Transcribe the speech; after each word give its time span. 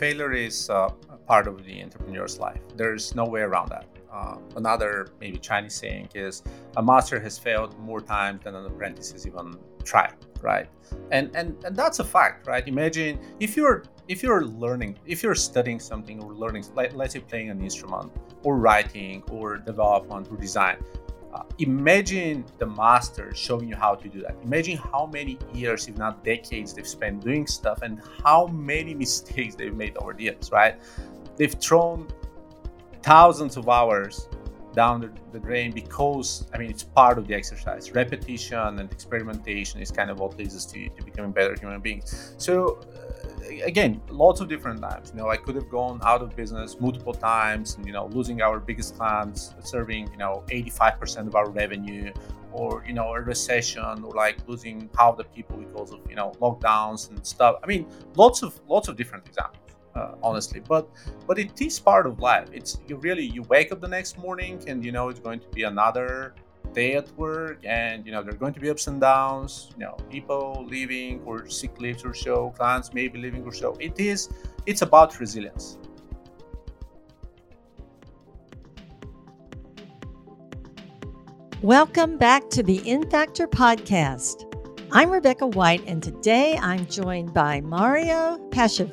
failure 0.00 0.32
is 0.32 0.70
uh, 0.70 0.88
part 1.26 1.46
of 1.46 1.62
the 1.66 1.82
entrepreneur's 1.82 2.38
life. 2.38 2.62
There's 2.74 3.14
no 3.14 3.26
way 3.34 3.42
around 3.42 3.68
that. 3.68 3.86
Uh, 4.10 4.36
another 4.56 4.92
maybe 5.20 5.38
Chinese 5.38 5.74
saying 5.74 6.08
is 6.14 6.42
a 6.78 6.82
master 6.82 7.20
has 7.20 7.38
failed 7.38 7.78
more 7.78 8.00
times 8.00 8.40
than 8.44 8.54
an 8.56 8.64
apprentice 8.66 9.12
has 9.12 9.26
even 9.26 9.46
tried, 9.84 10.16
right? 10.42 10.68
And 11.12 11.24
and 11.38 11.48
and 11.64 11.76
that's 11.76 11.98
a 12.00 12.06
fact, 12.16 12.46
right? 12.52 12.66
Imagine 12.66 13.20
if 13.38 13.56
you're 13.58 13.84
if 14.08 14.18
you're 14.24 14.44
learning, 14.64 14.98
if 15.06 15.22
you're 15.22 15.40
studying 15.50 15.78
something 15.78 16.16
or 16.24 16.32
learning, 16.34 16.64
like 16.74 16.92
let's 17.00 17.12
say 17.12 17.20
playing 17.20 17.50
an 17.50 17.60
instrument 17.62 18.10
or 18.42 18.56
writing 18.56 19.22
or 19.30 19.58
development 19.58 20.24
or 20.30 20.36
design, 20.36 20.76
uh, 21.32 21.42
imagine 21.58 22.44
the 22.58 22.66
master 22.66 23.32
showing 23.34 23.68
you 23.68 23.76
how 23.76 23.94
to 23.94 24.08
do 24.08 24.22
that. 24.22 24.36
Imagine 24.42 24.76
how 24.76 25.08
many 25.12 25.38
years, 25.54 25.86
if 25.86 25.96
not 25.96 26.24
decades, 26.24 26.74
they've 26.74 26.86
spent 26.86 27.22
doing 27.22 27.46
stuff 27.46 27.82
and 27.82 28.00
how 28.24 28.46
many 28.48 28.94
mistakes 28.94 29.54
they've 29.54 29.74
made 29.74 29.96
over 29.98 30.12
the 30.12 30.24
years, 30.24 30.50
right? 30.50 30.76
They've 31.36 31.54
thrown 31.54 32.08
thousands 33.02 33.56
of 33.56 33.68
hours 33.68 34.28
down 34.74 35.00
the, 35.00 35.10
the, 35.32 35.40
drain 35.40 35.72
because 35.72 36.46
I 36.54 36.58
mean 36.58 36.70
it's 36.70 36.82
part 36.84 37.18
of 37.18 37.26
the 37.26 37.34
exercise. 37.34 37.92
Repetition 37.92 38.78
and 38.78 38.92
experimentation 38.92 39.80
is 39.80 39.90
kind 39.90 40.10
of 40.10 40.20
what 40.20 40.36
leads 40.38 40.54
us 40.54 40.64
to, 40.66 40.88
to 40.88 41.04
becoming 41.04 41.32
better 41.32 41.54
human 41.58 41.80
beings. 41.80 42.34
So 42.38 42.78
uh, 42.78 43.09
again, 43.64 44.00
lots 44.08 44.40
of 44.40 44.48
different 44.48 44.80
times. 44.80 45.12
You 45.14 45.20
know, 45.20 45.28
I 45.28 45.36
could 45.36 45.54
have 45.54 45.68
gone 45.68 46.00
out 46.04 46.22
of 46.22 46.34
business 46.36 46.78
multiple 46.80 47.14
times, 47.14 47.74
and 47.76 47.86
you 47.86 47.92
know, 47.92 48.06
losing 48.06 48.42
our 48.42 48.58
biggest 48.58 48.96
clients, 48.96 49.54
serving 49.62 50.10
you 50.12 50.18
know 50.18 50.44
85% 50.48 51.26
of 51.26 51.34
our 51.34 51.50
revenue, 51.50 52.12
or 52.52 52.84
you 52.86 52.92
know 52.92 53.14
a 53.14 53.20
recession, 53.20 54.04
or 54.04 54.12
like 54.12 54.36
losing 54.46 54.88
half 54.98 55.16
the 55.16 55.24
people 55.24 55.56
because 55.56 55.92
of 55.92 56.00
you 56.08 56.16
know 56.16 56.32
lockdowns 56.40 57.10
and 57.10 57.24
stuff. 57.26 57.56
I 57.62 57.66
mean, 57.66 57.86
lots 58.16 58.42
of 58.42 58.60
lots 58.68 58.88
of 58.88 58.96
different 58.96 59.26
examples 59.26 59.60
uh, 59.94 60.14
honestly 60.22 60.60
but 60.68 60.88
but 61.26 61.38
it 61.38 61.60
is 61.60 61.78
part 61.80 62.06
of 62.06 62.20
life 62.20 62.48
it's 62.52 62.80
you 62.86 62.96
really 62.96 63.24
you 63.24 63.42
wake 63.44 63.72
up 63.72 63.80
the 63.80 63.88
next 63.88 64.18
morning 64.18 64.62
and 64.66 64.84
you 64.84 64.92
know 64.92 65.08
it's 65.08 65.20
going 65.20 65.40
to 65.40 65.48
be 65.48 65.64
another 65.64 66.34
day 66.72 66.94
at 66.94 67.10
work 67.16 67.58
and 67.64 68.06
you 68.06 68.12
know 68.12 68.22
there 68.22 68.32
are 68.32 68.36
going 68.36 68.54
to 68.54 68.60
be 68.60 68.70
ups 68.70 68.86
and 68.86 69.00
downs 69.00 69.70
you 69.72 69.84
know 69.84 69.96
people 70.08 70.64
leaving 70.68 71.20
or 71.24 71.48
sick 71.48 71.80
leaves 71.80 72.04
or 72.04 72.14
so 72.14 72.50
clients 72.56 72.94
maybe 72.94 73.18
leaving 73.18 73.42
or 73.44 73.52
so. 73.52 73.76
It 73.80 73.98
is 73.98 74.28
it's 74.66 74.82
about 74.82 75.18
resilience. 75.18 75.78
Welcome 81.62 82.16
back 82.16 82.48
to 82.50 82.62
the 82.62 82.80
En 82.88 83.10
Factor 83.10 83.46
podcast. 83.48 84.46
I'm 84.92 85.10
rebecca 85.10 85.46
white 85.46 85.82
and 85.86 86.02
today 86.02 86.58
i'm 86.60 86.84
joined 86.86 87.32
by 87.32 87.60
mario 87.60 88.38
Peshev 88.50 88.90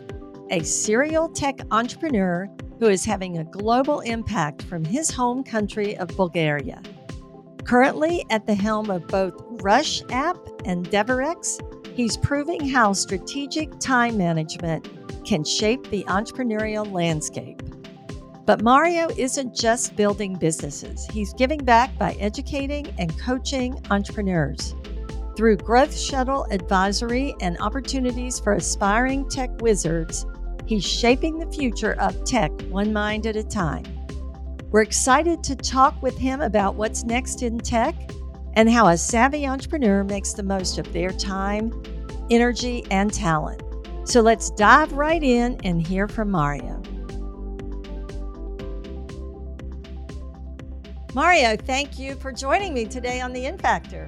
a 0.52 0.64
serial 0.64 1.28
tech 1.28 1.60
entrepreneur 1.72 2.48
who 2.80 2.88
is 2.88 3.04
having 3.04 3.38
a 3.38 3.44
global 3.44 4.02
impact 4.02 4.62
from 4.64 4.86
his 4.86 5.10
home 5.10 5.44
country 5.44 5.98
of 5.98 6.08
Bulgaria. 6.10 6.82
Currently 7.68 8.26
at 8.30 8.48
the 8.48 8.56
helm 8.56 8.90
of 8.90 9.08
both 9.08 9.34
Rush 9.62 10.02
app 10.10 10.38
and 10.64 10.90
DevriX, 10.90 11.96
he's 11.96 12.16
proving 12.16 12.66
how 12.66 12.94
strategic 12.94 13.78
time 13.80 14.18
management 14.18 14.88
can 15.26 15.44
shape 15.44 15.90
the 15.90 16.06
entrepreneurial 16.06 16.90
landscape. 16.90 17.62
But 18.46 18.62
Mario 18.62 19.10
isn't 19.18 19.54
just 19.54 19.98
building 19.98 20.36
businesses, 20.36 21.06
he's 21.08 21.34
giving 21.34 21.60
back 21.60 21.98
by 22.00 22.14
educating 22.14 22.88
and 22.98 23.20
coaching 23.20 23.78
entrepreneurs. 23.92 24.74
Through 25.36 25.58
Growth 25.58 25.96
Shuttle 25.96 26.48
advisory 26.50 27.36
and 27.42 27.60
opportunities 27.60 28.40
for 28.40 28.54
aspiring 28.54 29.28
tech 29.28 29.62
wizards, 29.62 30.26
He's 30.68 30.86
shaping 30.86 31.40
the 31.40 31.50
future 31.50 31.94
of 31.94 32.26
tech 32.26 32.52
one 32.64 32.92
mind 32.92 33.26
at 33.26 33.38
a 33.38 33.44
time. 33.44 33.86
We're 34.70 34.82
excited 34.82 35.46
to 35.46 35.56
talk 35.56 36.02
with 36.02 36.18
him 36.18 36.42
about 36.42 36.76
what's 36.76 37.06
next 37.06 37.42
in 37.42 37.58
tech 37.58 37.96
and 38.56 38.70
how 38.70 38.88
a 38.88 38.98
savvy 38.98 39.48
entrepreneur 39.48 40.04
makes 40.04 40.34
the 40.34 40.44
most 40.44 40.78
of 40.78 40.92
their 40.92 41.12
time, 41.12 41.72
energy, 42.30 42.86
and 42.92 43.14
talent. 43.14 43.62
So 44.04 44.20
let's 44.20 44.50
dive 44.52 44.92
right 44.92 45.24
in 45.24 45.58
and 45.64 45.86
hear 45.86 46.10
from 46.10 46.32
Mario. 46.32 46.82
Mario, 51.14 51.56
thank 51.56 51.98
you 51.98 52.16
for 52.16 52.34
joining 52.34 52.74
me 52.74 52.84
today 52.86 53.22
on 53.22 53.32
the 53.32 53.46
En 53.46 53.58
Factor. 53.58 54.06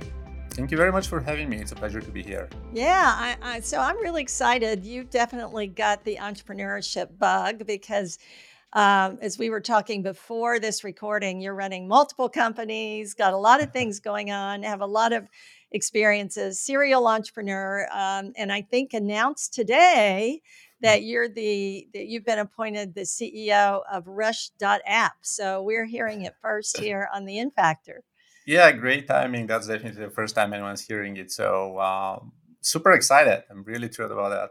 Thank 0.51 0.71
you 0.71 0.77
very 0.77 0.91
much 0.91 1.07
for 1.07 1.21
having 1.21 1.47
me. 1.47 1.57
It's 1.57 1.71
a 1.71 1.75
pleasure 1.75 2.01
to 2.01 2.11
be 2.11 2.21
here. 2.21 2.49
Yeah, 2.73 3.13
I, 3.15 3.37
I, 3.41 3.59
so 3.61 3.79
I'm 3.79 3.97
really 3.99 4.21
excited. 4.21 4.83
You 4.83 5.05
definitely 5.05 5.67
got 5.67 6.03
the 6.03 6.17
entrepreneurship 6.17 7.17
bug 7.17 7.65
because, 7.65 8.19
um, 8.73 9.17
as 9.21 9.37
we 9.37 9.49
were 9.49 9.61
talking 9.61 10.03
before 10.03 10.59
this 10.59 10.83
recording, 10.83 11.41
you're 11.41 11.55
running 11.55 11.87
multiple 11.87 12.29
companies, 12.29 13.13
got 13.13 13.33
a 13.33 13.37
lot 13.37 13.63
of 13.63 13.71
things 13.71 13.99
going 13.99 14.31
on, 14.31 14.63
have 14.63 14.81
a 14.81 14.85
lot 14.85 15.11
of 15.11 15.27
experiences, 15.71 16.59
serial 16.59 17.07
entrepreneur, 17.07 17.87
um, 17.91 18.33
and 18.37 18.51
I 18.51 18.61
think 18.61 18.93
announced 18.93 19.53
today 19.53 20.41
that 20.81 21.03
you're 21.03 21.27
the 21.27 21.87
that 21.93 22.07
you've 22.07 22.25
been 22.25 22.39
appointed 22.39 22.93
the 22.93 23.01
CEO 23.01 23.81
of 23.91 24.07
Rush.app. 24.07 25.13
So 25.21 25.61
we're 25.63 25.85
hearing 25.85 26.23
it 26.23 26.35
first 26.41 26.77
here 26.79 27.09
on 27.13 27.25
the 27.25 27.39
En 27.39 27.51
Factor. 27.51 28.03
Yeah, 28.45 28.71
great 28.71 29.07
timing. 29.07 29.47
That's 29.47 29.67
definitely 29.67 30.05
the 30.05 30.11
first 30.11 30.35
time 30.35 30.53
anyone's 30.53 30.81
hearing 30.81 31.17
it. 31.17 31.31
So 31.31 31.79
um, 31.79 32.31
super 32.61 32.91
excited. 32.93 33.43
I'm 33.49 33.63
really 33.63 33.87
thrilled 33.87 34.11
about 34.11 34.29
that. 34.29 34.49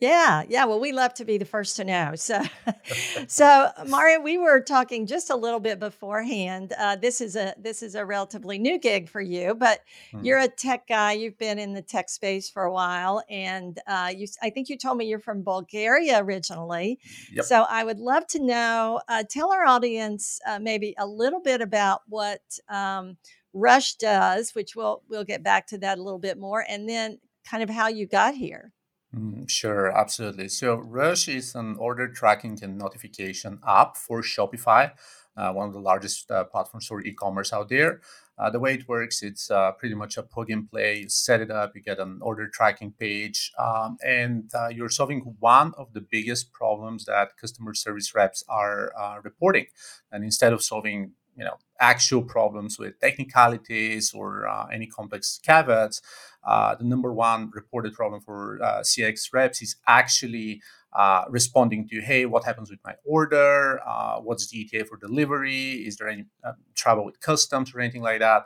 Yeah, 0.00 0.44
yeah. 0.48 0.64
Well, 0.64 0.80
we 0.80 0.92
love 0.92 1.12
to 1.14 1.24
be 1.24 1.36
the 1.36 1.44
first 1.44 1.76
to 1.76 1.84
know. 1.84 2.14
So, 2.14 2.42
so 3.26 3.70
Mario, 3.86 4.20
we 4.20 4.38
were 4.38 4.60
talking 4.60 5.06
just 5.06 5.30
a 5.30 5.36
little 5.36 5.60
bit 5.60 5.78
beforehand. 5.78 6.72
Uh, 6.78 6.96
this 6.96 7.20
is 7.20 7.36
a 7.36 7.54
this 7.58 7.82
is 7.82 7.94
a 7.94 8.04
relatively 8.04 8.58
new 8.58 8.78
gig 8.78 9.08
for 9.08 9.20
you, 9.20 9.54
but 9.54 9.80
hmm. 10.10 10.24
you're 10.24 10.38
a 10.38 10.48
tech 10.48 10.86
guy. 10.88 11.12
You've 11.12 11.38
been 11.38 11.58
in 11.58 11.74
the 11.74 11.82
tech 11.82 12.08
space 12.08 12.48
for 12.48 12.64
a 12.64 12.72
while, 12.72 13.22
and 13.28 13.78
uh, 13.86 14.12
you. 14.16 14.26
I 14.42 14.50
think 14.50 14.68
you 14.68 14.78
told 14.78 14.96
me 14.96 15.06
you're 15.06 15.18
from 15.18 15.42
Bulgaria 15.42 16.22
originally. 16.22 16.98
Yep. 17.32 17.44
So 17.44 17.66
I 17.68 17.84
would 17.84 17.98
love 17.98 18.26
to 18.28 18.42
know. 18.42 19.00
Uh, 19.08 19.24
tell 19.28 19.52
our 19.52 19.66
audience 19.66 20.40
uh, 20.46 20.58
maybe 20.58 20.94
a 20.98 21.06
little 21.06 21.40
bit 21.40 21.60
about 21.60 22.00
what 22.08 22.40
um, 22.68 23.16
Rush 23.52 23.94
does, 23.94 24.54
which 24.54 24.74
we'll 24.74 25.02
we'll 25.08 25.24
get 25.24 25.42
back 25.42 25.66
to 25.68 25.78
that 25.78 25.98
a 25.98 26.02
little 26.02 26.18
bit 26.18 26.38
more, 26.38 26.64
and 26.68 26.88
then 26.88 27.18
kind 27.44 27.62
of 27.62 27.70
how 27.70 27.88
you 27.88 28.06
got 28.06 28.34
here. 28.34 28.72
Mm, 29.14 29.48
sure, 29.50 29.90
absolutely. 29.96 30.48
So 30.48 30.76
Rush 30.76 31.28
is 31.28 31.54
an 31.56 31.76
order 31.78 32.06
tracking 32.08 32.58
and 32.62 32.78
notification 32.78 33.58
app 33.66 33.96
for 33.96 34.22
Shopify, 34.22 34.92
uh, 35.36 35.52
one 35.52 35.66
of 35.66 35.74
the 35.74 35.80
largest 35.80 36.30
uh, 36.30 36.44
platforms 36.44 36.86
for 36.86 37.00
e-commerce 37.02 37.52
out 37.52 37.68
there. 37.68 38.00
Uh, 38.38 38.50
the 38.50 38.60
way 38.60 38.74
it 38.74 38.88
works, 38.88 39.22
it's 39.22 39.50
uh, 39.50 39.72
pretty 39.72 39.94
much 39.96 40.16
a 40.16 40.22
plug 40.22 40.48
and 40.50 40.70
play. 40.70 41.00
You 41.00 41.08
set 41.08 41.40
it 41.40 41.50
up, 41.50 41.72
you 41.74 41.82
get 41.82 41.98
an 41.98 42.20
order 42.22 42.48
tracking 42.48 42.92
page, 42.92 43.52
um, 43.58 43.98
and 44.02 44.50
uh, 44.54 44.68
you're 44.68 44.88
solving 44.88 45.20
one 45.40 45.72
of 45.76 45.92
the 45.92 46.00
biggest 46.00 46.52
problems 46.52 47.04
that 47.04 47.36
customer 47.36 47.74
service 47.74 48.14
reps 48.14 48.44
are 48.48 48.92
uh, 48.98 49.16
reporting. 49.24 49.66
And 50.12 50.24
instead 50.24 50.52
of 50.52 50.62
solving 50.62 51.12
you 51.40 51.46
know 51.46 51.56
actual 51.80 52.22
problems 52.22 52.78
with 52.78 53.00
technicalities 53.00 54.12
or 54.12 54.46
uh, 54.46 54.66
any 54.66 54.86
complex 54.86 55.40
caveats. 55.42 56.02
Uh, 56.46 56.74
the 56.74 56.84
number 56.84 57.12
one 57.12 57.50
reported 57.54 57.92
problem 57.94 58.20
for 58.20 58.58
uh, 58.62 58.80
cx 58.80 59.32
reps 59.32 59.60
is 59.62 59.76
actually 59.86 60.60
uh, 60.92 61.24
responding 61.30 61.88
to 61.88 62.00
hey 62.00 62.26
what 62.26 62.44
happens 62.44 62.70
with 62.70 62.80
my 62.84 62.94
order? 63.04 63.80
Uh, 63.86 64.16
what's 64.20 64.46
the 64.48 64.60
eta 64.60 64.84
for 64.84 64.98
delivery? 64.98 65.72
Is 65.88 65.96
there 65.96 66.08
any 66.08 66.26
uh, 66.44 66.52
trouble 66.74 67.04
with 67.06 67.20
customs 67.20 67.74
or 67.74 67.80
anything 67.80 68.02
like 68.02 68.20
that? 68.20 68.42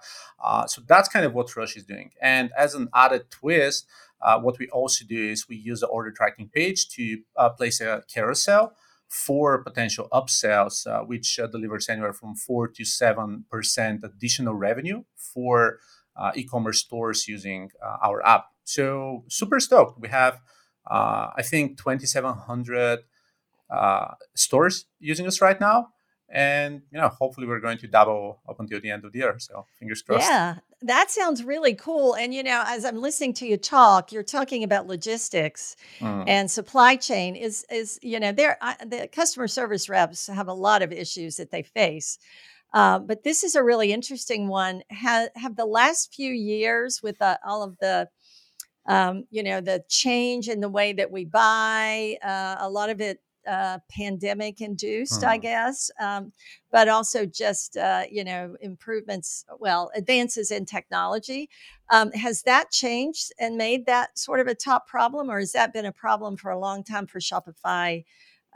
So 0.71 0.81
that's 0.87 1.09
kind 1.09 1.27
of 1.27 1.35
what 1.35 1.55
rush 1.57 1.77
is 1.77 1.85
doing. 1.85 2.11
And 2.23 2.53
as 2.57 2.75
an 2.75 2.89
added 2.95 3.31
twist 3.31 3.87
what 4.41 4.59
we 4.59 4.69
also 4.69 5.05
do 5.05 5.21
is 5.33 5.49
we 5.49 5.57
use 5.57 5.81
the 5.81 5.89
order 5.89 6.13
tracking 6.13 6.49
page 6.49 6.89
to 6.91 7.19
place 7.59 7.81
a 7.81 8.03
carousel 8.13 8.73
for 9.09 9.63
potential 9.63 10.09
upsells, 10.13 10.87
uh, 10.87 11.05
which 11.05 11.39
uh, 11.39 11.47
delivers 11.47 11.89
anywhere 11.89 12.13
from 12.13 12.35
4 12.35 12.69
to 12.69 12.83
7% 12.83 14.05
additional 14.05 14.55
revenue 14.55 15.05
for 15.17 15.79
uh, 16.17 16.33
e 16.35 16.45
commerce 16.45 16.81
stores 16.81 17.29
using 17.29 17.71
uh, 17.83 17.97
our 18.03 18.25
app. 18.27 18.47
So, 18.65 19.25
super 19.29 19.61
stoked. 19.61 20.01
We 20.01 20.09
have, 20.09 20.41
uh, 20.91 21.31
I 21.37 21.43
think, 21.43 21.79
2,700 21.79 23.01
uh, 23.71 24.15
stores 24.35 24.87
using 25.01 25.27
us 25.27 25.41
right 25.41 25.61
now 25.61 25.94
and 26.35 26.83
you 26.91 27.01
know 27.01 27.09
hopefully 27.09 27.47
we're 27.47 27.61
going 27.61 27.79
to 27.79 27.87
double 27.87 28.41
up 28.49 28.61
until 28.61 28.81
the 28.81 28.91
end 28.91 29.05
of 29.05 29.13
the 29.13 29.21
year 29.21 29.37
so 29.39 29.65
fingers 29.79 30.03
crossed. 30.03 30.29
Yeah 30.29 30.57
that 30.85 31.11
sounds 31.11 31.43
really 31.43 31.75
cool. 31.75 32.15
And 32.15 32.35
you 32.35 32.43
know 32.43 32.63
as 32.67 32.85
i'm 32.85 33.01
listening 33.01 33.33
to 33.35 33.47
you 33.47 33.57
talk 33.57 34.13
you're 34.13 34.23
talking 34.23 34.63
about 34.63 34.87
logistics 34.87 35.77
mm. 35.99 36.25
and 36.27 36.51
supply 36.51 36.97
chain 36.97 37.35
is 37.35 37.65
is 37.71 37.99
you 38.03 38.21
know 38.21 38.33
there 38.33 38.59
the 38.87 39.09
customer 39.11 39.49
service 39.49 39.89
reps 39.89 40.27
have 40.27 40.49
a 40.49 40.53
lot 40.53 40.83
of 40.83 40.93
issues 40.93 41.37
that 41.37 41.51
they 41.51 41.63
face. 41.63 42.19
Uh, 42.73 42.99
but 42.99 43.23
this 43.23 43.45
is 43.45 43.55
a 43.55 43.63
really 43.63 43.93
interesting 43.93 44.49
one. 44.49 44.83
Have, 44.91 45.29
have 45.37 45.55
the 45.55 45.65
last 45.65 46.13
few 46.13 46.33
years 46.33 47.01
with 47.05 47.23
uh, 47.23 47.37
all 47.47 47.63
of 47.63 47.79
the 47.79 48.09
um, 48.87 49.25
you 49.31 49.43
know 49.43 49.61
the 49.61 49.83
change 49.89 50.49
in 50.49 50.61
the 50.61 50.69
way 50.69 50.93
that 50.93 51.11
we 51.11 51.25
buy 51.25 52.19
uh, 52.23 52.57
a 52.59 52.69
lot 52.69 52.91
of 52.91 53.01
it 53.01 53.21
uh, 53.47 53.79
pandemic 53.91 54.61
induced, 54.61 55.23
mm. 55.23 55.29
I 55.29 55.39
guess, 55.39 55.91
um, 56.01 56.33
but 56.71 56.89
also 56.89 57.27
just 57.27 57.77
uh, 57.77 58.05
you 58.11 58.25
know 58.25 58.57
improvements, 58.61 59.45
well, 59.59 59.91
advances 59.95 60.51
in 60.51 60.67
technology. 60.67 61.49
Um, 61.91 62.13
has 62.13 62.43
that 62.43 62.71
changed 62.71 63.33
and 63.39 63.57
made 63.57 63.87
that 63.87 64.19
sort 64.19 64.41
of 64.41 64.47
a 64.47 64.55
top 64.55 64.87
problem, 64.87 65.31
or 65.31 65.39
has 65.39 65.53
that 65.53 65.73
been 65.73 65.87
a 65.87 65.93
problem 65.93 66.37
for 66.37 66.51
a 66.51 66.59
long 66.59 66.85
time 66.85 67.07
for 67.07 67.21
Shopify 67.21 68.05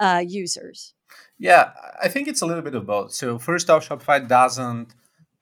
uh, 0.00 0.22
users? 0.26 0.94
Yeah, 1.38 1.72
I 2.02 2.08
think 2.08 2.28
it's 2.28 2.42
a 2.42 2.46
little 2.46 2.62
bit 2.62 2.74
of 2.74 2.86
both. 2.86 3.12
So 3.12 3.38
first 3.38 3.70
off, 3.70 3.88
Shopify 3.88 4.26
doesn't 4.26 4.94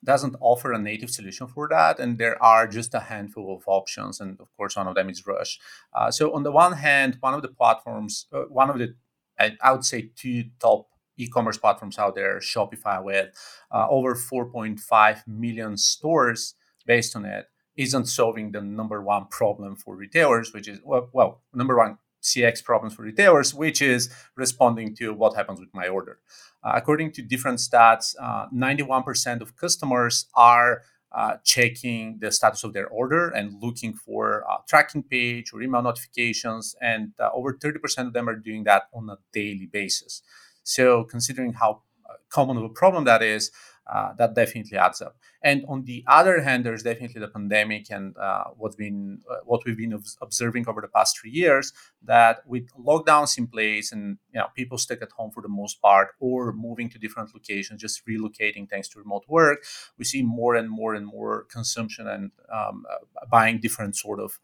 doesn't 0.05 0.37
offer 0.41 0.73
a 0.73 0.79
native 0.79 1.11
solution 1.11 1.49
for 1.49 1.69
that, 1.69 1.99
and 1.99 2.17
there 2.17 2.41
are 2.43 2.67
just 2.69 2.95
a 2.95 3.01
handful 3.01 3.55
of 3.57 3.65
options, 3.67 4.21
and 4.21 4.39
of 4.41 4.49
course, 4.57 4.77
one 4.77 4.87
of 4.87 4.95
them 4.95 5.11
is 5.11 5.27
Rush. 5.27 5.59
Uh, 5.93 6.11
so 6.11 6.33
on 6.33 6.45
the 6.45 6.53
one 6.53 6.75
hand, 6.75 7.19
one 7.21 7.35
of 7.35 7.43
the 7.43 7.49
platforms, 7.49 8.27
uh, 8.33 8.43
one 8.43 8.71
of 8.71 8.79
the 8.79 8.95
I, 9.39 9.73
would 9.73 9.85
say 9.85 10.11
two 10.17 10.45
top 10.61 10.89
e-commerce 11.17 11.59
platforms 11.59 11.99
out 11.99 12.15
there, 12.15 12.39
Shopify, 12.39 13.03
with 13.03 13.35
uh, 13.71 13.87
over 13.89 14.15
4.5 14.15 15.27
million 15.27 15.77
stores 15.77 16.55
based 16.87 17.17
on 17.17 17.25
it, 17.25 17.47
isn't 17.77 18.07
solving 18.07 18.53
the 18.53 18.61
number 18.61 19.03
one 19.03 19.27
problem 19.27 19.77
for 19.77 19.97
retailers, 19.97 20.53
which 20.53 20.69
is 20.69 20.81
well, 20.85 21.11
well 21.13 21.43
number 21.53 21.77
one 21.77 21.99
CX 22.23 22.65
problems 22.65 22.95
for 22.95 23.03
retailers, 23.03 23.55
which 23.55 23.81
is 23.81 24.11
responding 24.35 24.95
to 24.97 25.13
what 25.13 25.37
happens 25.37 25.61
with 25.61 25.69
my 25.73 25.87
order. 25.87 26.19
Uh, 26.65 26.73
according 26.75 27.13
to 27.13 27.23
different 27.23 27.59
stats, 27.59 28.15
uh, 28.21 28.47
91% 28.53 29.41
of 29.41 29.57
customers 29.57 30.27
are 30.35 30.83
uh, 31.13 31.37
checking 31.45 32.19
the 32.21 32.31
status 32.31 32.65
of 32.65 32.73
their 32.73 32.89
order 32.89 33.29
and 33.29 33.63
looking 33.63 33.95
for 33.95 34.41
a 34.41 34.57
tracking 34.69 35.03
page 35.03 35.53
or 35.53 35.63
email 35.63 35.83
notifications. 35.83 36.75
And 36.81 37.13
uh, 37.19 37.31
over 37.33 37.55
30% 37.55 38.07
of 38.07 38.13
them 38.13 38.29
are 38.29 38.37
doing 38.37 38.65
that 38.65 38.85
on 38.93 39.09
a 39.09 39.17
daily 39.33 39.67
basis. 39.67 40.23
So, 40.63 41.05
considering 41.05 41.55
how 41.55 41.83
uh, 42.09 42.15
common 42.29 42.57
of 42.57 42.65
a 42.65 42.69
problem 42.69 43.05
that 43.05 43.23
is, 43.23 43.51
uh, 43.87 44.13
that 44.15 44.35
definitely 44.35 44.77
adds 44.77 45.01
up. 45.01 45.17
And 45.43 45.65
on 45.69 45.85
the 45.85 46.05
other 46.09 46.43
hand, 46.43 46.65
there's 46.65 46.83
definitely 46.83 47.21
the 47.21 47.29
pandemic 47.29 47.91
and 47.91 48.17
uh, 48.17 48.45
what's 48.57 48.75
been 48.75 49.21
uh, 49.31 49.37
what 49.45 49.65
we've 49.65 49.77
been 49.77 50.01
observing 50.21 50.69
over 50.69 50.81
the 50.81 50.89
past 50.89 51.19
three 51.19 51.31
years. 51.31 51.73
That 52.03 52.43
with 52.47 52.69
lockdowns 52.75 53.39
in 53.39 53.47
place 53.47 53.93
and 53.93 54.19
you 54.33 54.41
know 54.41 54.47
people 54.55 54.79
stuck 54.79 55.03
at 55.03 55.13
home 55.13 55.31
for 55.31 55.43
the 55.43 55.49
most 55.49 55.81
part, 55.81 56.09
or 56.19 56.53
moving 56.53 56.89
to 56.91 56.99
different 56.99 57.33
locations, 57.33 57.81
just 57.81 58.05
relocating 58.07 58.69
thanks 58.69 58.89
to 58.89 58.99
remote 58.99 59.25
work, 59.29 59.65
we 59.99 60.05
see 60.05 60.23
more 60.23 60.57
and 60.57 60.69
more 60.69 60.95
and 60.95 61.07
more 61.07 61.45
consumption 61.45 62.09
and 62.09 62.33
um, 62.53 62.85
uh, 62.91 63.27
buying 63.31 63.61
different 63.61 63.97
sort 63.97 64.19
of 64.19 64.39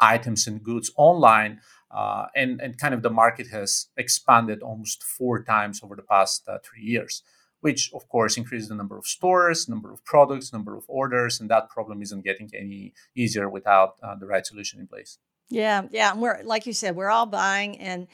items 0.00 0.46
and 0.46 0.62
goods 0.62 0.90
online. 0.96 1.60
Uh, 1.90 2.26
and, 2.34 2.60
and 2.60 2.76
kind 2.76 2.92
of 2.92 3.02
the 3.02 3.10
market 3.10 3.46
has 3.46 3.86
expanded 3.96 4.62
almost 4.62 5.04
four 5.04 5.44
times 5.44 5.80
over 5.84 5.94
the 5.94 6.02
past 6.02 6.42
uh, 6.48 6.58
three 6.64 6.82
years 6.82 7.22
which 7.64 7.90
of 7.94 8.06
course 8.10 8.36
increases 8.36 8.68
the 8.68 8.74
number 8.74 8.98
of 8.98 9.06
stores, 9.06 9.70
number 9.70 9.90
of 9.90 10.04
products, 10.04 10.52
number 10.52 10.76
of 10.76 10.84
orders, 10.86 11.40
and 11.40 11.48
that 11.48 11.70
problem 11.70 12.02
isn't 12.02 12.22
getting 12.22 12.50
any 12.54 12.92
easier 13.16 13.48
without 13.48 13.94
uh, 14.02 14.14
the 14.20 14.26
right 14.26 14.44
solution 14.44 14.80
in 14.80 14.86
place. 14.86 15.16
Yeah, 15.48 15.86
yeah, 15.90 16.12
and 16.12 16.20
we're 16.20 16.42
like 16.44 16.66
you 16.66 16.74
said, 16.74 16.94
we're 16.94 17.10
all 17.10 17.26
buying 17.26 17.80
and. 17.80 18.06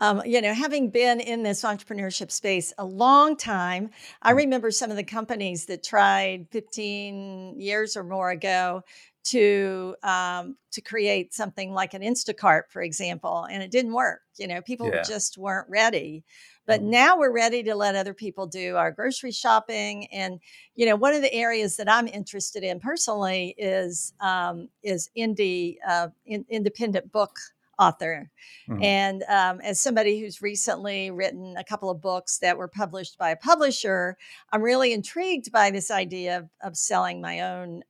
Um, 0.00 0.22
you 0.26 0.42
know, 0.42 0.52
having 0.52 0.90
been 0.90 1.20
in 1.20 1.44
this 1.44 1.62
entrepreneurship 1.62 2.32
space 2.32 2.72
a 2.78 2.84
long 2.84 3.36
time, 3.36 3.90
I 4.20 4.32
mm. 4.32 4.38
remember 4.38 4.72
some 4.72 4.90
of 4.90 4.96
the 4.96 5.04
companies 5.04 5.66
that 5.66 5.84
tried 5.84 6.48
15 6.50 7.60
years 7.60 7.96
or 7.96 8.02
more 8.02 8.28
ago 8.30 8.82
to 9.26 9.94
um, 10.02 10.56
to 10.72 10.80
create 10.80 11.32
something 11.32 11.72
like 11.72 11.94
an 11.94 12.02
Instacart, 12.02 12.62
for 12.70 12.82
example, 12.82 13.46
and 13.48 13.62
it 13.62 13.70
didn't 13.70 13.92
work. 13.92 14.20
You 14.36 14.48
know, 14.48 14.60
people 14.62 14.90
yeah. 14.92 15.02
just 15.02 15.38
weren't 15.38 15.68
ready. 15.70 16.24
But 16.66 16.80
mm-hmm. 16.80 16.90
now 16.90 17.18
we're 17.18 17.32
ready 17.32 17.62
to 17.64 17.74
let 17.74 17.94
other 17.94 18.14
people 18.14 18.46
do 18.46 18.76
our 18.76 18.90
grocery 18.90 19.32
shopping. 19.32 20.06
And 20.12 20.40
you 20.74 20.86
know, 20.86 20.96
one 20.96 21.14
of 21.14 21.22
the 21.22 21.32
areas 21.32 21.76
that 21.76 21.90
I'm 21.90 22.08
interested 22.08 22.62
in 22.62 22.80
personally 22.80 23.54
is 23.58 24.12
um, 24.20 24.68
is 24.82 25.10
indie 25.16 25.76
uh, 25.86 26.08
in, 26.26 26.44
independent 26.48 27.12
book 27.12 27.36
author. 27.78 28.30
Mm-hmm. 28.68 28.82
And 28.82 29.22
um, 29.24 29.60
as 29.60 29.80
somebody 29.80 30.20
who's 30.20 30.42
recently 30.42 31.10
written 31.10 31.56
a 31.56 31.64
couple 31.64 31.90
of 31.90 32.00
books 32.00 32.38
that 32.38 32.56
were 32.56 32.68
published 32.68 33.18
by 33.18 33.30
a 33.30 33.36
publisher, 33.36 34.16
I'm 34.52 34.62
really 34.62 34.92
intrigued 34.92 35.52
by 35.52 35.70
this 35.70 35.90
idea 35.90 36.38
of, 36.38 36.48
of 36.62 36.76
selling 36.76 37.20
my 37.20 37.40
own 37.40 37.82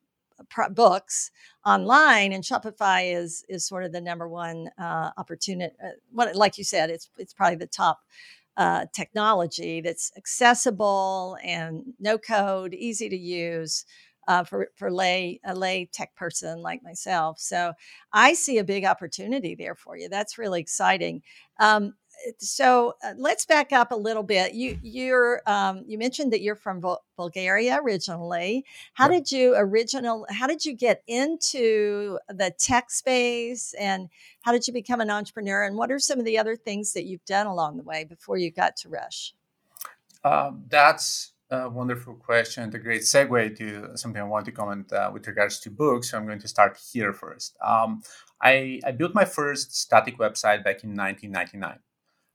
books 0.70 1.30
online 1.64 2.32
and 2.32 2.42
shopify 2.42 3.16
is 3.16 3.44
is 3.48 3.64
sort 3.64 3.84
of 3.84 3.92
the 3.92 4.00
number 4.00 4.28
one 4.28 4.68
uh, 4.78 5.10
opportunity 5.16 5.72
uh, 5.82 5.90
what 6.10 6.34
like 6.34 6.58
you 6.58 6.64
said 6.64 6.90
it's 6.90 7.08
it's 7.18 7.32
probably 7.32 7.56
the 7.56 7.66
top 7.66 8.00
uh, 8.56 8.86
technology 8.94 9.80
that's 9.80 10.12
accessible 10.16 11.36
and 11.42 11.82
no 12.00 12.18
code 12.18 12.74
easy 12.74 13.08
to 13.08 13.16
use 13.16 13.84
uh, 14.28 14.42
for 14.44 14.68
for 14.76 14.90
lay 14.90 15.38
a 15.44 15.54
lay 15.54 15.88
tech 15.92 16.14
person 16.16 16.62
like 16.62 16.82
myself. 16.82 17.38
So 17.40 17.72
i 18.12 18.32
see 18.34 18.58
a 18.58 18.64
big 18.64 18.84
opportunity 18.84 19.54
there 19.54 19.74
for 19.74 19.96
you. 19.96 20.08
That's 20.08 20.38
really 20.38 20.60
exciting. 20.60 21.22
Um, 21.60 21.94
so 22.38 22.94
uh, 23.04 23.12
let's 23.16 23.46
back 23.46 23.72
up 23.72 23.92
a 23.92 23.96
little 23.96 24.22
bit. 24.22 24.54
You 24.54 24.78
you're 24.82 25.42
um, 25.46 25.84
you 25.86 25.98
mentioned 25.98 26.32
that 26.32 26.40
you're 26.40 26.56
from 26.56 26.80
Bul- 26.80 27.02
Bulgaria 27.16 27.80
originally. 27.82 28.64
How 28.94 29.08
did 29.08 29.30
you 29.30 29.54
original? 29.56 30.26
How 30.30 30.46
did 30.46 30.64
you 30.64 30.74
get 30.74 31.02
into 31.06 32.18
the 32.28 32.52
tech 32.58 32.90
space, 32.90 33.74
and 33.78 34.08
how 34.42 34.52
did 34.52 34.66
you 34.66 34.72
become 34.72 35.00
an 35.00 35.10
entrepreneur? 35.10 35.64
And 35.64 35.76
what 35.76 35.90
are 35.90 35.98
some 35.98 36.18
of 36.18 36.24
the 36.24 36.38
other 36.38 36.56
things 36.56 36.92
that 36.92 37.04
you've 37.04 37.24
done 37.24 37.46
along 37.46 37.76
the 37.76 37.82
way 37.82 38.04
before 38.04 38.36
you 38.36 38.50
got 38.50 38.76
to 38.78 38.88
Rush? 38.88 39.34
Um, 40.24 40.64
that's 40.68 41.34
a 41.50 41.68
wonderful 41.68 42.14
question 42.14 42.74
a 42.74 42.78
great 42.78 43.02
segue 43.02 43.56
to 43.58 43.96
something 43.96 44.20
I 44.20 44.24
want 44.24 44.46
to 44.46 44.52
comment 44.52 44.92
uh, 44.92 45.10
with 45.12 45.26
regards 45.26 45.60
to 45.60 45.70
books. 45.70 46.10
So 46.10 46.18
I'm 46.18 46.26
going 46.26 46.40
to 46.40 46.48
start 46.48 46.78
here 46.92 47.12
first. 47.12 47.56
Um, 47.62 48.02
I, 48.40 48.80
I 48.84 48.92
built 48.92 49.14
my 49.14 49.24
first 49.24 49.74
static 49.76 50.18
website 50.18 50.64
back 50.64 50.84
in 50.84 50.94
1999. 50.96 51.78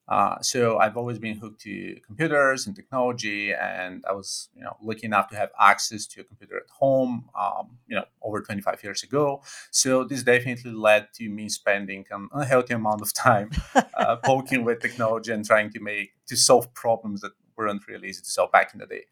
Uh, 0.10 0.42
so 0.42 0.80
I've 0.80 0.98
always 0.98 1.20
been 1.20 1.38
hooked 1.38 1.62
to 1.62 1.96
computers 2.04 2.66
and 2.66 2.76
technology, 2.76 3.54
and 3.54 4.04
I 4.10 4.14
was, 4.14 4.50
you 4.56 4.64
know, 4.64 4.76
lucky 4.82 5.06
enough 5.06 5.30
to 5.30 5.36
have 5.36 5.52
access 5.60 6.08
to 6.08 6.22
a 6.22 6.24
computer 6.24 6.58
at 6.58 6.70
home, 6.72 7.30
um, 7.40 7.78
you 7.88 7.96
know, 7.96 8.06
over 8.24 8.42
25 8.42 8.84
years 8.84 9.04
ago. 9.04 9.44
So 9.70 10.04
this 10.04 10.24
definitely 10.24 10.72
led 10.72 11.14
to 11.14 11.30
me 11.30 11.48
spending 11.48 12.06
an 12.10 12.28
unhealthy 12.34 12.74
amount 12.74 13.04
of 13.04 13.14
time 13.14 13.52
uh, 13.76 14.16
poking 14.24 14.64
with 14.64 14.82
technology 14.82 15.32
and 15.32 15.46
trying 15.46 15.70
to 15.74 15.80
make 15.80 16.14
to 16.28 16.36
solve 16.36 16.74
problems 16.74 17.22
that 17.22 17.34
weren't 17.56 17.88
really 17.88 18.10
easy 18.10 18.24
to 18.24 18.30
solve 18.30 18.52
back 18.52 18.74
in 18.74 18.80
the 18.80 18.88
day. 18.88 19.06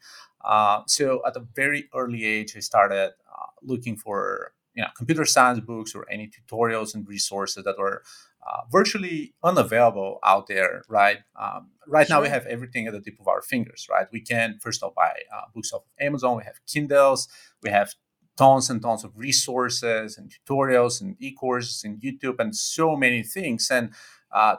Uh, 0.44 0.82
so 0.88 1.22
at 1.26 1.36
a 1.36 1.46
very 1.54 1.88
early 1.94 2.24
age, 2.24 2.54
I 2.56 2.60
started 2.60 3.12
uh, 3.32 3.46
looking 3.62 3.96
for 3.96 4.52
you 4.74 4.82
know 4.82 4.88
computer 4.96 5.24
science 5.24 5.60
books 5.60 5.94
or 5.94 6.06
any 6.10 6.28
tutorials 6.28 6.94
and 6.94 7.06
resources 7.08 7.64
that 7.64 7.78
were 7.78 8.02
uh, 8.46 8.62
virtually 8.70 9.34
unavailable 9.42 10.18
out 10.24 10.46
there, 10.46 10.82
right? 10.88 11.18
Um, 11.38 11.70
right 11.86 12.06
sure. 12.06 12.16
now, 12.16 12.22
we 12.22 12.28
have 12.28 12.46
everything 12.46 12.86
at 12.86 12.92
the 12.92 13.00
tip 13.00 13.18
of 13.20 13.28
our 13.28 13.42
fingers, 13.42 13.86
right? 13.90 14.06
We 14.12 14.20
can, 14.20 14.58
first 14.60 14.82
of 14.82 14.88
all, 14.88 14.92
buy 14.96 15.12
uh, 15.34 15.42
books 15.54 15.72
off 15.72 15.82
of 15.82 16.04
Amazon, 16.06 16.36
we 16.36 16.44
have 16.44 16.60
Kindles, 16.66 17.28
we 17.62 17.70
have 17.70 17.94
tons 18.36 18.70
and 18.70 18.80
tons 18.80 19.04
of 19.04 19.16
resources 19.16 20.16
and 20.16 20.32
tutorials 20.32 21.00
and 21.00 21.16
e-courses 21.18 21.82
and 21.84 22.00
YouTube 22.00 22.38
and 22.38 22.54
so 22.54 22.96
many 22.96 23.22
things. 23.22 23.68
And 23.70 23.92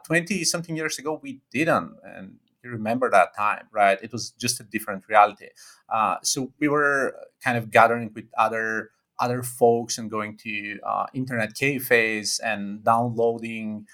20 0.06 0.42
uh, 0.42 0.46
something 0.46 0.76
years 0.76 1.00
ago, 1.00 1.20
we 1.22 1.40
didn't. 1.52 1.96
And 2.04 2.36
you 2.64 2.72
remember 2.72 3.10
that 3.10 3.36
time, 3.36 3.68
right? 3.72 3.98
It 4.02 4.12
was 4.12 4.32
just 4.32 4.60
a 4.60 4.64
different 4.64 5.08
reality. 5.08 5.48
Uh, 5.88 6.18
so 6.24 6.52
we 6.60 6.68
were 6.68 7.16
kind 7.44 7.58
of 7.58 7.72
gathering 7.72 8.12
with 8.14 8.26
other 8.38 8.92
other 9.20 9.44
folks 9.44 9.98
and 9.98 10.10
going 10.10 10.38
to 10.38 10.80
uh, 10.86 11.06
internet 11.14 11.56
cafes 11.56 12.40
and 12.44 12.84
downloading 12.84 13.86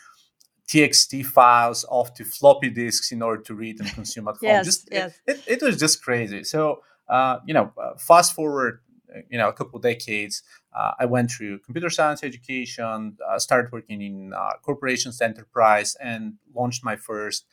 TXT 0.67 1.25
files 1.25 1.85
off 1.89 2.13
to 2.15 2.25
floppy 2.25 2.69
disks 2.69 3.11
in 3.11 3.21
order 3.21 3.41
to 3.43 3.53
read 3.53 3.79
and 3.79 3.89
consume 3.93 4.27
at 4.27 4.33
home. 4.33 4.39
yes, 4.41 4.65
just, 4.65 4.89
yes. 4.91 5.19
It, 5.27 5.43
it, 5.47 5.61
it, 5.61 5.61
was 5.61 5.77
just 5.77 6.03
crazy. 6.03 6.43
So, 6.43 6.81
uh, 7.07 7.39
you 7.45 7.53
know, 7.53 7.71
uh, 7.81 7.95
fast 7.97 8.33
forward, 8.33 8.79
uh, 9.15 9.19
you 9.29 9.37
know, 9.37 9.47
a 9.47 9.53
couple 9.53 9.79
decades, 9.79 10.41
uh, 10.75 10.91
I 10.99 11.05
went 11.05 11.31
through 11.31 11.59
computer 11.59 11.89
science 11.89 12.23
education, 12.23 13.17
uh, 13.27 13.37
started 13.39 13.71
working 13.71 14.01
in 14.01 14.33
corporations, 14.63 15.21
enterprise, 15.21 15.95
and 16.01 16.33
launched 16.53 16.83
my 16.83 16.95
first 16.95 17.45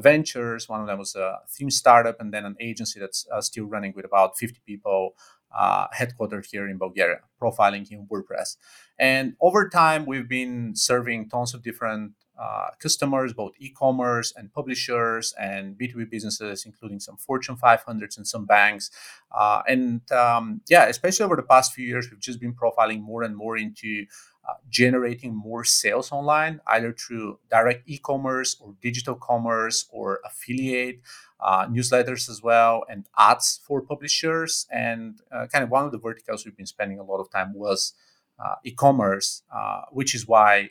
ventures. 0.00 0.68
One 0.68 0.82
of 0.82 0.86
them 0.86 0.98
was 0.98 1.16
a 1.16 1.38
theme 1.48 1.70
startup, 1.70 2.20
and 2.20 2.32
then 2.32 2.44
an 2.44 2.56
agency 2.60 3.00
that's 3.00 3.26
still 3.40 3.64
running 3.64 3.94
with 3.96 4.04
about 4.04 4.38
50 4.38 4.60
people 4.66 5.14
uh, 5.56 5.88
headquartered 5.88 6.46
here 6.46 6.68
in 6.68 6.78
Bulgaria, 6.78 7.20
profiling 7.40 7.90
in 7.90 8.06
WordPress. 8.06 8.56
And 8.98 9.34
over 9.40 9.68
time, 9.68 10.06
we've 10.06 10.28
been 10.28 10.74
serving 10.76 11.28
tons 11.28 11.54
of 11.54 11.62
different 11.62 12.12
uh, 12.40 12.70
customers, 12.78 13.34
both 13.34 13.52
e-commerce 13.58 14.32
and 14.34 14.50
publishers 14.52 15.34
and 15.38 15.76
B2B 15.76 16.08
businesses, 16.08 16.64
including 16.64 16.98
some 16.98 17.16
Fortune 17.18 17.56
500s 17.56 18.16
and 18.16 18.26
some 18.26 18.46
banks. 18.46 18.90
Uh, 19.30 19.60
and 19.68 20.10
um, 20.12 20.62
yeah, 20.68 20.86
especially 20.86 21.24
over 21.24 21.36
the 21.36 21.42
past 21.42 21.74
few 21.74 21.86
years, 21.86 22.10
we've 22.10 22.20
just 22.20 22.40
been 22.40 22.54
profiling 22.54 23.02
more 23.02 23.22
and 23.24 23.36
more 23.36 23.58
into 23.58 24.06
uh, 24.48 24.54
generating 24.70 25.34
more 25.34 25.64
sales 25.64 26.12
online, 26.12 26.60
either 26.66 26.92
through 26.92 27.38
direct 27.50 27.82
e-commerce 27.86 28.56
or 28.58 28.74
digital 28.80 29.14
commerce 29.14 29.86
or 29.90 30.20
affiliate 30.24 31.00
uh, 31.42 31.66
newsletters 31.66 32.28
as 32.28 32.42
well, 32.42 32.84
and 32.88 33.06
ads 33.16 33.60
for 33.66 33.80
publishers. 33.80 34.66
And 34.70 35.20
uh, 35.32 35.46
kind 35.52 35.64
of 35.64 35.70
one 35.70 35.84
of 35.84 35.92
the 35.92 35.98
verticals 35.98 36.44
we've 36.44 36.56
been 36.56 36.66
spending 36.66 36.98
a 36.98 37.02
lot 37.02 37.20
of 37.20 37.30
time 37.30 37.54
was 37.54 37.94
uh, 38.38 38.54
e-commerce, 38.64 39.42
uh, 39.54 39.82
which 39.90 40.14
is 40.14 40.26
why 40.26 40.70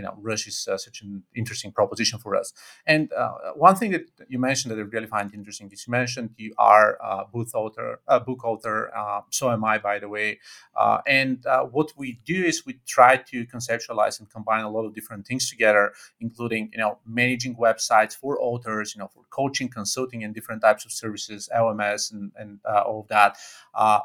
you 0.00 0.06
know, 0.06 0.16
Rush 0.22 0.46
is 0.46 0.66
uh, 0.66 0.78
such 0.78 1.02
an 1.02 1.22
interesting 1.34 1.72
proposition 1.72 2.18
for 2.18 2.34
us. 2.34 2.54
And 2.86 3.12
uh, 3.12 3.32
one 3.54 3.76
thing 3.76 3.90
that 3.90 4.06
you 4.28 4.38
mentioned 4.38 4.72
that 4.72 4.78
I 4.78 4.82
really 4.82 5.06
find 5.06 5.32
interesting 5.34 5.68
is 5.70 5.86
you 5.86 5.90
mentioned 5.90 6.30
you 6.38 6.54
are 6.56 6.96
a 7.04 7.26
book 7.30 7.48
author, 7.54 8.00
a 8.08 8.18
book 8.18 8.42
author. 8.42 8.90
Uh, 8.96 9.20
so 9.28 9.50
am 9.50 9.62
I, 9.62 9.76
by 9.76 9.98
the 9.98 10.08
way. 10.08 10.38
Uh, 10.74 10.98
and 11.06 11.44
uh, 11.44 11.64
what 11.64 11.92
we 11.98 12.18
do 12.24 12.42
is 12.42 12.64
we 12.64 12.80
try 12.86 13.18
to 13.18 13.44
conceptualize 13.46 14.20
and 14.20 14.30
combine 14.30 14.64
a 14.64 14.70
lot 14.70 14.86
of 14.86 14.94
different 14.94 15.26
things 15.26 15.50
together, 15.50 15.92
including 16.20 16.70
you 16.72 16.78
know 16.78 16.98
managing 17.06 17.54
websites 17.56 18.16
for 18.16 18.40
authors, 18.40 18.94
you 18.94 19.00
know, 19.00 19.08
for 19.08 19.24
coaching, 19.28 19.68
consulting, 19.68 20.24
and 20.24 20.34
different 20.34 20.62
types 20.62 20.86
of 20.86 20.92
services, 20.92 21.50
LMS, 21.54 22.10
and 22.10 22.32
and 22.36 22.58
uh, 22.64 22.82
all 22.86 23.00
of 23.00 23.08
that. 23.08 23.36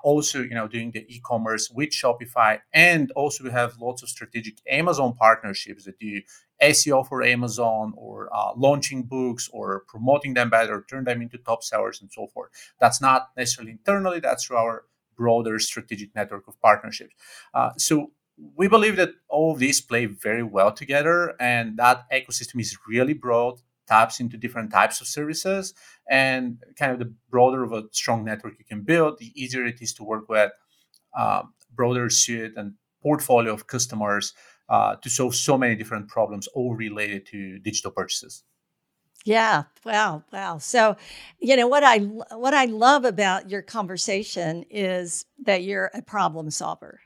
also, 0.04 0.42
you 0.42 0.56
know, 0.60 0.68
doing 0.68 0.92
the 0.92 1.06
e-commerce 1.16 1.70
with 1.70 1.92
Shopify, 1.92 2.60
and 2.74 3.12
also 3.12 3.46
we 3.46 3.52
have 3.52 3.80
lots 3.80 4.04
of 4.04 4.10
strategic 4.10 4.56
Amazon 4.68 5.14
partnerships 5.14 5.85
do 5.94 6.22
SEO 6.62 7.08
for 7.08 7.24
Amazon 7.24 7.94
or 7.98 8.30
uh, 8.34 8.52
launching 8.56 9.04
books 9.04 9.50
or 9.52 9.84
promoting 9.88 10.34
them 10.34 10.50
better, 10.50 10.86
turn 10.90 11.04
them 11.04 11.22
into 11.22 11.38
top 11.38 11.64
sellers 11.64 12.02
and 12.02 12.12
so 12.12 12.28
forth. 12.28 12.50
That's 12.80 13.02
not 13.02 13.30
necessarily 13.36 13.72
internally, 13.72 14.20
that's 14.20 14.46
through 14.46 14.58
our 14.58 14.86
broader 15.18 15.60
strategic 15.60 16.14
network 16.16 16.48
of 16.48 16.60
partnerships. 16.62 17.16
Uh, 17.54 17.72
so 17.78 18.12
we 18.56 18.68
believe 18.68 18.98
that 18.98 19.12
all 19.30 19.54
of 19.54 19.60
these 19.60 19.82
play 19.82 20.06
very 20.06 20.44
well 20.44 20.72
together 20.72 21.36
and 21.40 21.78
that 21.78 22.04
ecosystem 22.12 22.60
is 22.60 22.78
really 22.88 23.14
broad 23.14 23.62
taps 23.88 24.20
into 24.20 24.36
different 24.36 24.72
types 24.72 25.00
of 25.00 25.08
services 25.08 25.74
and 26.10 26.58
kind 26.78 26.92
of 26.92 27.00
the 27.00 27.14
broader 27.30 27.64
of 27.64 27.72
a 27.72 27.84
strong 27.92 28.26
network 28.26 28.54
you 28.58 28.66
can 28.66 28.82
build 28.82 29.18
the 29.20 29.32
easier 29.36 29.66
it 29.66 29.82
is 29.82 29.94
to 29.94 30.04
work 30.04 30.28
with 30.28 30.52
um, 31.18 31.54
broader 31.74 32.10
suite 32.10 32.54
and 32.56 32.74
portfolio 33.02 33.54
of 33.54 33.68
customers 33.68 34.34
uh, 34.70 34.96
to 34.98 35.10
solve 35.10 35.36
so 35.36 35.58
many 35.58 35.76
different 35.76 36.08
problems, 36.08 36.48
all 36.48 36.76
related 36.76 37.26
to 37.28 37.60
digital 37.60 37.92
purchases. 37.92 38.44
Yeah, 39.26 39.64
wow, 39.84 40.24
wow. 40.32 40.60
So, 40.60 40.98
you 41.40 41.56
know 41.56 41.68
what 41.68 41.84
I 41.84 41.98
what 42.00 42.54
I 42.54 42.66
love 42.66 43.06
about 43.06 43.50
your 43.50 43.64
conversation 43.64 44.64
is 44.70 45.26
that 45.46 45.64
you're 45.64 45.90
a 45.96 46.02
problem 46.04 46.52
solver. 46.52 47.00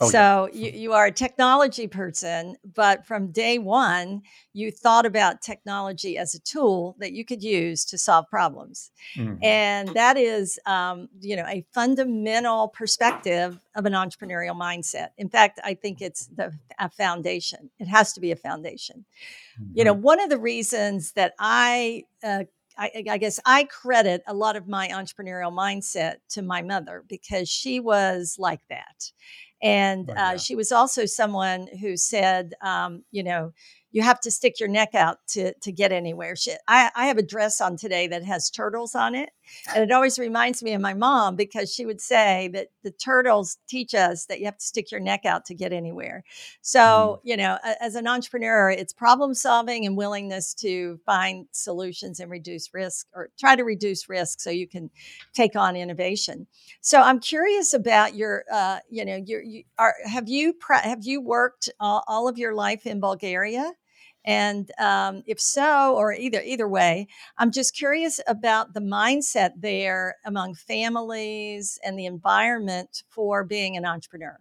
Oh, 0.00 0.10
so 0.10 0.48
yeah. 0.52 0.70
you, 0.70 0.80
you 0.80 0.92
are 0.92 1.06
a 1.06 1.12
technology 1.12 1.86
person, 1.86 2.56
but 2.74 3.04
from 3.06 3.32
day 3.32 3.58
one, 3.58 4.22
you 4.52 4.70
thought 4.70 5.06
about 5.06 5.42
technology 5.42 6.16
as 6.16 6.34
a 6.34 6.40
tool 6.40 6.96
that 6.98 7.12
you 7.12 7.24
could 7.24 7.42
use 7.42 7.84
to 7.86 7.98
solve 7.98 8.28
problems. 8.28 8.90
Mm-hmm. 9.16 9.42
And 9.42 9.88
that 9.90 10.16
is, 10.16 10.58
um, 10.66 11.08
you 11.20 11.36
know, 11.36 11.46
a 11.46 11.64
fundamental 11.72 12.68
perspective 12.68 13.58
of 13.74 13.86
an 13.86 13.92
entrepreneurial 13.92 14.56
mindset. 14.56 15.08
In 15.18 15.28
fact, 15.28 15.60
I 15.64 15.74
think 15.74 16.00
it's 16.00 16.26
the 16.26 16.52
a 16.78 16.88
foundation. 16.88 17.70
It 17.78 17.86
has 17.86 18.12
to 18.12 18.20
be 18.20 18.30
a 18.30 18.36
foundation. 18.36 19.04
Mm-hmm. 19.60 19.78
You 19.78 19.84
know, 19.84 19.94
mm-hmm. 19.94 20.02
one 20.02 20.20
of 20.20 20.30
the 20.30 20.38
reasons 20.38 21.12
that 21.12 21.34
I 21.38 22.04
uh, 22.22 22.44
I, 22.78 23.04
I, 23.10 23.18
guess 23.18 23.40
I 23.44 23.64
credit 23.64 24.22
a 24.28 24.34
lot 24.34 24.54
of 24.54 24.68
my 24.68 24.88
entrepreneurial 24.88 25.52
mindset 25.52 26.16
to 26.30 26.42
my 26.42 26.62
mother 26.62 27.02
because 27.08 27.48
she 27.48 27.80
was 27.80 28.36
like 28.38 28.60
that. 28.68 29.10
And 29.62 30.10
uh, 30.10 30.38
she 30.38 30.54
was 30.54 30.70
also 30.70 31.04
someone 31.04 31.66
who 31.80 31.96
said, 31.96 32.54
um, 32.62 33.02
you 33.10 33.22
know, 33.22 33.52
you 33.90 34.02
have 34.02 34.20
to 34.20 34.30
stick 34.30 34.60
your 34.60 34.68
neck 34.68 34.94
out 34.94 35.18
to 35.28 35.54
to 35.62 35.72
get 35.72 35.92
anywhere. 35.92 36.36
She, 36.36 36.52
I, 36.68 36.90
I 36.94 37.06
have 37.06 37.18
a 37.18 37.22
dress 37.22 37.60
on 37.60 37.76
today 37.76 38.06
that 38.08 38.24
has 38.24 38.50
turtles 38.50 38.94
on 38.94 39.14
it, 39.14 39.30
and 39.74 39.84
it 39.84 39.92
always 39.92 40.18
reminds 40.18 40.62
me 40.62 40.72
of 40.72 40.80
my 40.80 40.94
mom 40.94 41.36
because 41.36 41.72
she 41.72 41.86
would 41.86 42.00
say 42.00 42.48
that 42.52 42.68
the 42.82 42.90
turtles 42.90 43.58
teach 43.68 43.94
us 43.94 44.26
that 44.26 44.38
you 44.40 44.46
have 44.46 44.58
to 44.58 44.64
stick 44.64 44.90
your 44.90 45.00
neck 45.00 45.24
out 45.24 45.44
to 45.46 45.54
get 45.54 45.72
anywhere. 45.72 46.24
So, 46.62 46.80
mm. 46.80 47.18
you 47.24 47.36
know, 47.36 47.58
as 47.80 47.94
an 47.94 48.06
entrepreneur, 48.06 48.70
it's 48.70 48.92
problem 48.92 49.34
solving 49.34 49.86
and 49.86 49.96
willingness 49.96 50.54
to 50.54 50.98
find 51.04 51.46
solutions 51.52 52.20
and 52.20 52.30
reduce 52.30 52.72
risk 52.72 53.06
or 53.14 53.30
try 53.38 53.56
to 53.56 53.64
reduce 53.64 54.08
risk 54.08 54.40
so 54.40 54.50
you 54.50 54.68
can 54.68 54.90
take 55.34 55.56
on 55.56 55.76
innovation. 55.76 56.46
So, 56.80 57.00
I'm 57.00 57.20
curious 57.20 57.74
about 57.74 58.14
your, 58.14 58.44
uh, 58.52 58.78
you 58.88 59.04
know, 59.04 59.16
your, 59.16 59.42
you 59.42 59.64
are 59.78 59.94
have 60.04 60.28
you 60.28 60.54
have 60.70 61.04
you 61.04 61.20
worked 61.20 61.68
all, 61.80 62.04
all 62.06 62.28
of 62.28 62.38
your 62.38 62.54
life 62.54 62.86
in 62.86 63.00
Bulgaria? 63.00 63.72
And 64.28 64.70
um, 64.78 65.22
if 65.26 65.40
so, 65.40 65.96
or 65.96 66.12
either 66.12 66.42
either 66.44 66.68
way, 66.68 67.06
I'm 67.38 67.50
just 67.50 67.74
curious 67.74 68.20
about 68.26 68.74
the 68.74 68.80
mindset 68.80 69.52
there 69.56 70.16
among 70.26 70.54
families 70.54 71.78
and 71.82 71.98
the 71.98 72.04
environment 72.04 73.04
for 73.08 73.42
being 73.42 73.78
an 73.78 73.86
entrepreneur. 73.86 74.38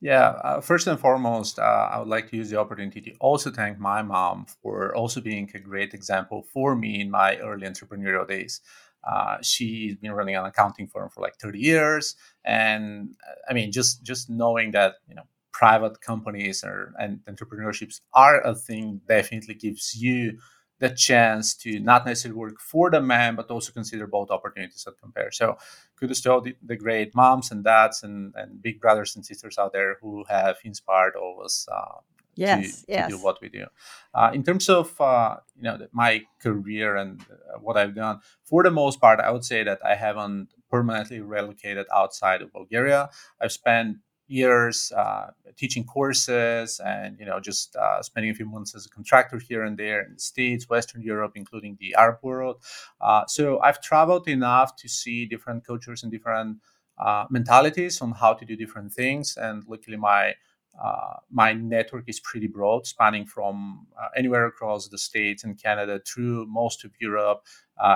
Yeah, 0.00 0.28
uh, 0.44 0.60
first 0.60 0.86
and 0.86 0.98
foremost, 0.98 1.58
uh, 1.58 1.88
I 1.90 1.98
would 1.98 2.06
like 2.06 2.30
to 2.30 2.36
use 2.36 2.50
the 2.50 2.60
opportunity 2.60 3.00
to 3.00 3.16
also 3.18 3.50
thank 3.50 3.80
my 3.80 4.00
mom 4.00 4.46
for 4.62 4.94
also 4.94 5.20
being 5.20 5.50
a 5.54 5.58
great 5.58 5.92
example 5.92 6.44
for 6.44 6.76
me 6.76 7.00
in 7.00 7.10
my 7.10 7.36
early 7.38 7.66
entrepreneurial 7.66 8.28
days. 8.28 8.60
Uh, 9.02 9.38
she's 9.42 9.96
been 9.96 10.12
running 10.12 10.36
an 10.36 10.44
accounting 10.44 10.86
firm 10.86 11.10
for 11.10 11.20
like 11.20 11.34
30 11.42 11.58
years, 11.58 12.14
and 12.44 13.16
uh, 13.28 13.50
I 13.50 13.54
mean, 13.54 13.72
just 13.72 14.04
just 14.04 14.30
knowing 14.30 14.70
that 14.70 14.94
you 15.08 15.16
know 15.16 15.24
private 15.52 16.00
companies 16.00 16.64
or, 16.64 16.92
and 16.98 17.20
entrepreneurships 17.28 18.00
are 18.12 18.40
a 18.40 18.54
thing 18.54 19.00
definitely 19.06 19.54
gives 19.54 19.94
you 19.94 20.38
the 20.80 20.88
chance 20.88 21.54
to 21.54 21.78
not 21.78 22.06
necessarily 22.06 22.38
work 22.38 22.58
for 22.58 22.90
the 22.90 23.00
man, 23.00 23.36
but 23.36 23.50
also 23.50 23.70
consider 23.70 24.06
both 24.06 24.30
opportunities 24.30 24.82
that 24.84 24.98
compare. 24.98 25.30
So 25.30 25.58
kudos 25.98 26.22
to 26.22 26.32
all 26.32 26.40
the, 26.40 26.56
the 26.64 26.76
great 26.76 27.14
moms 27.14 27.50
and 27.50 27.62
dads 27.62 28.02
and, 28.02 28.34
and 28.34 28.62
big 28.62 28.80
brothers 28.80 29.14
and 29.14 29.24
sisters 29.24 29.58
out 29.58 29.72
there 29.72 29.98
who 30.00 30.24
have 30.28 30.56
inspired 30.64 31.16
all 31.16 31.36
of 31.38 31.44
us 31.44 31.68
uh, 31.70 32.00
yes, 32.34 32.82
to, 32.82 32.92
yes. 32.92 33.10
to, 33.10 33.16
do 33.18 33.22
what 33.22 33.40
we 33.42 33.50
do. 33.50 33.66
Uh, 34.14 34.30
in 34.32 34.42
terms 34.42 34.68
of 34.68 34.98
uh, 35.00 35.36
you 35.54 35.62
know 35.62 35.78
my 35.92 36.22
career 36.40 36.96
and 36.96 37.20
uh, 37.22 37.58
what 37.60 37.76
I've 37.76 37.94
done, 37.94 38.20
for 38.44 38.62
the 38.62 38.70
most 38.70 39.00
part, 39.00 39.20
I 39.20 39.30
would 39.30 39.44
say 39.44 39.62
that 39.62 39.80
I 39.84 39.94
haven't 39.94 40.48
permanently 40.70 41.20
relocated 41.20 41.86
outside 41.94 42.40
of 42.42 42.52
Bulgaria. 42.52 43.10
I've 43.40 43.52
spent 43.52 43.98
years 44.30 44.92
uh, 44.96 45.26
teaching 45.56 45.84
courses 45.84 46.80
and 46.84 47.18
you 47.18 47.26
know 47.26 47.40
just 47.40 47.76
uh, 47.76 48.00
spending 48.02 48.30
a 48.30 48.34
few 48.34 48.46
months 48.46 48.74
as 48.74 48.86
a 48.86 48.88
contractor 48.88 49.38
here 49.38 49.64
and 49.64 49.76
there 49.76 50.02
in 50.02 50.14
the 50.14 50.20
states 50.20 50.68
western 50.68 51.02
europe 51.02 51.32
including 51.34 51.76
the 51.80 51.94
arab 51.94 52.18
world. 52.22 52.56
Uh, 53.00 53.24
so 53.26 53.60
i've 53.60 53.80
traveled 53.80 54.28
enough 54.28 54.76
to 54.76 54.88
see 54.88 55.26
different 55.26 55.66
cultures 55.66 56.02
and 56.02 56.12
different 56.12 56.58
uh, 57.00 57.24
mentalities 57.30 58.02
on 58.02 58.12
how 58.12 58.34
to 58.34 58.44
do 58.44 58.54
different 58.54 58.92
things. 58.92 59.36
And 59.36 59.64
luckily 59.66 59.96
my 59.96 60.34
uh, 60.80 61.14
my 61.30 61.52
network 61.52 62.04
is 62.08 62.20
pretty 62.20 62.46
broad 62.46 62.86
spanning 62.86 63.26
from 63.26 63.86
uh, 64.00 64.08
anywhere 64.16 64.46
across 64.46 64.86
the 64.88 64.96
states 64.96 65.42
and 65.42 65.60
canada 65.60 66.00
through 66.06 66.46
most 66.46 66.84
of 66.84 66.92
europe 67.00 67.44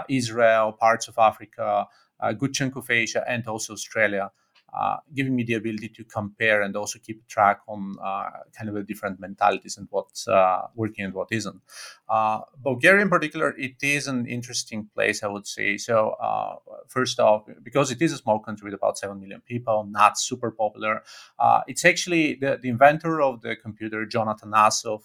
israel 0.08 0.72
parts 0.72 1.06
of 1.06 1.16
africa 1.16 1.86
a 2.18 2.34
good 2.34 2.52
chunk 2.52 2.74
of 2.74 2.90
asia 2.90 3.24
and 3.28 3.46
also 3.46 3.72
australia 3.72 4.28
uh, 4.74 4.96
giving 5.14 5.36
me 5.36 5.44
the 5.44 5.54
ability 5.54 5.88
to 5.88 6.04
compare 6.04 6.62
and 6.62 6.76
also 6.76 6.98
keep 6.98 7.26
track 7.28 7.60
on 7.68 7.96
uh, 8.02 8.30
kind 8.56 8.68
of 8.68 8.74
the 8.74 8.82
different 8.82 9.20
mentalities 9.20 9.76
and 9.76 9.86
what's 9.90 10.26
uh, 10.26 10.66
working 10.74 11.04
and 11.04 11.14
what 11.14 11.28
isn't. 11.30 11.60
Uh, 12.08 12.40
Bulgaria, 12.62 13.02
in 13.02 13.08
particular, 13.08 13.54
it 13.56 13.76
is 13.82 14.08
an 14.08 14.26
interesting 14.26 14.88
place, 14.94 15.22
I 15.22 15.28
would 15.28 15.46
say. 15.46 15.76
So, 15.76 16.10
uh, 16.20 16.56
first 16.88 17.20
off, 17.20 17.44
because 17.62 17.90
it 17.90 18.02
is 18.02 18.12
a 18.12 18.18
small 18.18 18.40
country 18.40 18.64
with 18.66 18.74
about 18.74 18.98
7 18.98 19.20
million 19.20 19.42
people, 19.46 19.86
not 19.88 20.18
super 20.18 20.50
popular, 20.50 21.02
it's 21.66 21.84
actually 21.84 22.34
the, 22.34 22.58
the, 22.60 22.68
inventor 22.68 23.22
of 23.22 23.42
the 23.42 23.54
computer, 23.54 24.04
John 24.04 24.26
Atanasov, 24.26 25.02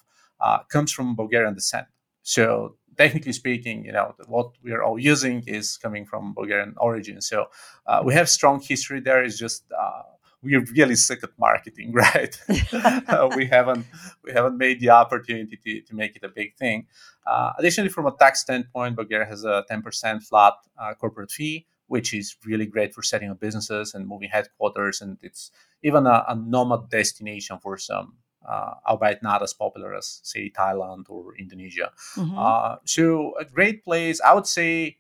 comes 0.70 0.92
from 0.92 1.16
Bulgarian 1.16 1.54
descent. 1.54 1.88
So 2.30 2.76
technically 2.96 3.34
speaking, 3.34 3.86
you 3.86 3.92
know, 3.92 4.14
what 4.28 4.52
we're 4.64 4.84
all 4.84 5.00
using 5.00 5.42
is 5.48 5.78
coming 5.78 6.06
from 6.06 6.36
Bulgarian 6.36 6.76
origin. 6.78 7.22
So 7.22 7.48
uh, 7.88 8.02
we 8.06 8.14
have 8.14 8.30
strong 8.30 8.62
history 8.62 9.00
there. 9.00 9.24
It's 9.24 9.40
just 9.46 9.64
uh, 9.72 10.04
we're 10.44 10.64
really 10.78 10.96
sick 10.96 11.22
at 11.24 11.32
marketing, 11.40 11.92
right? 12.06 12.40
uh, 13.14 13.30
we 13.36 13.48
haven't 13.48 13.88
we 14.24 14.32
haven't 14.32 14.58
made 14.60 14.80
the 14.80 14.92
opportunity 14.92 15.58
to, 15.64 15.82
to 15.88 15.96
make 15.96 16.16
it 16.18 16.24
a 16.24 16.30
big 16.30 16.56
thing. 16.56 16.86
Uh, 17.26 17.54
additionally, 17.58 17.90
from 17.90 18.06
a 18.06 18.16
tax 18.22 18.42
standpoint, 18.42 18.96
Bulgaria 18.96 19.26
has 19.26 19.44
a 19.44 19.66
10% 19.72 20.22
flat 20.30 20.54
uh, 20.80 20.94
corporate 20.94 21.32
fee, 21.32 21.66
which 21.88 22.14
is 22.14 22.36
really 22.46 22.68
great 22.68 22.94
for 22.94 23.02
setting 23.02 23.32
up 23.32 23.40
businesses 23.40 23.96
and 23.96 24.08
moving 24.08 24.30
headquarters, 24.30 25.02
and 25.02 25.18
it's 25.28 25.50
even 25.82 26.06
a, 26.06 26.18
a 26.28 26.36
nomad 26.36 26.90
destination 26.92 27.58
for 27.64 27.76
some 27.90 28.08
uh, 28.48 28.76
albeit 28.88 29.22
not 29.22 29.44
as 29.44 29.54
popular 29.54 29.94
as 29.94 30.20
say 30.24 30.50
Thailand 30.50 31.06
or 31.10 31.36
Indonesia. 31.38 31.92
Mm-hmm. 32.16 32.38
Uh, 32.38 32.76
so 32.86 33.34
a 33.40 33.46
great 33.46 33.84
place, 33.84 34.22
I 34.22 34.34
would 34.34 34.48
say, 34.48 34.98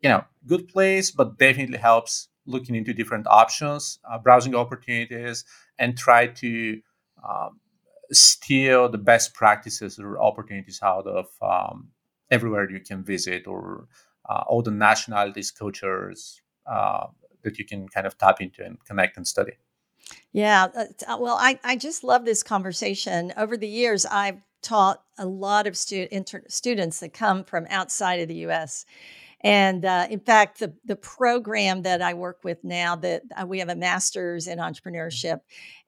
you 0.00 0.08
know, 0.08 0.24
good 0.46 0.68
place, 0.68 1.10
but 1.10 1.38
definitely 1.38 1.78
helps 1.78 2.28
looking 2.46 2.74
into 2.74 2.92
different 2.92 3.26
options, 3.28 3.98
uh, 4.10 4.18
browsing 4.18 4.54
opportunities, 4.54 5.44
and 5.78 5.96
try 5.96 6.26
to 6.26 6.80
um, 7.28 7.60
steal 8.10 8.88
the 8.88 8.98
best 8.98 9.34
practices 9.34 9.98
or 9.98 10.20
opportunities 10.20 10.80
out 10.82 11.06
of 11.06 11.26
um, 11.40 11.88
everywhere 12.30 12.68
you 12.70 12.80
can 12.80 13.04
visit 13.04 13.46
or 13.46 13.86
uh, 14.28 14.42
all 14.46 14.62
the 14.62 14.70
nationalities, 14.70 15.50
cultures 15.50 16.40
uh, 16.66 17.06
that 17.42 17.58
you 17.58 17.64
can 17.64 17.88
kind 17.88 18.06
of 18.06 18.16
tap 18.18 18.40
into 18.40 18.64
and 18.64 18.84
connect 18.84 19.16
and 19.16 19.26
study. 19.26 19.52
Yeah. 20.32 20.68
Uh, 20.74 21.16
well, 21.18 21.36
I, 21.38 21.58
I 21.62 21.76
just 21.76 22.04
love 22.04 22.24
this 22.24 22.42
conversation. 22.42 23.32
Over 23.36 23.56
the 23.56 23.68
years, 23.68 24.06
I've 24.06 24.40
taught 24.62 25.02
a 25.18 25.26
lot 25.26 25.66
of 25.66 25.76
stu- 25.76 26.08
inter- 26.10 26.44
students 26.48 27.00
that 27.00 27.12
come 27.12 27.44
from 27.44 27.66
outside 27.68 28.20
of 28.20 28.28
the 28.28 28.46
US. 28.46 28.84
And 29.44 29.84
uh, 29.84 30.06
in 30.08 30.20
fact, 30.20 30.60
the, 30.60 30.72
the 30.84 30.94
program 30.94 31.82
that 31.82 32.00
I 32.00 32.14
work 32.14 32.44
with 32.44 32.62
now, 32.62 32.94
that 32.96 33.22
uh, 33.36 33.44
we 33.44 33.58
have 33.58 33.68
a 33.68 33.74
master's 33.74 34.46
in 34.46 34.58
entrepreneurship, 34.58 35.40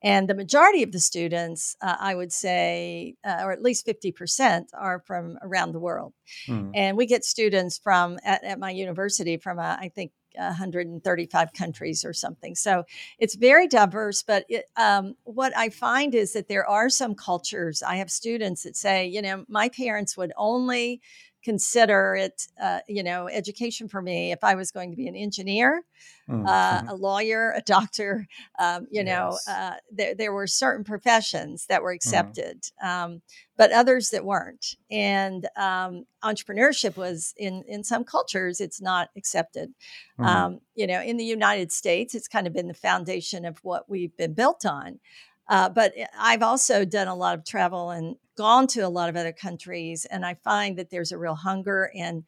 and 0.03 0.29
the 0.29 0.35
majority 0.35 0.83
of 0.83 0.91
the 0.91 0.99
students, 0.99 1.77
uh, 1.81 1.97
I 1.99 2.17
would 2.17 2.33
say, 2.33 3.15
uh, 3.25 3.43
or 3.43 3.53
at 3.53 3.63
least 3.63 3.87
50%, 3.87 4.67
are 4.77 5.03
from 5.07 5.39
around 5.41 5.73
the 5.73 5.79
world. 5.79 6.15
Mm. 6.49 6.73
And 6.75 6.97
we 6.97 7.07
get 7.07 7.25
students 7.25 7.79
from, 7.79 8.19
at, 8.25 8.43
at 8.43 8.59
my 8.59 8.71
university, 8.71 9.37
from, 9.37 9.61
uh, 9.61 9.77
I 9.79 9.91
think, 9.95 10.11
135 10.37 11.53
countries 11.53 12.05
or 12.05 12.13
something. 12.13 12.55
So 12.55 12.85
it's 13.19 13.35
very 13.35 13.69
diverse. 13.69 14.23
But 14.23 14.45
it, 14.49 14.67
um, 14.77 15.15
what 15.25 15.57
I 15.57 15.69
find 15.69 16.15
is 16.15 16.33
that 16.33 16.49
there 16.49 16.69
are 16.69 16.89
some 16.89 17.15
cultures. 17.15 17.83
I 17.83 17.97
have 17.97 18.11
students 18.11 18.63
that 18.63 18.77
say, 18.77 19.07
you 19.07 19.23
know, 19.23 19.45
my 19.49 19.69
parents 19.69 20.17
would 20.17 20.33
only 20.37 21.01
consider 21.45 22.17
it, 22.17 22.49
uh, 22.61 22.81
you 22.89 23.03
know, 23.03 23.29
education 23.29 23.87
for 23.87 24.01
me 24.01 24.33
if 24.33 24.43
I 24.43 24.55
was 24.55 24.71
going 24.71 24.91
to 24.91 24.97
be 24.97 25.07
an 25.07 25.15
engineer, 25.15 25.83
mm-hmm. 26.29 26.47
uh, 26.47 26.83
a 26.89 26.97
lawyer, 26.97 27.53
a 27.57 27.61
doctor. 27.61 28.27
Um, 28.57 28.87
you 28.91 29.03
yes. 29.03 29.07
know, 29.07 29.53
uh, 29.53 29.75
there, 29.91 30.15
there 30.15 30.33
were 30.33 30.47
certain 30.47 30.85
professions 30.85 31.67
that 31.67 31.83
were 31.83 31.91
mm-hmm. 31.91 31.97
accepted, 31.97 32.63
mm-hmm. 32.83 32.87
um, 33.15 33.23
but 33.57 33.73
others 33.73 34.11
that 34.11 34.25
weren't. 34.25 34.77
And 34.91 35.49
um, 35.57 36.05
entrepreneurship 36.23 36.97
was 36.97 37.35
in 37.37 37.65
in 37.67 37.83
some 37.83 38.05
cultures 38.05 38.61
it's 38.61 38.81
not 38.81 39.11
accepted. 39.17 39.75
Mm-hmm. 40.19 40.25
Um, 40.25 40.61
you 40.75 40.87
know, 40.87 41.03
in 41.03 41.17
the 41.17 41.25
United 41.25 41.73
States, 41.73 42.15
it's 42.15 42.29
kind 42.29 42.47
of 42.47 42.53
been 42.53 42.69
the 42.69 42.75
foundation 42.75 43.45
of 43.45 43.59
what 43.65 43.91
we've 43.91 44.17
been 44.17 44.35
built 44.35 44.65
on. 44.65 45.01
Uh, 45.49 45.69
but 45.69 45.93
eh, 45.97 46.07
I've 46.19 46.43
also 46.43 46.85
done 46.85 47.09
a 47.09 47.15
lot 47.15 47.39
of 47.39 47.45
travel 47.45 47.91
and 47.91 48.17
gone 48.37 48.67
to 48.69 48.81
a 48.81 48.89
lot 48.89 49.09
of 49.09 49.17
other 49.17 49.33
countries, 49.33 50.07
and 50.07 50.25
I 50.25 50.35
find 50.35 50.79
that 50.79 50.91
there's 50.91 51.13
a 51.13 51.19
real 51.19 51.35
hunger 51.35 51.91
and 51.95 52.25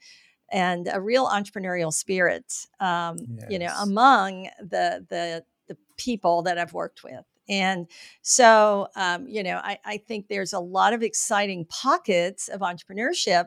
and 0.53 0.89
a 0.93 1.01
real 1.01 1.27
entrepreneurial 1.27 1.93
spirit, 1.93 2.53
um, 2.79 3.17
yes. 3.19 3.47
you 3.51 3.59
know, 3.59 3.73
among 3.81 4.49
the 4.61 5.05
the 5.09 5.45
the 5.69 5.77
people 5.97 6.43
that 6.43 6.59
I've 6.59 6.73
worked 6.73 7.03
with. 7.03 7.25
And 7.49 7.87
so, 8.23 8.89
um, 8.97 9.29
you 9.29 9.43
know, 9.43 9.61
I, 9.63 9.79
I 9.85 9.97
think 9.99 10.27
there's 10.27 10.53
a 10.53 10.59
lot 10.59 10.93
of 10.93 11.03
exciting 11.03 11.65
pockets 11.67 12.49
of 12.49 12.61
entrepreneurship 12.61 13.47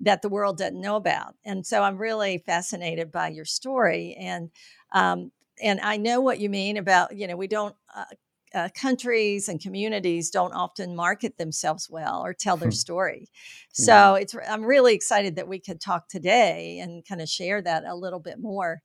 that 0.00 0.22
the 0.22 0.28
world 0.28 0.58
doesn't 0.58 0.80
know 0.80 0.96
about. 0.96 1.34
And 1.44 1.66
so 1.66 1.82
I'm 1.82 1.98
really 1.98 2.38
fascinated 2.38 3.12
by 3.12 3.28
your 3.28 3.44
story. 3.44 4.16
And 4.18 4.50
um, 4.92 5.30
and 5.62 5.78
I 5.80 5.98
know 5.98 6.20
what 6.20 6.40
you 6.40 6.48
mean 6.48 6.78
about, 6.78 7.14
you 7.14 7.26
know, 7.26 7.36
we 7.36 7.46
don't 7.46 7.76
uh, 7.94 8.04
uh, 8.54 8.68
countries 8.74 9.48
and 9.48 9.60
communities 9.60 10.30
don't 10.30 10.52
often 10.52 10.96
market 10.96 11.38
themselves 11.38 11.88
well 11.90 12.24
or 12.24 12.34
tell 12.34 12.56
their 12.56 12.70
hmm. 12.70 12.74
story. 12.74 13.28
So 13.72 14.16
yeah. 14.16 14.22
it's 14.22 14.34
I'm 14.48 14.64
really 14.64 14.94
excited 14.94 15.36
that 15.36 15.48
we 15.48 15.60
could 15.60 15.80
talk 15.80 16.08
today 16.08 16.80
and 16.80 17.06
kind 17.06 17.20
of 17.20 17.28
share 17.28 17.62
that 17.62 17.84
a 17.84 17.94
little 17.94 18.18
bit 18.18 18.40
more. 18.40 18.82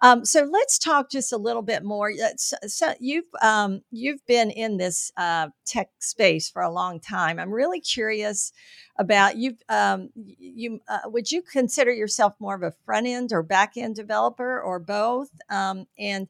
Um, 0.00 0.24
so 0.24 0.44
let's 0.44 0.78
talk 0.78 1.10
just 1.10 1.32
a 1.32 1.36
little 1.36 1.62
bit 1.62 1.82
more. 1.82 2.12
So, 2.36 2.56
so 2.66 2.94
you've 3.00 3.24
um, 3.42 3.82
you've 3.90 4.24
been 4.26 4.50
in 4.50 4.76
this 4.76 5.10
uh, 5.16 5.48
tech 5.66 5.88
space 5.98 6.48
for 6.48 6.62
a 6.62 6.70
long 6.70 7.00
time. 7.00 7.38
I'm 7.40 7.52
really 7.52 7.80
curious 7.80 8.52
about 8.98 9.36
you. 9.36 9.56
Um, 9.68 10.10
you 10.16 10.80
uh, 10.88 11.00
would 11.06 11.30
you 11.30 11.42
consider 11.42 11.92
yourself 11.92 12.34
more 12.38 12.54
of 12.54 12.62
a 12.62 12.74
front 12.84 13.06
end 13.06 13.32
or 13.32 13.42
back 13.42 13.76
end 13.76 13.96
developer 13.96 14.60
or 14.60 14.78
both? 14.78 15.30
Um, 15.50 15.86
and 15.98 16.28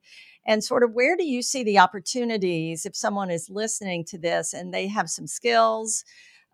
and 0.49 0.65
sort 0.65 0.83
of 0.83 0.95
where 0.95 1.17
do 1.17 1.25
you 1.25 1.43
see 1.43 1.63
the 1.63 1.79
opportunities 1.79 2.87
if 2.87 2.97
someone 2.97 3.31
is 3.31 3.51
listening 3.51 4.05
to 4.07 4.19
this 4.19 4.55
and 4.55 4.75
they 4.75 4.89
have 4.89 5.09
some 5.09 5.29
skills 5.29 6.05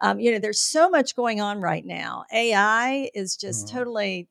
um, 0.03 0.21
you 0.21 0.31
know 0.31 0.39
there's 0.39 0.61
so 0.61 0.91
much 0.91 1.17
going 1.17 1.41
on 1.41 1.61
right 1.61 1.87
now 1.87 2.25
ai 2.35 3.09
is 3.15 3.37
just 3.37 3.67
mm-hmm. 3.67 3.79
totally 3.79 4.29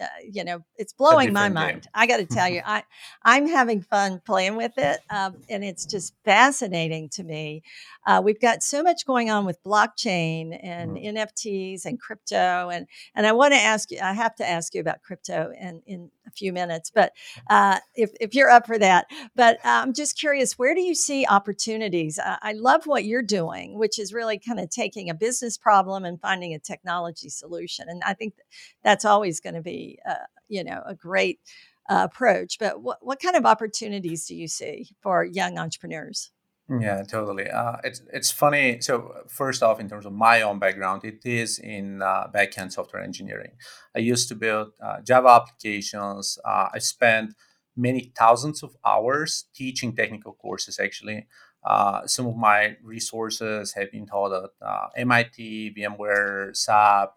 uh, 0.00 0.04
you 0.30 0.44
know 0.44 0.60
it's 0.76 0.92
blowing 0.92 1.32
my 1.32 1.48
mind 1.48 1.82
game. 1.82 1.90
i 1.94 2.06
got 2.06 2.18
to 2.18 2.26
tell 2.26 2.48
you 2.48 2.60
i 2.66 2.82
i'm 3.22 3.48
having 3.48 3.80
fun 3.80 4.20
playing 4.26 4.54
with 4.54 4.76
it 4.76 5.00
um, 5.08 5.36
and 5.48 5.64
it's 5.64 5.86
just 5.86 6.14
fascinating 6.24 7.08
to 7.08 7.24
me 7.24 7.62
uh, 8.06 8.20
we've 8.22 8.40
got 8.40 8.62
so 8.62 8.82
much 8.82 9.06
going 9.06 9.30
on 9.30 9.46
with 9.46 9.62
blockchain 9.64 10.58
and 10.62 10.92
mm. 10.92 11.14
nfts 11.14 11.86
and 11.86 11.98
crypto 11.98 12.68
and 12.68 12.86
and 13.14 13.26
i 13.26 13.32
want 13.32 13.54
to 13.54 13.58
ask 13.58 13.90
you 13.90 13.98
i 14.02 14.12
have 14.12 14.34
to 14.34 14.46
ask 14.46 14.74
you 14.74 14.80
about 14.82 15.02
crypto 15.02 15.50
and 15.58 15.80
in 15.86 16.10
a 16.26 16.30
few 16.30 16.52
minutes 16.52 16.90
but 16.94 17.12
uh, 17.50 17.78
if, 17.94 18.10
if 18.20 18.34
you're 18.34 18.50
up 18.50 18.66
for 18.66 18.78
that 18.78 19.06
but 19.34 19.56
uh, 19.64 19.82
i'm 19.82 19.92
just 19.92 20.18
curious 20.18 20.58
where 20.58 20.74
do 20.74 20.80
you 20.80 20.94
see 20.94 21.26
opportunities 21.28 22.18
i 22.22 22.52
love 22.52 22.86
what 22.86 23.04
you're 23.04 23.22
doing 23.22 23.78
which 23.78 23.98
is 23.98 24.12
really 24.12 24.38
kind 24.38 24.60
of 24.60 24.70
taking 24.70 25.10
a 25.10 25.14
business 25.14 25.56
problem 25.56 26.04
and 26.04 26.20
finding 26.20 26.54
a 26.54 26.58
technology 26.58 27.28
solution 27.28 27.86
and 27.88 28.02
i 28.04 28.14
think 28.14 28.34
that's 28.82 29.04
always 29.04 29.40
going 29.40 29.54
to 29.54 29.62
be 29.62 29.98
uh, 30.08 30.14
you 30.48 30.64
know, 30.64 30.82
a 30.86 30.94
great 30.94 31.40
uh, 31.88 32.06
approach. 32.10 32.58
But 32.58 32.82
what, 32.82 32.98
what 33.00 33.20
kind 33.20 33.36
of 33.36 33.46
opportunities 33.46 34.26
do 34.26 34.34
you 34.34 34.48
see 34.48 34.88
for 35.02 35.24
young 35.24 35.58
entrepreneurs? 35.58 36.30
Yeah, 36.68 37.04
totally. 37.04 37.48
Uh, 37.48 37.76
it's 37.84 38.02
it's 38.12 38.30
funny. 38.32 38.80
So 38.80 39.14
first 39.28 39.62
off, 39.62 39.78
in 39.78 39.88
terms 39.88 40.04
of 40.04 40.12
my 40.12 40.42
own 40.42 40.58
background, 40.58 41.04
it 41.04 41.24
is 41.24 41.60
in 41.60 42.02
uh, 42.02 42.26
backend 42.34 42.72
software 42.72 43.02
engineering. 43.02 43.52
I 43.94 44.00
used 44.00 44.28
to 44.30 44.34
build 44.34 44.72
uh, 44.82 45.00
Java 45.00 45.28
applications. 45.28 46.38
Uh, 46.44 46.68
I 46.74 46.80
spent 46.80 47.34
many 47.76 48.12
thousands 48.18 48.64
of 48.64 48.76
hours 48.84 49.44
teaching 49.54 49.94
technical 49.94 50.32
courses. 50.32 50.80
Actually, 50.80 51.28
uh, 51.62 52.04
some 52.08 52.26
of 52.26 52.34
my 52.36 52.76
resources 52.82 53.74
have 53.74 53.92
been 53.92 54.06
taught 54.06 54.32
at 54.32 54.50
uh, 54.60 54.88
MIT, 54.96 55.72
VMware, 55.78 56.56
SAP, 56.56 57.12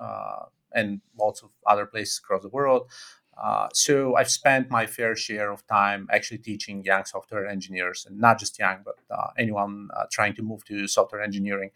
and 0.74 1.02
lots 1.20 1.42
of 1.42 1.50
other 1.66 1.86
places 1.86 2.20
across 2.24 2.44
the 2.44 2.50
world. 2.50 2.90
Uh, 3.42 3.70
so 3.74 4.16
I've 4.16 4.30
spent 4.30 4.70
my 4.70 4.86
fair 4.86 5.16
share 5.16 5.52
of 5.52 5.66
time 5.68 6.08
actually 6.12 6.40
teaching 6.40 6.84
young 6.84 7.06
software 7.06 7.48
engineers, 7.48 8.06
and 8.08 8.20
not 8.20 8.40
just 8.40 8.60
young, 8.60 8.80
but 8.84 8.96
uh, 9.10 9.28
anyone 9.38 9.90
uh, 9.96 10.06
trying 10.12 10.34
to 10.36 10.42
move 10.44 10.66
to 10.66 10.88
software 10.88 11.22
engineering. 11.22 11.72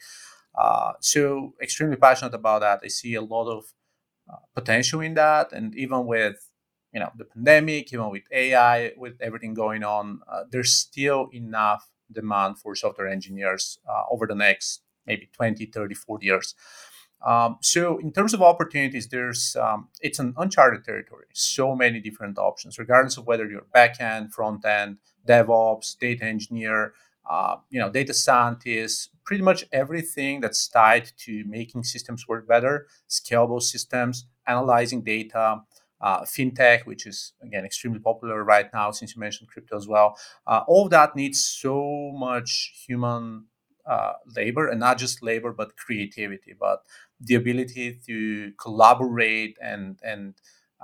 Uh, 0.56 0.94
so 1.00 1.54
extremely 1.62 1.96
passionate 1.96 2.34
about 2.34 2.62
that. 2.62 2.82
I 2.84 2.88
see 2.90 3.16
a 3.16 3.22
lot 3.22 3.48
of 3.50 3.66
uh, 4.32 4.38
potential 4.56 5.02
in 5.02 5.14
that, 5.16 5.52
and 5.54 5.76
even 5.76 6.06
with 6.06 6.50
you 6.94 7.00
know 7.00 7.12
the 7.18 7.26
pandemic, 7.26 7.94
even 7.94 8.10
with 8.10 8.24
AI, 8.32 8.94
with 8.98 9.16
everything 9.22 9.54
going 9.54 9.84
on, 9.84 10.22
uh, 10.32 10.44
there's 10.52 10.74
still 10.76 11.30
enough 11.34 11.90
demand 12.12 12.60
for 12.60 12.76
software 12.76 13.08
engineers 13.08 13.80
over 14.12 14.28
the 14.28 14.36
next 14.36 14.82
maybe 15.08 15.30
20, 15.34 15.66
30, 15.66 15.96
40 15.96 16.26
years. 16.26 16.56
Um, 17.26 17.58
so 17.62 18.00
in 18.00 18.12
terms 18.12 18.34
of 18.34 18.42
opportunities, 18.42 19.08
there's 19.08 19.56
um, 19.56 19.88
it's 20.02 20.20
an 20.20 20.34
uncharted 20.38 20.84
territory. 20.84 21.26
So 21.34 21.76
many 21.76 22.00
different 22.00 22.38
options, 22.38 22.78
regardless 22.78 23.18
of 23.18 23.26
whether 23.26 23.48
you're 23.48 23.66
backend, 23.74 24.32
front 24.32 24.66
end, 24.66 24.98
DevOps, 25.28 25.98
data 25.98 26.26
engineer, 26.26 26.94
uh, 27.30 27.56
you 27.70 27.80
know, 27.80 27.90
data 27.90 28.14
scientist, 28.14 29.10
pretty 29.24 29.44
much 29.44 29.66
everything 29.72 30.42
that's 30.42 30.68
tied 30.68 31.12
to 31.20 31.44
making 31.48 31.84
systems 31.84 32.28
work 32.28 32.46
better, 32.48 32.88
scalable 33.10 33.62
systems, 33.62 34.28
analyzing 34.46 35.02
data, 35.02 35.62
uh, 36.02 36.22
fintech, 36.24 36.86
which 36.86 37.06
is 37.06 37.32
again 37.42 37.64
extremely 37.64 38.00
popular 38.00 38.44
right 38.44 38.68
now, 38.74 38.92
since 38.92 39.16
you 39.16 39.20
mentioned 39.22 39.48
crypto 39.50 39.78
as 39.78 39.88
well. 39.88 40.18
Uh, 40.46 40.62
all 40.68 40.84
of 40.86 40.90
that 40.92 41.16
needs 41.16 41.46
so 41.46 42.12
much 42.14 42.74
human 42.86 43.46
uh, 43.86 44.14
labor 44.36 44.68
and 44.68 44.80
not 44.80 44.98
just 44.98 45.22
labor 45.22 45.52
but 45.52 45.76
creativity 45.76 46.54
but 46.58 46.84
the 47.26 47.36
ability 47.36 48.00
to 48.06 48.52
collaborate 48.60 49.58
and 49.62 50.00
and 50.04 50.36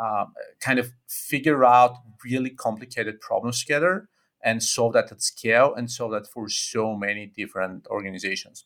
uh, 0.01 0.25
kind 0.61 0.79
of 0.79 0.91
figure 1.07 1.65
out 1.65 1.97
really 2.23 2.49
complicated 2.49 3.19
problems 3.19 3.59
together 3.59 4.07
and 4.43 4.63
solve 4.63 4.93
that 4.93 5.11
at 5.11 5.21
scale 5.21 5.73
and 5.75 5.91
solve 5.91 6.11
that 6.11 6.25
for 6.27 6.47
so 6.47 6.95
many 6.95 7.25
different 7.25 7.85
organizations. 7.87 8.65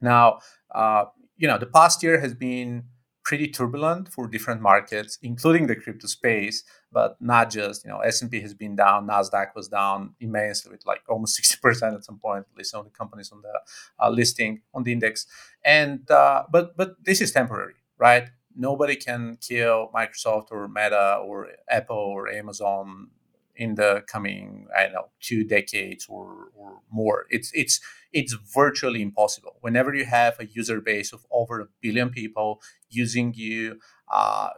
Now, 0.00 0.40
uh, 0.74 1.04
you 1.36 1.46
know, 1.46 1.58
the 1.58 1.66
past 1.66 2.02
year 2.02 2.20
has 2.20 2.34
been 2.34 2.84
pretty 3.24 3.48
turbulent 3.48 4.12
for 4.12 4.26
different 4.26 4.60
markets, 4.60 5.18
including 5.22 5.66
the 5.66 5.74
crypto 5.74 6.06
space, 6.06 6.62
but 6.92 7.16
not 7.20 7.50
just, 7.50 7.84
you 7.84 7.90
know, 7.90 7.98
S&P 8.00 8.40
has 8.40 8.52
been 8.54 8.76
down, 8.76 9.06
NASDAQ 9.06 9.54
was 9.56 9.68
down 9.68 10.14
immensely 10.20 10.70
with 10.70 10.84
like 10.86 11.00
almost 11.08 11.40
60% 11.64 11.94
at 11.94 12.04
some 12.04 12.18
point, 12.18 12.44
at 12.50 12.56
least 12.56 12.74
of 12.74 12.84
the 12.84 12.90
companies 12.90 13.32
on 13.32 13.40
the 13.42 13.60
uh, 14.04 14.10
listing 14.10 14.60
on 14.74 14.84
the 14.84 14.92
index. 14.92 15.26
And, 15.64 16.08
uh, 16.10 16.44
but, 16.52 16.76
but 16.76 17.02
this 17.02 17.20
is 17.20 17.32
temporary, 17.32 17.74
right? 17.98 18.28
Nobody 18.54 18.94
can 18.94 19.38
kill 19.40 19.90
Microsoft 19.94 20.48
or 20.50 20.68
Meta 20.68 21.16
or 21.24 21.48
Apple 21.68 21.96
or 21.96 22.28
Amazon 22.28 23.08
in 23.56 23.74
the 23.76 24.02
coming 24.06 24.66
I 24.76 24.84
don't 24.84 24.92
know 24.92 25.10
two 25.20 25.44
decades 25.44 26.06
or, 26.08 26.50
or 26.54 26.80
more. 26.90 27.26
It's 27.30 27.50
it's 27.54 27.80
it's 28.12 28.34
virtually 28.54 29.02
impossible. 29.02 29.56
Whenever 29.60 29.94
you 29.94 30.04
have 30.04 30.38
a 30.38 30.46
user 30.46 30.80
base 30.80 31.12
of 31.12 31.26
over 31.30 31.60
a 31.60 31.68
billion 31.80 32.10
people 32.10 32.60
using 32.88 33.34
you, 33.34 33.78
uh, 34.12 34.50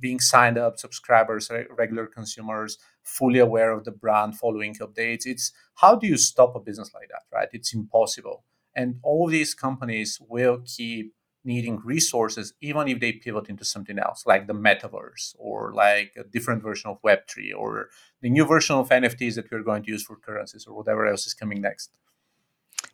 being 0.00 0.20
signed 0.20 0.58
up 0.58 0.78
subscribers, 0.78 1.50
regular 1.76 2.06
consumers, 2.06 2.78
fully 3.02 3.38
aware 3.38 3.72
of 3.72 3.84
the 3.84 3.92
brand, 3.92 4.36
following 4.36 4.74
updates, 4.76 5.26
it's 5.26 5.52
how 5.76 5.94
do 5.94 6.06
you 6.06 6.16
stop 6.16 6.56
a 6.56 6.60
business 6.60 6.90
like 6.94 7.08
that, 7.08 7.22
right? 7.32 7.48
It's 7.52 7.74
impossible. 7.74 8.44
And 8.74 8.96
all 9.02 9.28
these 9.28 9.54
companies 9.54 10.18
will 10.20 10.62
keep 10.64 11.14
needing 11.44 11.78
resources 11.84 12.54
even 12.60 12.88
if 12.88 13.00
they 13.00 13.12
pivot 13.12 13.48
into 13.48 13.64
something 13.64 13.98
else 13.98 14.24
like 14.26 14.46
the 14.46 14.54
metaverse 14.54 15.34
or 15.38 15.72
like 15.74 16.12
a 16.16 16.24
different 16.24 16.62
version 16.62 16.90
of 16.90 17.00
web3 17.02 17.52
or 17.56 17.88
the 18.22 18.30
new 18.30 18.44
version 18.44 18.76
of 18.76 18.88
nfts 18.88 19.34
that 19.34 19.50
we're 19.50 19.62
going 19.62 19.82
to 19.82 19.90
use 19.90 20.02
for 20.02 20.16
currencies 20.16 20.66
or 20.66 20.74
whatever 20.74 21.06
else 21.06 21.26
is 21.26 21.34
coming 21.34 21.60
next 21.60 21.90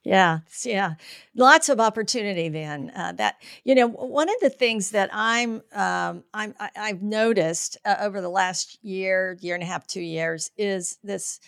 yeah, 0.03 0.39
yeah, 0.65 0.95
lots 1.35 1.69
of 1.69 1.79
opportunity. 1.79 2.49
Then 2.49 2.91
uh, 2.97 3.13
that 3.13 3.37
you 3.65 3.75
know, 3.75 3.87
one 3.87 4.31
of 4.31 4.37
the 4.41 4.49
things 4.49 4.93
that 4.93 5.11
I'm 5.13 5.63
um, 5.75 6.25
I'm 6.33 6.55
I, 6.59 6.71
i 6.75 6.89
have 6.89 7.03
noticed 7.03 7.77
uh, 7.85 7.97
over 8.01 8.23
the 8.23 8.31
last 8.31 8.83
year, 8.83 9.37
year 9.41 9.55
and 9.55 9.63
a 9.63 9.67
half, 9.67 9.87
two 9.87 10.01
years 10.01 10.51
is 10.57 10.97
this 11.05 11.39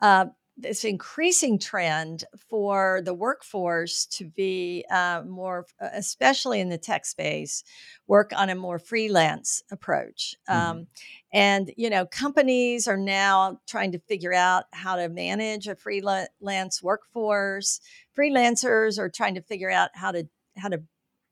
uh, 0.00 0.26
this 0.60 0.84
increasing 0.84 1.58
trend 1.58 2.24
for 2.50 3.00
the 3.04 3.14
workforce 3.14 4.04
to 4.06 4.24
be 4.24 4.84
uh, 4.90 5.22
more, 5.26 5.66
uh, 5.80 5.88
especially 5.94 6.60
in 6.60 6.68
the 6.68 6.76
tech 6.76 7.06
space, 7.06 7.62
work 8.08 8.32
on 8.36 8.50
a 8.50 8.54
more 8.54 8.78
freelance 8.78 9.62
approach. 9.70 10.34
Mm-hmm. 10.48 10.70
Um, 10.70 10.86
and, 11.32 11.70
you 11.76 11.88
know, 11.88 12.06
companies 12.06 12.88
are 12.88 12.96
now 12.96 13.60
trying 13.66 13.92
to 13.92 14.00
figure 14.00 14.34
out 14.34 14.64
how 14.72 14.96
to 14.96 15.08
manage 15.08 15.68
a 15.68 15.76
freelance 15.76 16.82
workforce. 16.82 17.80
Freelancers 18.16 18.98
are 18.98 19.08
trying 19.08 19.36
to 19.36 19.42
figure 19.42 19.70
out 19.70 19.90
how 19.94 20.10
to 20.10 20.28
how 20.56 20.68
to 20.68 20.82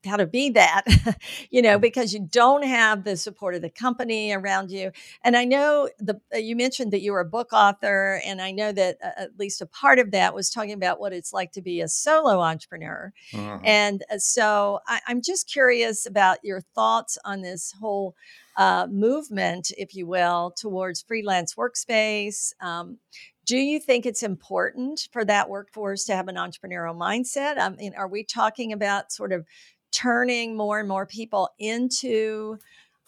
how 0.07 0.17
to 0.17 0.25
be 0.25 0.49
that, 0.51 0.83
you 1.49 1.61
know, 1.61 1.77
mm. 1.77 1.81
because 1.81 2.13
you 2.13 2.27
don't 2.31 2.63
have 2.63 3.03
the 3.03 3.15
support 3.15 3.55
of 3.55 3.61
the 3.61 3.69
company 3.69 4.31
around 4.31 4.71
you. 4.71 4.91
And 5.23 5.35
I 5.35 5.45
know 5.45 5.89
the 5.99 6.19
uh, 6.33 6.37
you 6.37 6.55
mentioned 6.55 6.91
that 6.93 7.01
you 7.01 7.11
were 7.11 7.19
a 7.19 7.25
book 7.25 7.53
author, 7.53 8.21
and 8.25 8.41
I 8.41 8.51
know 8.51 8.71
that 8.71 8.97
uh, 9.03 9.11
at 9.17 9.39
least 9.39 9.61
a 9.61 9.65
part 9.65 9.99
of 9.99 10.11
that 10.11 10.33
was 10.33 10.49
talking 10.49 10.73
about 10.73 10.99
what 10.99 11.13
it's 11.13 11.33
like 11.33 11.51
to 11.53 11.61
be 11.61 11.81
a 11.81 11.87
solo 11.87 12.39
entrepreneur. 12.39 13.13
Mm-hmm. 13.31 13.65
And 13.65 14.03
uh, 14.11 14.17
so 14.17 14.79
I, 14.87 14.99
am 15.07 15.21
just 15.21 15.51
curious 15.51 16.05
about 16.05 16.39
your 16.43 16.61
thoughts 16.61 17.17
on 17.25 17.41
this 17.41 17.73
whole. 17.79 18.15
Uh, 18.59 18.87
movement, 18.89 19.69
if 19.77 19.93
you 19.93 20.07
will, 20.07 20.51
towards 20.57 21.03
freelance 21.03 21.53
workspace. 21.53 22.53
Um, 22.59 22.97
do 23.47 23.57
you 23.57 23.79
think 23.79 24.05
it's 24.05 24.23
important 24.23 25.07
for 25.13 25.23
that 25.23 25.49
workforce 25.49 26.03
to 26.05 26.15
have 26.15 26.27
an 26.27 26.35
entrepreneurial 26.35 26.95
mindset? 26.95 27.57
I 27.57 27.69
mean, 27.69 27.93
are 27.95 28.09
we 28.09 28.25
talking 28.25 28.73
about 28.73 29.13
sort 29.13 29.31
of 29.31 29.45
turning 29.97 30.55
more 30.55 30.79
and 30.79 30.87
more 30.87 31.05
people 31.05 31.49
into 31.57 32.57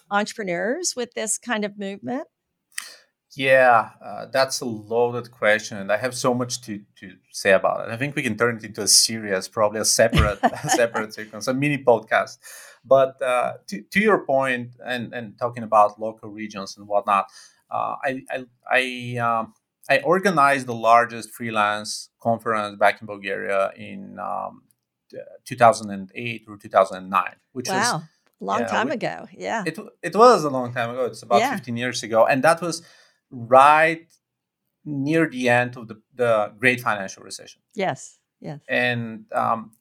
entrepreneurs 0.09 0.95
with 0.95 1.13
this 1.13 1.37
kind 1.37 1.63
of 1.63 1.77
movement? 1.77 2.27
Yeah, 3.35 3.91
uh, 4.03 4.25
that's 4.33 4.59
a 4.61 4.65
loaded 4.65 5.29
question, 5.29 5.77
and 5.77 5.91
I 5.91 5.97
have 5.97 6.15
so 6.15 6.33
much 6.33 6.61
to, 6.61 6.81
to 6.99 7.11
say 7.31 7.51
about 7.51 7.87
it. 7.87 7.93
I 7.93 7.97
think 7.97 8.15
we 8.15 8.23
can 8.23 8.35
turn 8.35 8.57
it 8.57 8.63
into 8.63 8.81
a 8.81 8.87
series, 8.87 9.47
probably 9.47 9.79
a 9.79 9.85
separate 9.85 10.39
separate 10.69 11.13
sequence, 11.13 11.47
a 11.47 11.53
mini 11.53 11.77
podcast. 11.77 12.39
But 12.83 13.21
uh, 13.21 13.53
to, 13.67 13.81
to 13.81 13.99
your 13.99 14.25
point, 14.25 14.71
and, 14.83 15.13
and 15.13 15.37
talking 15.37 15.61
about 15.61 15.99
local 15.99 16.29
regions 16.29 16.75
and 16.75 16.87
whatnot, 16.87 17.27
uh, 17.69 17.95
I 18.03 18.23
I 18.31 18.45
I, 18.69 19.17
um, 19.19 19.53
I 19.87 19.99
organized 19.99 20.65
the 20.65 20.73
largest 20.73 21.29
freelance 21.29 22.09
conference 22.19 22.79
back 22.79 22.99
in 22.99 23.05
Bulgaria 23.05 23.71
in 23.77 24.17
um, 24.19 24.63
2008 25.45 26.45
or 26.47 26.57
2009, 26.57 27.23
which 27.51 27.69
wow. 27.69 28.03
long 28.39 28.61
yeah, 28.61 28.67
time 28.67 28.91
ago. 28.91 29.27
Yeah. 29.35 29.63
It, 29.65 29.77
it 30.01 30.15
was 30.15 30.43
a 30.43 30.49
long 30.49 30.73
time 30.73 30.91
ago. 30.91 31.05
It's 31.05 31.23
about 31.23 31.39
yeah. 31.39 31.55
15 31.55 31.77
years 31.77 32.03
ago. 32.03 32.25
And 32.25 32.43
that 32.43 32.61
was 32.61 32.81
right 33.31 34.07
near 34.85 35.29
the 35.29 35.49
end 35.49 35.77
of 35.77 35.87
the, 35.87 36.01
the 36.15 36.53
great 36.57 36.81
financial 36.81 37.23
recession. 37.23 37.61
Yes. 37.75 38.19
Yes. 38.39 38.61
And 38.67 39.25
um, 39.33 39.71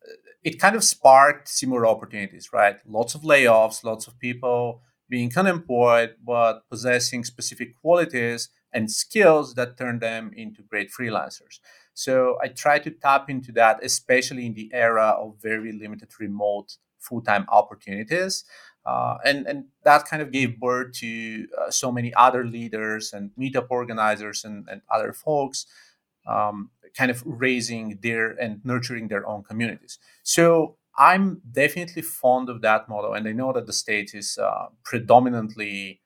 it 0.42 0.58
kind 0.58 0.76
of 0.76 0.84
sparked 0.84 1.48
similar 1.48 1.86
opportunities, 1.86 2.50
right? 2.52 2.76
Lots 2.86 3.14
of 3.14 3.22
layoffs, 3.22 3.84
lots 3.84 4.06
of 4.06 4.18
people 4.18 4.82
being 5.08 5.32
unemployed, 5.36 6.16
but 6.24 6.68
possessing 6.68 7.24
specific 7.24 7.80
qualities 7.80 8.50
and 8.72 8.90
skills 8.90 9.54
that 9.54 9.78
turned 9.78 10.00
them 10.00 10.30
into 10.36 10.62
great 10.62 10.90
freelancers. 10.90 11.60
So 11.98 12.38
I 12.40 12.46
try 12.46 12.78
to 12.78 12.92
tap 12.92 13.28
into 13.28 13.50
that, 13.52 13.80
especially 13.82 14.46
in 14.46 14.54
the 14.54 14.70
era 14.72 15.16
of 15.18 15.34
very 15.42 15.72
limited 15.72 16.10
remote 16.20 16.76
full 17.00 17.20
time 17.20 17.44
opportunities. 17.48 18.44
Uh, 18.86 19.16
and, 19.24 19.48
and 19.48 19.64
that 19.82 20.04
kind 20.04 20.22
of 20.22 20.30
gave 20.30 20.60
birth 20.60 20.92
to 20.92 21.48
uh, 21.58 21.70
so 21.72 21.90
many 21.90 22.14
other 22.14 22.44
leaders 22.44 23.12
and 23.12 23.32
meetup 23.36 23.66
organizers 23.68 24.44
and, 24.44 24.68
and 24.70 24.80
other 24.94 25.12
folks 25.12 25.66
um, 26.24 26.70
kind 26.96 27.10
of 27.10 27.20
raising 27.26 27.98
their 28.00 28.30
and 28.30 28.60
nurturing 28.64 29.08
their 29.08 29.26
own 29.26 29.42
communities. 29.42 29.98
So 30.22 30.76
I'm 30.96 31.42
definitely 31.50 32.02
fond 32.02 32.48
of 32.48 32.60
that 32.62 32.88
model. 32.88 33.12
And 33.14 33.26
I 33.26 33.32
know 33.32 33.52
that 33.52 33.66
the 33.66 33.72
state 33.72 34.14
is 34.14 34.38
uh, 34.38 34.66
predominantly 34.84 36.00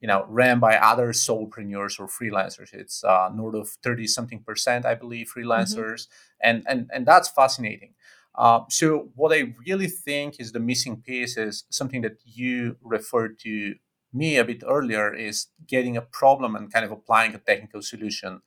you 0.00 0.08
know 0.08 0.24
ran 0.28 0.58
by 0.58 0.76
other 0.76 1.08
solopreneurs 1.08 1.98
or 1.98 2.06
freelancers 2.06 2.72
it's 2.72 3.04
uh, 3.04 3.28
north 3.34 3.54
of 3.54 3.68
30 3.82 4.06
something 4.06 4.40
percent 4.40 4.84
i 4.86 4.94
believe 4.94 5.28
mm-hmm. 5.28 5.48
freelancers 5.48 6.06
mm-hmm. 6.06 6.48
and 6.48 6.64
and 6.68 6.90
and 6.92 7.06
that's 7.06 7.28
fascinating 7.28 7.94
uh, 8.36 8.60
so 8.68 9.10
what 9.14 9.32
i 9.32 9.52
really 9.66 9.88
think 9.88 10.38
is 10.38 10.52
the 10.52 10.60
missing 10.60 10.96
piece 10.96 11.36
is 11.36 11.64
something 11.70 12.02
that 12.02 12.18
you 12.24 12.76
referred 12.82 13.38
to 13.38 13.74
me 14.12 14.36
a 14.36 14.44
bit 14.44 14.62
earlier 14.66 15.14
is 15.14 15.48
getting 15.66 15.96
a 15.96 16.02
problem 16.02 16.56
and 16.56 16.72
kind 16.72 16.84
of 16.84 16.90
applying 16.90 17.34
a 17.34 17.38
technical 17.38 17.82
solution 17.82 18.40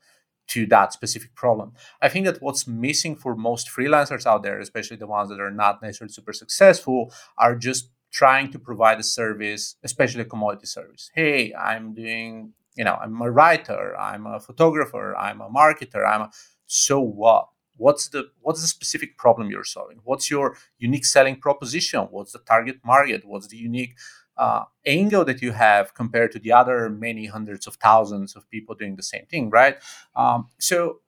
to 0.47 0.65
that 0.65 0.91
specific 0.91 1.33
problem. 1.35 1.73
I 2.01 2.09
think 2.09 2.25
that 2.25 2.41
what's 2.41 2.67
missing 2.67 3.15
for 3.15 3.35
most 3.35 3.69
freelancers 3.69 4.25
out 4.25 4.43
there, 4.43 4.59
especially 4.59 4.97
the 4.97 5.07
ones 5.07 5.29
that 5.29 5.39
are 5.39 5.51
not 5.51 5.81
necessarily 5.81 6.11
super 6.11 6.33
successful, 6.33 7.13
are 7.37 7.55
just 7.55 7.89
trying 8.11 8.51
to 8.51 8.59
provide 8.59 8.99
a 8.99 9.03
service, 9.03 9.75
especially 9.83 10.21
a 10.21 10.25
commodity 10.25 10.65
service. 10.65 11.09
Hey, 11.15 11.53
I'm 11.53 11.93
doing, 11.93 12.53
you 12.75 12.83
know, 12.83 12.97
I'm 13.01 13.21
a 13.21 13.31
writer, 13.31 13.97
I'm 13.97 14.27
a 14.27 14.39
photographer, 14.39 15.15
I'm 15.15 15.41
a 15.41 15.49
marketer, 15.49 16.05
I'm 16.07 16.21
a, 16.21 16.31
so 16.67 16.99
what? 16.99 17.47
What's 17.77 18.09
the 18.09 18.29
what's 18.41 18.61
the 18.61 18.67
specific 18.67 19.17
problem 19.17 19.49
you're 19.49 19.63
solving? 19.63 19.99
What's 20.03 20.29
your 20.29 20.55
unique 20.77 21.05
selling 21.05 21.37
proposition? 21.37 22.01
What's 22.11 22.33
the 22.33 22.39
target 22.39 22.77
market? 22.85 23.23
What's 23.25 23.47
the 23.47 23.57
unique 23.57 23.95
uh, 24.37 24.65
angle 24.85 25.25
that 25.25 25.41
you 25.41 25.51
have 25.51 25.93
compared 25.93 26.31
to 26.33 26.39
the 26.39 26.51
other 26.51 26.89
many 26.89 27.25
hundreds 27.25 27.65
of 27.67 27.75
thousands 27.75 28.35
of 28.35 28.49
people 28.49 28.75
doing 28.75 28.95
the 28.95 29.03
same 29.03 29.25
thing, 29.25 29.49
right? 29.49 29.77
Um, 30.15 30.47
so 30.59 30.99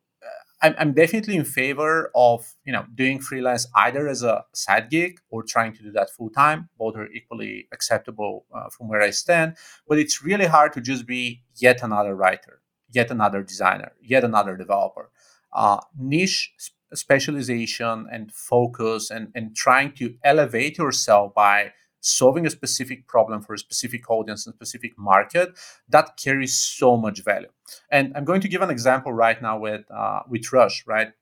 I'm, 0.63 0.73
I'm 0.79 0.93
definitely 0.93 1.35
in 1.35 1.43
favor 1.43 2.09
of 2.15 2.55
you 2.65 2.71
know 2.71 2.85
doing 2.95 3.19
freelance 3.19 3.67
either 3.75 4.07
as 4.07 4.23
a 4.23 4.45
side 4.53 4.89
gig 4.89 5.19
or 5.29 5.43
trying 5.43 5.73
to 5.73 5.83
do 5.83 5.91
that 5.91 6.09
full 6.09 6.29
time. 6.29 6.69
Both 6.79 6.95
are 6.95 7.07
equally 7.07 7.67
acceptable 7.73 8.45
uh, 8.55 8.69
from 8.69 8.87
where 8.87 9.01
I 9.01 9.11
stand. 9.11 9.57
But 9.87 9.99
it's 9.99 10.23
really 10.23 10.45
hard 10.45 10.73
to 10.73 10.81
just 10.81 11.05
be 11.05 11.43
yet 11.57 11.83
another 11.83 12.15
writer, 12.15 12.61
yet 12.91 13.11
another 13.11 13.43
designer, 13.43 13.91
yet 14.01 14.23
another 14.23 14.55
developer. 14.55 15.11
Uh, 15.51 15.81
niche 15.99 16.53
specialization 16.93 18.07
and 18.11 18.31
focus 18.31 19.11
and, 19.11 19.29
and 19.35 19.55
trying 19.55 19.91
to 19.93 20.15
elevate 20.23 20.77
yourself 20.77 21.33
by 21.33 21.73
solving 22.03 22.45
a 22.45 22.49
specific 22.49 23.07
problem 23.07 23.41
for 23.41 23.53
a 23.53 23.57
specific 23.57 24.09
audience 24.09 24.45
and 24.45 24.53
specific 24.55 24.97
market 24.97 25.57
that 25.89 26.17
carries 26.17 26.57
so 26.57 26.97
much 26.97 27.23
value 27.23 27.49
and 27.89 28.11
i'm 28.15 28.25
going 28.25 28.41
to 28.41 28.47
give 28.47 28.61
an 28.61 28.69
example 28.69 29.13
right 29.13 29.41
now 29.41 29.57
with 29.57 29.83
uh, 29.91 30.19
with 30.27 30.51
rush 30.51 30.83
right 30.85 31.13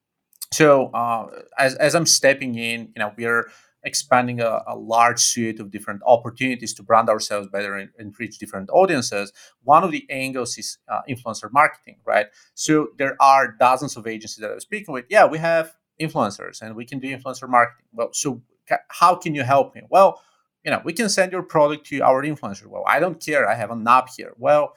so 0.51 0.87
uh, 0.87 1.27
as, 1.57 1.75
as 1.75 1.95
i'm 1.95 2.05
stepping 2.05 2.55
in 2.55 2.91
you 2.95 2.99
know 2.99 3.13
we're 3.17 3.45
expanding 3.83 4.39
a, 4.39 4.61
a, 4.67 4.75
large 4.75 5.19
suite 5.19 5.59
of 5.59 5.71
different 5.71 6.01
opportunities 6.05 6.73
to 6.73 6.83
brand 6.83 7.09
ourselves 7.09 7.47
better 7.47 7.75
and, 7.75 7.89
and 7.97 8.13
reach 8.19 8.37
different 8.37 8.69
audiences. 8.71 9.33
One 9.63 9.83
of 9.83 9.91
the 9.91 10.05
angles 10.09 10.57
is 10.57 10.77
uh, 10.87 11.01
influencer 11.09 11.51
marketing, 11.51 11.97
right? 12.05 12.27
So 12.53 12.89
there 12.97 13.15
are 13.19 13.55
dozens 13.59 13.97
of 13.97 14.05
agencies 14.07 14.41
that 14.41 14.51
I'm 14.51 14.59
speaking 14.59 14.93
with. 14.93 15.05
Yeah, 15.09 15.25
we 15.25 15.39
have 15.39 15.73
influencers 15.99 16.61
and 16.61 16.75
we 16.75 16.85
can 16.85 16.99
do 16.99 17.07
influencer 17.15 17.49
marketing. 17.49 17.85
Well, 17.91 18.09
so 18.13 18.41
ca- 18.67 18.83
how 18.89 19.15
can 19.15 19.33
you 19.33 19.43
help 19.43 19.73
me? 19.73 19.81
Well, 19.89 20.21
you 20.63 20.71
know, 20.71 20.81
we 20.83 20.93
can 20.93 21.09
send 21.09 21.31
your 21.31 21.43
product 21.43 21.87
to 21.87 22.01
our 22.01 22.23
influencer. 22.23 22.67
Well, 22.67 22.83
I 22.87 22.99
don't 22.99 23.23
care. 23.23 23.49
I 23.49 23.55
have 23.55 23.71
a 23.71 23.83
app 23.87 24.09
here. 24.15 24.33
Well, 24.37 24.75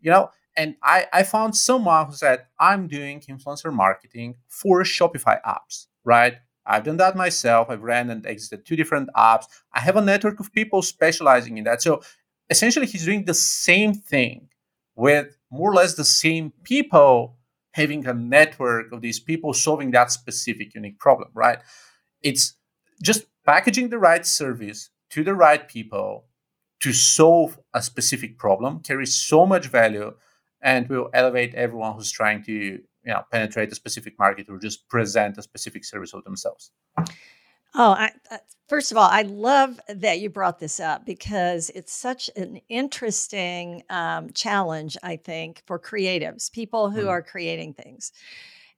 you 0.00 0.10
know, 0.10 0.30
and 0.56 0.76
I, 0.82 1.06
I 1.12 1.22
found 1.22 1.56
someone 1.56 2.06
who 2.06 2.12
said, 2.12 2.46
I'm 2.58 2.86
doing 2.86 3.20
influencer 3.20 3.72
marketing 3.72 4.36
for 4.48 4.82
Shopify 4.82 5.40
apps, 5.42 5.86
right? 6.04 6.36
I've 6.64 6.84
done 6.84 6.96
that 6.96 7.16
myself. 7.16 7.68
I've 7.70 7.82
ran 7.82 8.10
and 8.10 8.26
exited 8.26 8.64
two 8.64 8.76
different 8.76 9.10
apps. 9.16 9.44
I 9.72 9.80
have 9.80 9.96
a 9.96 10.02
network 10.02 10.40
of 10.40 10.52
people 10.52 10.82
specializing 10.82 11.58
in 11.58 11.64
that. 11.64 11.82
So 11.82 12.02
essentially, 12.50 12.86
he's 12.86 13.04
doing 13.04 13.24
the 13.24 13.34
same 13.34 13.94
thing 13.94 14.48
with 14.96 15.36
more 15.50 15.70
or 15.70 15.74
less 15.74 15.94
the 15.94 16.04
same 16.04 16.52
people 16.64 17.36
having 17.72 18.06
a 18.06 18.14
network 18.14 18.90
of 18.90 19.02
these 19.02 19.20
people 19.20 19.52
solving 19.52 19.90
that 19.90 20.10
specific 20.10 20.74
unique 20.74 20.98
problem, 20.98 21.28
right? 21.34 21.58
It's 22.22 22.54
just 23.02 23.26
packaging 23.44 23.90
the 23.90 23.98
right 23.98 24.24
service 24.26 24.90
to 25.10 25.24
the 25.24 25.34
right 25.34 25.68
people 25.68 26.26
to 26.80 26.92
solve 26.92 27.58
a 27.74 27.82
specific 27.82 28.38
problem 28.38 28.80
carries 28.80 29.14
so 29.14 29.46
much 29.46 29.66
value 29.66 30.12
and 30.62 30.88
will 30.88 31.10
elevate 31.12 31.54
everyone 31.54 31.94
who's 31.94 32.10
trying 32.10 32.42
to 32.44 32.52
you 32.52 32.80
know 33.04 33.22
penetrate 33.30 33.70
a 33.72 33.74
specific 33.74 34.18
market 34.18 34.48
or 34.48 34.58
just 34.58 34.88
present 34.88 35.38
a 35.38 35.42
specific 35.42 35.84
service 35.84 36.12
of 36.12 36.24
themselves 36.24 36.70
oh 37.74 37.92
I, 37.92 38.12
uh, 38.30 38.38
first 38.68 38.90
of 38.90 38.98
all 38.98 39.08
i 39.10 39.22
love 39.22 39.80
that 39.88 40.20
you 40.20 40.28
brought 40.28 40.58
this 40.58 40.80
up 40.80 41.06
because 41.06 41.70
it's 41.70 41.92
such 41.92 42.28
an 42.36 42.60
interesting 42.68 43.82
um, 43.90 44.30
challenge 44.30 44.96
i 45.02 45.16
think 45.16 45.62
for 45.66 45.78
creatives 45.78 46.50
people 46.50 46.90
who 46.90 47.04
mm. 47.04 47.08
are 47.08 47.22
creating 47.22 47.74
things 47.74 48.12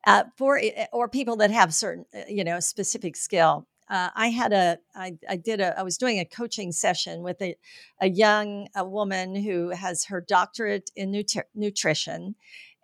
uh, 0.06 0.24
for 0.36 0.58
eh, 0.58 0.86
or 0.92 1.08
people 1.08 1.36
that 1.36 1.50
have 1.50 1.74
certain 1.74 2.04
uh, 2.14 2.20
you 2.28 2.44
know 2.44 2.60
specific 2.60 3.16
skill 3.16 3.66
uh, 3.90 4.10
I 4.14 4.28
had 4.28 4.52
a, 4.52 4.78
I, 4.94 5.16
I 5.28 5.36
did 5.36 5.60
a, 5.60 5.78
I 5.78 5.82
was 5.82 5.98
doing 5.98 6.18
a 6.18 6.24
coaching 6.24 6.72
session 6.72 7.22
with 7.22 7.40
a, 7.40 7.56
a 8.00 8.08
young 8.08 8.68
a 8.74 8.84
woman 8.84 9.34
who 9.34 9.70
has 9.70 10.04
her 10.06 10.20
doctorate 10.20 10.90
in 10.96 11.10
nutri- 11.12 11.44
nutrition 11.54 12.34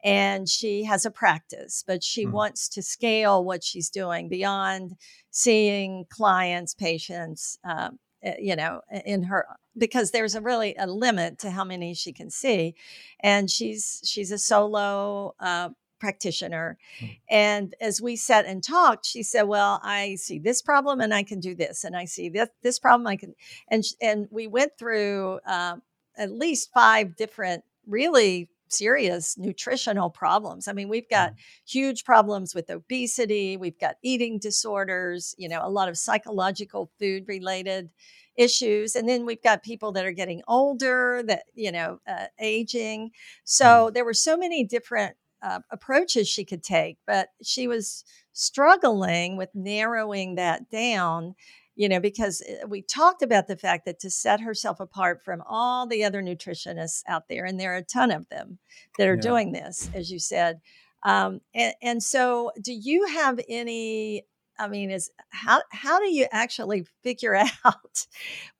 and 0.04 0.48
she 0.48 0.84
has 0.84 1.06
a 1.06 1.10
practice, 1.10 1.82
but 1.86 2.04
she 2.04 2.26
mm. 2.26 2.30
wants 2.30 2.68
to 2.68 2.82
scale 2.82 3.42
what 3.42 3.64
she's 3.64 3.88
doing 3.88 4.28
beyond 4.28 4.96
seeing 5.30 6.04
clients, 6.10 6.74
patients, 6.74 7.58
um, 7.64 7.98
eh, 8.22 8.36
you 8.38 8.54
know, 8.54 8.82
in 9.06 9.22
her 9.24 9.46
because 9.76 10.10
there's 10.10 10.34
a 10.34 10.40
really 10.42 10.76
a 10.78 10.86
limit 10.86 11.38
to 11.38 11.50
how 11.50 11.64
many 11.64 11.94
she 11.94 12.12
can 12.12 12.30
see, 12.30 12.74
and 13.20 13.50
she's 13.50 14.02
she's 14.04 14.30
a 14.30 14.38
solo 14.38 15.34
uh, 15.40 15.70
practitioner. 16.04 16.76
Mm. 17.00 17.18
And 17.30 17.74
as 17.80 18.02
we 18.02 18.14
sat 18.14 18.44
and 18.44 18.62
talked, 18.62 19.06
she 19.06 19.22
said, 19.22 19.44
"Well, 19.44 19.80
I 19.82 20.16
see 20.16 20.38
this 20.38 20.60
problem, 20.60 21.00
and 21.00 21.14
I 21.14 21.22
can 21.22 21.40
do 21.40 21.54
this, 21.54 21.82
and 21.82 21.96
I 21.96 22.04
see 22.04 22.28
this 22.28 22.50
this 22.62 22.78
problem, 22.78 23.06
I 23.06 23.16
can." 23.16 23.34
And 23.68 23.82
and 24.02 24.28
we 24.30 24.46
went 24.46 24.72
through 24.78 25.40
uh, 25.46 25.76
at 26.18 26.30
least 26.30 26.70
five 26.74 27.16
different 27.16 27.64
really 27.86 28.50
serious 28.68 29.38
nutritional 29.38 30.10
problems. 30.10 30.68
I 30.68 30.72
mean, 30.74 30.90
we've 30.90 31.08
got 31.08 31.32
mm. 31.32 31.36
huge 31.66 32.04
problems 32.04 32.54
with 32.54 32.68
obesity, 32.68 33.56
we've 33.56 33.78
got 33.78 33.96
eating 34.02 34.38
disorders, 34.38 35.34
you 35.38 35.48
know, 35.48 35.60
a 35.62 35.70
lot 35.70 35.88
of 35.88 35.96
psychological 35.96 36.90
food 36.98 37.24
related 37.28 37.88
issues 38.36 38.96
and 38.96 39.08
then 39.08 39.24
we've 39.24 39.42
got 39.42 39.62
people 39.62 39.92
that 39.92 40.04
are 40.04 40.10
getting 40.10 40.42
older 40.48 41.22
that 41.24 41.44
you 41.54 41.70
know 41.70 42.00
uh, 42.08 42.26
aging 42.40 43.08
so 43.44 43.64
mm. 43.64 43.94
there 43.94 44.04
were 44.04 44.12
so 44.12 44.36
many 44.36 44.64
different 44.64 45.14
uh, 45.44 45.60
approaches 45.70 46.26
she 46.26 46.44
could 46.44 46.62
take, 46.62 46.98
but 47.06 47.28
she 47.42 47.68
was 47.68 48.04
struggling 48.32 49.36
with 49.36 49.50
narrowing 49.54 50.34
that 50.34 50.70
down 50.70 51.34
you 51.76 51.88
know, 51.88 52.00
because 52.00 52.42
eh, 52.46 52.64
we 52.66 52.82
talked 52.82 53.22
about 53.22 53.48
the 53.48 53.56
fact 53.56 53.84
that 53.86 53.98
to 54.00 54.10
set 54.10 54.40
herself 54.40 54.80
apart 54.80 55.22
from 55.24 55.42
all 55.48 55.86
the 55.86 56.04
other 56.04 56.22
nutritionists 56.22 57.02
out 57.08 57.28
there, 57.28 57.44
and 57.44 57.58
there 57.58 57.74
are 57.74 57.78
a 57.78 57.82
ton 57.82 58.10
of 58.10 58.28
them 58.28 58.58
that 58.98 59.08
are 59.08 59.16
yeah. 59.16 59.20
doing 59.20 59.52
this, 59.52 59.90
as 59.94 60.10
you 60.10 60.18
said. 60.18 60.60
Um, 61.02 61.40
and, 61.54 61.74
and 61.82 62.02
so, 62.02 62.52
do 62.60 62.72
you 62.72 63.06
have 63.08 63.40
any? 63.48 64.24
I 64.58 64.68
mean, 64.68 64.90
is 64.90 65.10
how 65.30 65.62
how 65.70 65.98
do 65.98 66.10
you 66.10 66.26
actually 66.30 66.86
figure 67.02 67.34
out 67.64 68.06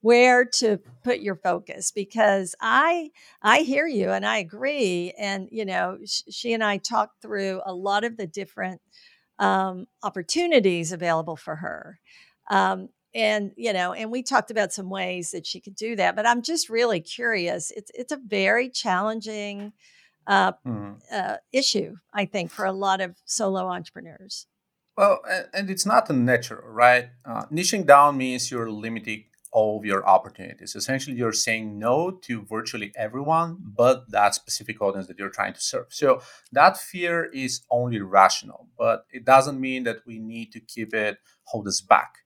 where 0.01 0.45
to 0.45 0.79
put 1.03 1.21
your 1.21 1.37
focus? 1.37 1.91
Because 1.91 2.55
I 2.61 3.11
I 3.43 3.61
hear 3.61 3.87
you 3.87 4.11
and 4.11 4.27
I 4.27 4.39
agree, 4.39 5.13
and 5.19 5.49
you 5.51 5.65
know, 5.65 5.99
sh- 6.05 6.23
she 6.31 6.53
and 6.53 6.65
I 6.65 6.79
talked 6.79 7.23
through 7.23 7.63
a 7.65 7.75
lot 7.75 8.05
of 8.05 8.17
the 8.17 8.27
different 8.27 8.81
um, 9.39 9.87
opportunities 10.03 10.93
available 10.93 11.37
for 11.37 11.57
her. 11.57 11.99
Um, 12.51 12.89
and 13.15 13.53
you 13.57 13.73
know 13.73 13.93
and 13.93 14.11
we 14.11 14.23
talked 14.23 14.51
about 14.51 14.73
some 14.73 14.91
ways 14.91 15.31
that 15.31 15.47
she 15.47 15.61
could 15.61 15.75
do 15.77 15.95
that 15.97 16.17
but 16.17 16.27
i'm 16.27 16.43
just 16.43 16.69
really 16.69 17.01
curious 17.01 17.71
it's 17.71 17.91
it's 17.95 18.13
a 18.13 18.19
very 18.27 18.69
challenging 18.69 19.73
uh, 20.27 20.53
mm. 20.67 20.97
uh, 21.13 21.37
issue 21.53 21.95
i 22.13 22.25
think 22.25 22.51
for 22.51 22.65
a 22.65 22.73
lot 22.73 23.01
of 23.01 23.17
solo 23.25 23.69
entrepreneurs 23.69 24.47
well 24.97 25.21
and 25.53 25.71
it's 25.71 25.87
not 25.87 26.11
a 26.11 26.13
natural 26.13 26.69
right? 26.69 27.11
Uh, 27.25 27.45
niching 27.53 27.87
down 27.87 28.17
means 28.17 28.51
you're 28.51 28.71
limiting 28.71 29.25
all 29.53 29.79
of 29.79 29.85
your 29.85 30.05
opportunities. 30.07 30.75
Essentially 30.75 31.17
you're 31.17 31.33
saying 31.33 31.79
no 31.79 32.11
to 32.11 32.43
virtually 32.43 32.93
everyone 32.97 33.59
but 33.77 34.11
that 34.11 34.35
specific 34.35 34.81
audience 34.83 35.07
that 35.07 35.19
you're 35.19 35.31
trying 35.31 35.55
to 35.55 35.61
serve. 35.61 35.87
So 35.91 36.23
that 36.53 36.77
fear 36.77 37.25
is 37.33 37.63
only 37.71 38.01
rational 38.01 38.69
but 38.79 39.07
it 39.13 39.25
doesn't 39.25 39.61
mean 39.61 39.85
that 39.85 39.99
we 40.07 40.19
need 40.19 40.53
to 40.53 40.61
keep 40.61 40.95
it 40.95 41.19
hold 41.45 41.69
us 41.69 41.81
back. 41.81 42.19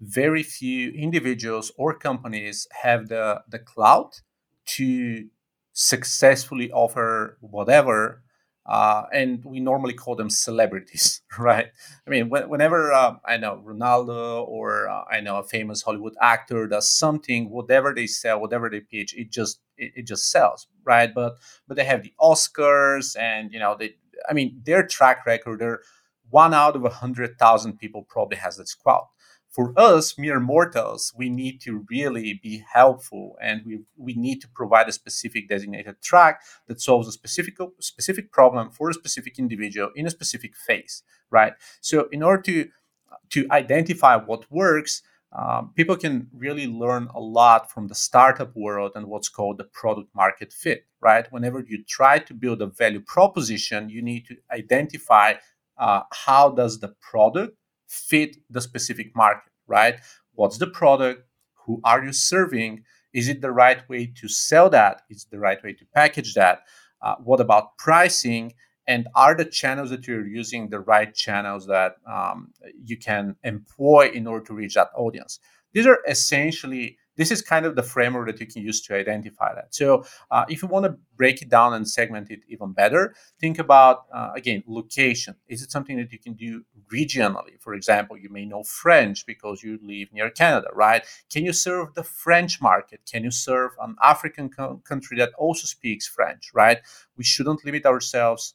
Very 0.00 0.42
few 0.42 0.90
individuals 0.90 1.72
or 1.78 1.96
companies 1.96 2.66
have 2.82 3.08
the, 3.08 3.42
the 3.48 3.58
clout 3.60 4.22
to 4.66 5.28
successfully 5.72 6.70
offer 6.72 7.38
whatever. 7.40 8.23
Uh, 8.66 9.04
and 9.12 9.44
we 9.44 9.60
normally 9.60 9.92
call 9.92 10.16
them 10.16 10.30
celebrities, 10.30 11.20
right? 11.38 11.66
I 12.06 12.10
mean, 12.10 12.30
whenever 12.30 12.92
uh, 12.92 13.16
I 13.24 13.36
know 13.36 13.62
Ronaldo 13.64 14.46
or 14.48 14.88
uh, 14.88 15.04
I 15.10 15.20
know 15.20 15.36
a 15.36 15.44
famous 15.44 15.82
Hollywood 15.82 16.14
actor 16.20 16.66
does 16.66 16.90
something, 16.90 17.50
whatever 17.50 17.92
they 17.94 18.06
sell, 18.06 18.40
whatever 18.40 18.70
they 18.70 18.80
pitch, 18.80 19.14
it 19.14 19.30
just 19.30 19.60
it, 19.76 19.92
it 19.96 20.06
just 20.06 20.30
sells, 20.30 20.66
right? 20.82 21.12
But 21.14 21.36
but 21.68 21.76
they 21.76 21.84
have 21.84 22.02
the 22.02 22.14
Oscars, 22.20 23.18
and 23.18 23.52
you 23.52 23.58
know, 23.58 23.76
they 23.78 23.96
I 24.28 24.32
mean, 24.32 24.62
their 24.64 24.86
track 24.86 25.26
record, 25.26 25.58
they're 25.58 25.80
one 26.30 26.54
out 26.54 26.74
of 26.74 26.84
a 26.84 26.90
hundred 26.90 27.38
thousand 27.38 27.78
people 27.78 28.02
probably 28.02 28.38
has 28.38 28.56
this 28.56 28.74
clout 28.74 29.08
for 29.54 29.72
us 29.76 30.18
mere 30.18 30.40
mortals 30.40 31.12
we 31.16 31.28
need 31.28 31.60
to 31.60 31.86
really 31.88 32.40
be 32.42 32.64
helpful 32.72 33.36
and 33.40 33.62
we, 33.64 33.78
we 33.96 34.14
need 34.14 34.40
to 34.40 34.48
provide 34.48 34.88
a 34.88 34.92
specific 34.92 35.48
designated 35.48 35.94
track 36.02 36.42
that 36.66 36.80
solves 36.80 37.06
a 37.06 37.12
specific 37.12 37.56
specific 37.78 38.32
problem 38.32 38.70
for 38.70 38.90
a 38.90 38.94
specific 38.94 39.38
individual 39.38 39.90
in 39.94 40.06
a 40.06 40.10
specific 40.10 40.56
phase 40.56 41.02
right? 41.30 41.54
So 41.80 42.08
in 42.10 42.22
order 42.22 42.42
to 42.42 42.68
to 43.30 43.46
identify 43.50 44.16
what 44.16 44.50
works 44.50 45.02
um, 45.36 45.72
people 45.74 45.96
can 45.96 46.28
really 46.32 46.68
learn 46.68 47.08
a 47.12 47.20
lot 47.20 47.70
from 47.70 47.88
the 47.88 47.94
startup 47.94 48.54
world 48.54 48.92
and 48.94 49.06
what's 49.06 49.28
called 49.28 49.58
the 49.58 49.64
product 49.64 50.08
market 50.14 50.52
fit 50.52 50.86
right? 51.00 51.30
Whenever 51.30 51.60
you 51.60 51.84
try 51.84 52.18
to 52.18 52.34
build 52.34 52.60
a 52.60 52.66
value 52.66 53.00
proposition 53.00 53.88
you 53.88 54.02
need 54.02 54.26
to 54.26 54.36
identify 54.50 55.34
uh, 55.78 56.02
how 56.26 56.50
does 56.50 56.80
the 56.80 56.88
product 57.00 57.56
fit 57.94 58.36
the 58.50 58.60
specific 58.60 59.14
market, 59.14 59.52
right? 59.66 59.96
What's 60.34 60.58
the 60.58 60.66
product? 60.66 61.22
Who 61.66 61.80
are 61.84 62.04
you 62.04 62.12
serving? 62.12 62.84
Is 63.12 63.28
it 63.28 63.40
the 63.40 63.52
right 63.52 63.88
way 63.88 64.12
to 64.20 64.28
sell 64.28 64.68
that? 64.70 65.02
Is 65.08 65.24
it 65.24 65.30
the 65.30 65.38
right 65.38 65.62
way 65.62 65.72
to 65.72 65.84
package 65.94 66.34
that? 66.34 66.62
Uh, 67.00 67.14
what 67.22 67.40
about 67.40 67.78
pricing? 67.78 68.54
And 68.86 69.08
are 69.14 69.34
the 69.34 69.44
channels 69.44 69.90
that 69.90 70.06
you're 70.06 70.26
using 70.26 70.68
the 70.68 70.80
right 70.80 71.14
channels 71.14 71.66
that 71.68 71.96
um, 72.06 72.52
you 72.84 72.98
can 72.98 73.36
employ 73.42 74.10
in 74.12 74.26
order 74.26 74.44
to 74.46 74.54
reach 74.54 74.74
that 74.74 74.90
audience? 74.96 75.38
These 75.72 75.86
are 75.86 76.00
essentially 76.08 76.98
this 77.16 77.30
is 77.30 77.42
kind 77.42 77.66
of 77.66 77.76
the 77.76 77.82
framework 77.82 78.26
that 78.26 78.40
you 78.40 78.46
can 78.46 78.62
use 78.62 78.80
to 78.82 78.94
identify 78.94 79.54
that. 79.54 79.74
So, 79.74 80.04
uh, 80.30 80.44
if 80.48 80.62
you 80.62 80.68
want 80.68 80.86
to 80.86 80.96
break 81.16 81.42
it 81.42 81.48
down 81.48 81.74
and 81.74 81.88
segment 81.88 82.30
it 82.30 82.40
even 82.48 82.72
better, 82.72 83.14
think 83.40 83.58
about 83.58 84.04
uh, 84.12 84.30
again 84.34 84.62
location. 84.66 85.36
Is 85.48 85.62
it 85.62 85.70
something 85.70 85.96
that 85.96 86.12
you 86.12 86.18
can 86.18 86.34
do 86.34 86.64
regionally? 86.92 87.60
For 87.60 87.74
example, 87.74 88.16
you 88.16 88.28
may 88.30 88.44
know 88.44 88.62
French 88.62 89.26
because 89.26 89.62
you 89.62 89.78
live 89.82 90.08
near 90.12 90.30
Canada, 90.30 90.68
right? 90.72 91.04
Can 91.32 91.44
you 91.44 91.52
serve 91.52 91.94
the 91.94 92.02
French 92.02 92.60
market? 92.60 93.00
Can 93.10 93.24
you 93.24 93.30
serve 93.30 93.72
an 93.80 93.96
African 94.02 94.48
co- 94.48 94.82
country 94.84 95.16
that 95.18 95.32
also 95.38 95.66
speaks 95.66 96.06
French, 96.06 96.50
right? 96.54 96.78
We 97.16 97.24
shouldn't 97.24 97.64
limit 97.64 97.86
ourselves 97.86 98.54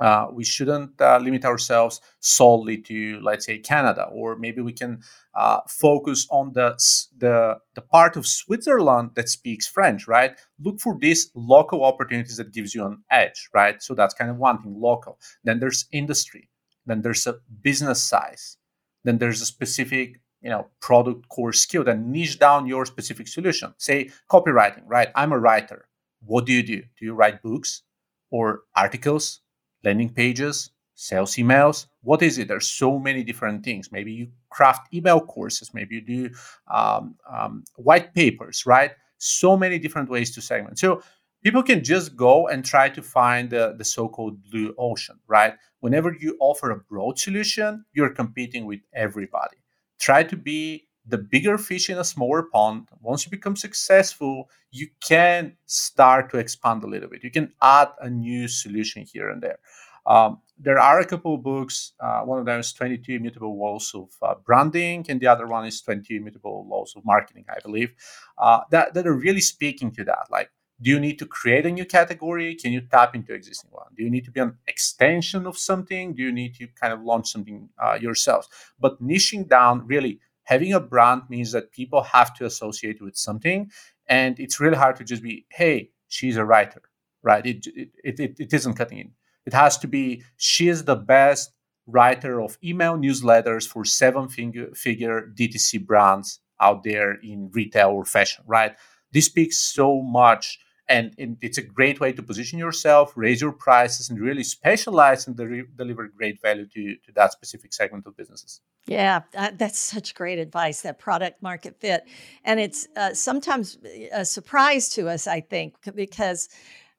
uh, 0.00 0.28
we 0.32 0.44
shouldn't 0.44 1.00
uh, 1.00 1.18
limit 1.18 1.44
ourselves 1.44 2.00
solely 2.20 2.78
to, 2.78 3.18
let's 3.22 3.46
say, 3.46 3.58
Canada, 3.58 4.08
or 4.12 4.36
maybe 4.36 4.60
we 4.60 4.72
can 4.72 5.00
uh, 5.34 5.60
focus 5.68 6.26
on 6.30 6.52
the, 6.52 6.76
the 7.18 7.58
the 7.74 7.80
part 7.80 8.16
of 8.16 8.26
Switzerland 8.26 9.10
that 9.14 9.28
speaks 9.28 9.66
French, 9.66 10.06
right? 10.06 10.38
Look 10.60 10.80
for 10.80 10.96
these 10.98 11.30
local 11.34 11.84
opportunities 11.84 12.36
that 12.36 12.52
gives 12.52 12.74
you 12.74 12.84
an 12.84 13.02
edge, 13.10 13.48
right? 13.54 13.82
So 13.82 13.94
that's 13.94 14.14
kind 14.14 14.30
of 14.30 14.36
one 14.36 14.62
thing, 14.62 14.80
local. 14.80 15.18
Then 15.44 15.60
there's 15.60 15.86
industry, 15.92 16.48
then 16.86 17.02
there's 17.02 17.26
a 17.26 17.38
business 17.62 18.02
size, 18.02 18.56
then 19.04 19.18
there's 19.18 19.40
a 19.40 19.46
specific 19.46 20.20
you 20.42 20.48
know 20.48 20.68
product 20.80 21.28
core 21.28 21.52
skill 21.52 21.84
then 21.84 22.10
niche 22.10 22.38
down 22.38 22.66
your 22.66 22.86
specific 22.86 23.28
solution. 23.28 23.74
Say 23.78 24.10
copywriting 24.30 24.82
right? 24.86 25.08
I'm 25.14 25.32
a 25.32 25.38
writer. 25.38 25.88
What 26.24 26.46
do 26.46 26.52
you 26.52 26.62
do? 26.62 26.82
Do 26.98 27.04
you 27.04 27.14
write 27.14 27.42
books 27.42 27.82
or 28.30 28.62
articles 28.76 29.40
landing 29.84 30.10
pages, 30.10 30.70
sales 30.94 31.36
emails. 31.36 31.86
What 32.02 32.22
is 32.22 32.38
it? 32.38 32.48
There's 32.48 32.68
so 32.68 32.98
many 32.98 33.24
different 33.24 33.64
things. 33.64 33.90
Maybe 33.90 34.12
you 34.12 34.28
craft 34.50 34.92
email 34.92 35.20
courses, 35.20 35.72
maybe 35.72 35.96
you 35.96 36.00
do 36.00 36.30
um, 36.72 37.16
um, 37.30 37.64
white 37.76 38.14
papers, 38.14 38.64
right? 38.66 38.92
So 39.18 39.56
many 39.56 39.78
different 39.78 40.08
ways 40.08 40.30
to 40.34 40.40
segment. 40.40 40.78
So 40.78 41.02
people 41.42 41.62
can 41.62 41.82
just 41.82 42.16
go 42.16 42.48
and 42.48 42.64
try 42.64 42.88
to 42.90 43.02
find 43.02 43.50
the, 43.50 43.74
the 43.76 43.84
so-called 43.84 44.42
blue 44.50 44.74
ocean 44.78 45.18
right 45.26 45.54
whenever 45.80 46.14
you 46.18 46.36
offer 46.40 46.70
a 46.70 46.76
broad 46.76 47.18
solution 47.18 47.84
you're 47.92 48.10
competing 48.10 48.66
with 48.66 48.80
everybody 48.94 49.56
try 49.98 50.22
to 50.22 50.36
be 50.36 50.86
the 51.06 51.18
bigger 51.18 51.58
fish 51.58 51.90
in 51.90 51.98
a 51.98 52.04
smaller 52.04 52.42
pond 52.42 52.86
once 53.00 53.24
you 53.24 53.30
become 53.30 53.56
successful 53.56 54.48
you 54.70 54.86
can 55.00 55.56
start 55.66 56.30
to 56.30 56.38
expand 56.38 56.82
a 56.84 56.86
little 56.86 57.08
bit 57.08 57.24
you 57.24 57.30
can 57.30 57.52
add 57.62 57.88
a 58.00 58.10
new 58.10 58.46
solution 58.46 59.04
here 59.04 59.30
and 59.30 59.42
there 59.42 59.58
um, 60.06 60.40
there 60.58 60.78
are 60.78 61.00
a 61.00 61.06
couple 61.06 61.34
of 61.34 61.42
books. 61.42 61.92
Uh, 62.00 62.20
one 62.20 62.38
of 62.38 62.46
them 62.46 62.60
is 62.60 62.72
22 62.72 63.12
Immutable 63.12 63.58
Laws 63.58 63.92
of 63.94 64.10
uh, 64.22 64.34
Branding, 64.44 65.06
and 65.08 65.20
the 65.20 65.26
other 65.26 65.46
one 65.46 65.66
is 65.66 65.80
22 65.80 66.16
Immutable 66.16 66.66
Laws 66.68 66.94
of 66.96 67.04
Marketing, 67.04 67.44
I 67.48 67.58
believe, 67.60 67.92
uh, 68.38 68.60
that, 68.70 68.94
that 68.94 69.06
are 69.06 69.14
really 69.14 69.40
speaking 69.40 69.90
to 69.92 70.04
that. 70.04 70.26
Like, 70.30 70.50
do 70.82 70.90
you 70.90 70.98
need 70.98 71.18
to 71.18 71.26
create 71.26 71.66
a 71.66 71.70
new 71.70 71.84
category? 71.84 72.54
Can 72.54 72.72
you 72.72 72.80
tap 72.80 73.14
into 73.14 73.34
existing 73.34 73.70
one? 73.70 73.86
Do 73.96 74.02
you 74.02 74.10
need 74.10 74.24
to 74.24 74.30
be 74.30 74.40
an 74.40 74.56
extension 74.66 75.46
of 75.46 75.58
something? 75.58 76.14
Do 76.14 76.22
you 76.22 76.32
need 76.32 76.54
to 76.56 76.66
kind 76.68 76.92
of 76.92 77.02
launch 77.02 77.28
something 77.30 77.68
uh, 77.78 77.98
yourselves? 78.00 78.48
But 78.78 79.02
niching 79.02 79.48
down, 79.48 79.86
really 79.86 80.20
having 80.50 80.72
a 80.72 80.80
brand 80.80 81.22
means 81.30 81.52
that 81.52 81.70
people 81.70 82.02
have 82.02 82.34
to 82.34 82.44
associate 82.44 83.00
with 83.00 83.16
something, 83.16 83.70
and 84.08 84.38
it's 84.40 84.58
really 84.58 84.76
hard 84.76 84.96
to 84.96 85.04
just 85.04 85.22
be, 85.22 85.46
hey, 85.50 85.90
she's 86.08 86.36
a 86.36 86.44
writer, 86.44 86.82
right? 87.22 87.46
It 87.46 87.66
it, 88.04 88.20
it, 88.20 88.36
it 88.44 88.52
isn't 88.52 88.74
cutting 88.74 88.98
in. 88.98 89.12
It 89.46 89.54
has 89.54 89.78
to 89.78 89.86
be 89.86 90.24
she 90.36 90.68
is 90.68 90.84
the 90.84 90.96
best 90.96 91.52
writer 91.86 92.40
of 92.40 92.58
email 92.62 92.96
newsletters 92.98 93.66
for 93.66 93.84
seven 93.84 94.28
figure, 94.28 94.70
figure 94.74 95.32
DTC 95.38 95.86
brands 95.86 96.40
out 96.60 96.82
there 96.82 97.12
in 97.22 97.50
retail 97.52 97.90
or 97.90 98.04
fashion, 98.04 98.44
right? 98.46 98.74
This 99.12 99.26
speaks 99.26 99.58
so 99.58 100.02
much 100.02 100.58
and 100.90 101.36
it's 101.40 101.56
a 101.56 101.62
great 101.62 102.00
way 102.00 102.12
to 102.12 102.22
position 102.22 102.58
yourself, 102.58 103.12
raise 103.16 103.40
your 103.40 103.52
prices, 103.52 104.10
and 104.10 104.18
really 104.20 104.42
specialize 104.42 105.26
and 105.26 105.36
de- 105.36 105.62
deliver 105.76 106.08
great 106.08 106.42
value 106.42 106.66
to, 106.66 106.96
to 106.96 107.12
that 107.14 107.32
specific 107.32 107.72
segment 107.72 108.06
of 108.06 108.16
businesses. 108.16 108.60
Yeah, 108.86 109.20
that's 109.32 109.78
such 109.78 110.14
great 110.14 110.38
advice. 110.38 110.82
That 110.82 110.98
product 110.98 111.42
market 111.42 111.80
fit, 111.80 112.02
and 112.44 112.58
it's 112.58 112.88
uh, 112.96 113.14
sometimes 113.14 113.78
a 114.12 114.24
surprise 114.24 114.88
to 114.90 115.08
us, 115.08 115.26
I 115.26 115.40
think, 115.40 115.76
because 115.94 116.48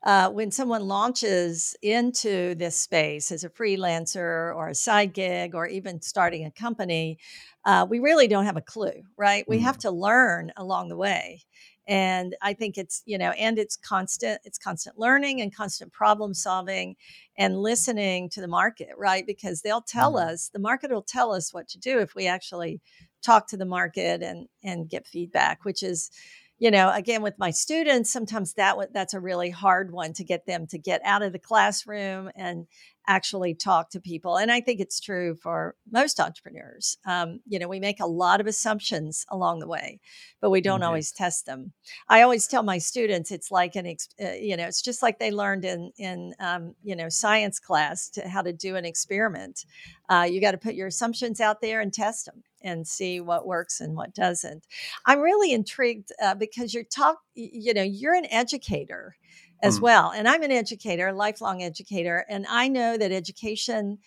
uh, 0.04 0.30
when 0.30 0.52
someone 0.52 0.88
launches 0.88 1.76
into 1.82 2.56
this 2.56 2.78
space 2.78 3.32
as 3.32 3.44
a 3.44 3.50
freelancer 3.50 4.56
or 4.56 4.70
a 4.70 4.76
side 4.76 5.14
gig 5.14 5.54
or 5.54 5.68
even 5.68 6.02
starting 6.02 6.46
a 6.46 6.52
company, 6.52 7.20
uh, 7.66 7.86
we 7.88 8.00
really 8.00 8.28
don't 8.28 8.46
have 8.46 8.58
a 8.58 8.62
clue, 8.62 9.04
right? 9.18 9.46
We 9.48 9.60
mm. 9.60 9.62
have 9.62 9.78
to 9.80 9.92
learn 9.92 10.52
along 10.58 10.90
the 10.90 10.98
way. 10.98 11.44
And 11.92 12.38
I 12.42 12.54
think 12.54 12.78
it's, 12.78 13.04
you 13.06 13.18
know, 13.18 13.32
and 13.32 13.60
it's 13.60 13.76
constant, 13.76 14.40
it's 14.46 14.58
constant 14.58 14.98
learning 14.98 15.42
and 15.42 15.54
constant 15.54 15.92
problem 15.92 16.34
solving 16.34 16.96
and 17.38 17.58
listening 17.58 18.30
to 18.30 18.40
the 18.40 18.48
market, 18.48 18.92
right? 18.98 19.28
Because 19.28 19.62
they'll 19.62 19.82
tell 19.82 20.14
mm. 20.14 20.26
us, 20.26 20.50
the 20.54 20.60
market 20.60 20.90
will 20.90 21.02
tell 21.02 21.34
us 21.34 21.54
what 21.54 21.68
to 21.68 21.78
do 21.78 22.00
if 22.00 22.16
we 22.16 22.28
actually 22.28 22.80
talk 23.22 23.46
to 23.50 23.58
the 23.58 23.66
market 23.66 24.24
and 24.24 24.48
and 24.64 24.88
get 24.90 25.06
feedback, 25.06 25.66
which 25.66 25.84
is 25.84 26.12
you 26.60 26.72
know 26.72 26.94
again 26.94 27.22
with 27.22 27.38
my 27.38 27.52
students 27.52 28.10
sometimes 28.10 28.54
that 28.54 28.78
that's 28.94 29.14
a 29.14 29.20
really 29.20 29.50
hard 29.50 29.92
one 29.92 30.14
to 30.14 30.24
get 30.24 30.46
them 30.46 30.68
to 30.68 30.78
get 30.78 31.02
out 31.04 31.24
of 31.24 31.34
the 31.34 31.40
classroom 31.40 32.32
and 32.38 32.68
actually 33.08 33.54
talk 33.54 33.90
to 33.90 34.00
people 34.00 34.38
and 34.38 34.52
i 34.52 34.62
think 34.62 34.80
it's 34.80 35.00
true 35.00 35.36
for 35.36 35.76
most 35.92 36.20
entrepreneurs. 36.20 36.98
Um, 37.06 37.40
you 37.48 37.60
know 37.60 37.68
we 37.68 37.80
make 37.80 38.00
a 38.00 38.06
lot 38.06 38.42
of 38.42 38.48
assumptions 38.48 39.26
along 39.30 39.60
the 39.60 39.68
way 39.68 40.00
but 40.42 40.50
we 40.50 40.60
don't 40.60 40.84
always 40.84 41.12
test 41.12 41.46
them. 41.46 41.72
I 42.10 42.24
always 42.24 42.48
tell 42.48 42.64
my 42.64 42.80
students 42.80 43.32
it's 43.32 43.52
like 43.52 43.76
an 43.76 43.86
uh, 43.86 44.32
you 44.32 44.58
know 44.58 44.66
it's 44.66 44.82
just 44.82 45.04
like 45.04 45.20
they 45.20 45.32
learned 45.32 45.64
in 45.64 45.92
in 45.98 46.34
um, 46.40 46.76
you 46.84 46.96
know 46.96 47.10
science 47.10 47.60
class 47.60 48.10
to 48.10 48.28
how 48.28 48.42
to 48.42 48.52
do 48.52 48.76
an 48.76 48.84
experiment. 48.84 49.66
Uh, 50.10 50.28
you 50.30 50.42
got 50.42 50.52
to 50.52 50.58
put 50.58 50.74
your 50.74 50.88
assumptions 50.88 51.40
out 51.40 51.62
there 51.62 51.80
and 51.80 51.94
test 51.94 52.26
them 52.26 52.44
and 52.64 52.88
see 52.88 53.22
what 53.22 53.48
works 53.48 53.80
and 53.80 53.96
what 53.96 54.14
doesn't. 54.14 54.66
I'm 55.06 55.20
really 55.20 55.54
intrigued 55.54 56.12
uh, 56.22 56.36
because 56.36 56.74
you're 56.74 56.84
talk, 56.84 57.20
you 57.36 57.74
know, 57.74 57.84
you're 57.84 58.16
an 58.16 58.28
educator 58.30 59.16
as 59.62 59.80
mm. 59.80 59.84
well, 59.84 60.12
and 60.16 60.28
I'm 60.28 60.44
an 60.44 60.52
educator, 60.52 61.08
a 61.08 61.14
lifelong 61.14 61.62
educator, 61.62 62.26
and 62.30 62.46
I 62.50 62.68
know 62.68 62.98
that 62.98 63.12
education, 63.12 64.00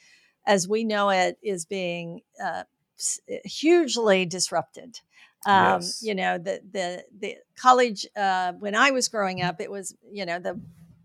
as 0.46 0.68
we 0.68 0.84
know 0.84 1.10
it, 1.10 1.38
is 1.42 1.64
being 1.64 2.22
uh, 2.42 2.64
eh, 3.28 3.38
hugely 3.44 4.26
disrupted. 4.26 5.00
Um, 5.46 5.80
yes. 5.80 6.02
You 6.02 6.14
know, 6.14 6.38
the 6.38 6.60
the 6.72 7.04
the 7.18 7.36
college 7.56 8.06
uh, 8.16 8.52
when 8.52 8.74
I 8.74 8.90
was 8.90 9.08
growing 9.08 9.42
up, 9.42 9.60
it 9.60 9.70
was 9.70 9.94
you 10.10 10.26
know 10.26 10.38
the 10.38 10.60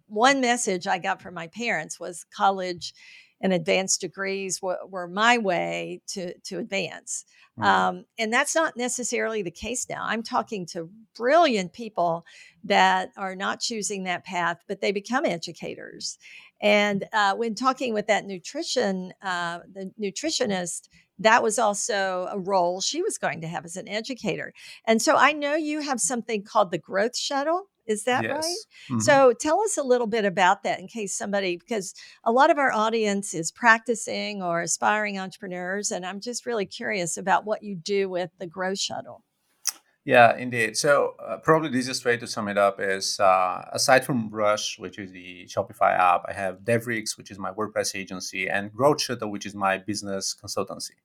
one 0.08 0.42
message 0.42 0.88
I 0.88 0.98
got 0.98 1.22
from 1.22 1.34
my 1.34 1.48
parents 1.48 2.00
was 2.00 2.26
college 2.36 2.94
and 3.42 3.54
advanced 3.54 4.02
degrees 4.02 4.62
were, 4.62 4.80
were 4.88 5.08
my 5.08 5.38
way 5.38 6.02
to 6.08 6.38
to 6.40 6.60
advance. 6.60 7.26
Mm-hmm. 7.58 7.70
Um, 7.70 8.06
and 8.18 8.32
that's 8.32 8.56
not 8.56 8.78
necessarily 8.78 9.42
the 9.42 9.52
case 9.52 9.88
now. 9.90 10.04
I'm 10.04 10.24
talking 10.24 10.66
to 10.68 10.90
brilliant 11.16 11.74
people 11.74 12.26
that 12.64 13.10
are 13.18 13.36
not 13.36 13.60
choosing 13.60 14.04
that 14.04 14.26
path, 14.26 14.60
but 14.68 14.82
they 14.82 14.92
become 14.92 15.26
educators. 15.26 16.18
And 16.62 17.06
uh, 17.14 17.36
when 17.36 17.56
talking 17.56 17.94
with 17.94 18.08
that 18.08 18.26
nutrition, 18.26 19.14
uh, 19.22 19.60
the 19.74 19.92
nutritionist, 20.00 20.90
that 21.20 21.44
was 21.44 21.60
also 21.60 22.28
a 22.32 22.40
role 22.40 22.82
she 22.82 23.02
was 23.02 23.18
going 23.18 23.42
to 23.42 23.48
have 23.48 23.66
as 23.66 23.76
an 23.76 23.88
educator. 23.88 24.54
And 24.86 25.02
so 25.02 25.16
I 25.16 25.34
know 25.34 25.56
you 25.56 25.82
have 25.82 26.00
something 26.00 26.44
called 26.44 26.72
the 26.72 26.78
Growth 26.78 27.18
Shuttle. 27.18 27.68
Is 27.90 28.04
that 28.04 28.24
yes. 28.24 28.36
right? 28.36 28.92
Mm-hmm. 28.92 29.00
So 29.00 29.34
tell 29.34 29.62
us 29.62 29.76
a 29.76 29.84
little 29.84 30.06
bit 30.06 30.24
about 30.24 30.62
that 30.64 30.80
in 30.80 30.88
case 30.88 31.14
somebody, 31.14 31.58
because 31.58 31.96
a 32.24 32.32
lot 32.32 32.52
of 32.52 32.60
our 32.60 32.72
audience 32.72 33.34
is 33.34 33.52
practicing 33.52 34.44
or 34.44 34.62
aspiring 34.62 35.18
entrepreneurs. 35.18 35.90
And 35.90 36.06
I'm 36.06 36.22
just 36.22 36.46
really 36.46 36.68
curious 36.68 37.18
about 37.18 37.46
what 37.46 37.64
you 37.64 37.76
do 37.76 38.08
with 38.08 38.30
the 38.38 38.46
Growth 38.46 38.80
Shuttle. 38.80 39.24
Yeah, 40.06 40.36
indeed. 40.38 40.78
So 40.78 41.16
uh, 41.24 41.38
probably 41.38 41.70
the 41.70 41.78
easiest 41.78 42.06
way 42.06 42.18
to 42.18 42.26
sum 42.26 42.48
it 42.48 42.58
up 42.58 42.80
is 42.80 43.20
uh, 43.20 43.66
aside 43.74 44.06
from 44.06 44.30
Rush, 44.30 44.80
which 44.80 44.98
is 44.98 45.12
the 45.12 45.46
Shopify 45.48 45.92
app, 45.98 46.24
I 46.28 46.34
have 46.34 46.60
DevriX, 46.60 47.18
which 47.18 47.30
is 47.32 47.38
my 47.38 47.52
WordPress 47.52 47.96
agency, 47.96 48.48
and 48.48 48.72
Growth 48.72 49.02
Shuttle, 49.02 49.30
which 49.30 49.46
is 49.46 49.54
my 49.54 49.78
business 49.78 50.36
consultancy. 50.42 50.98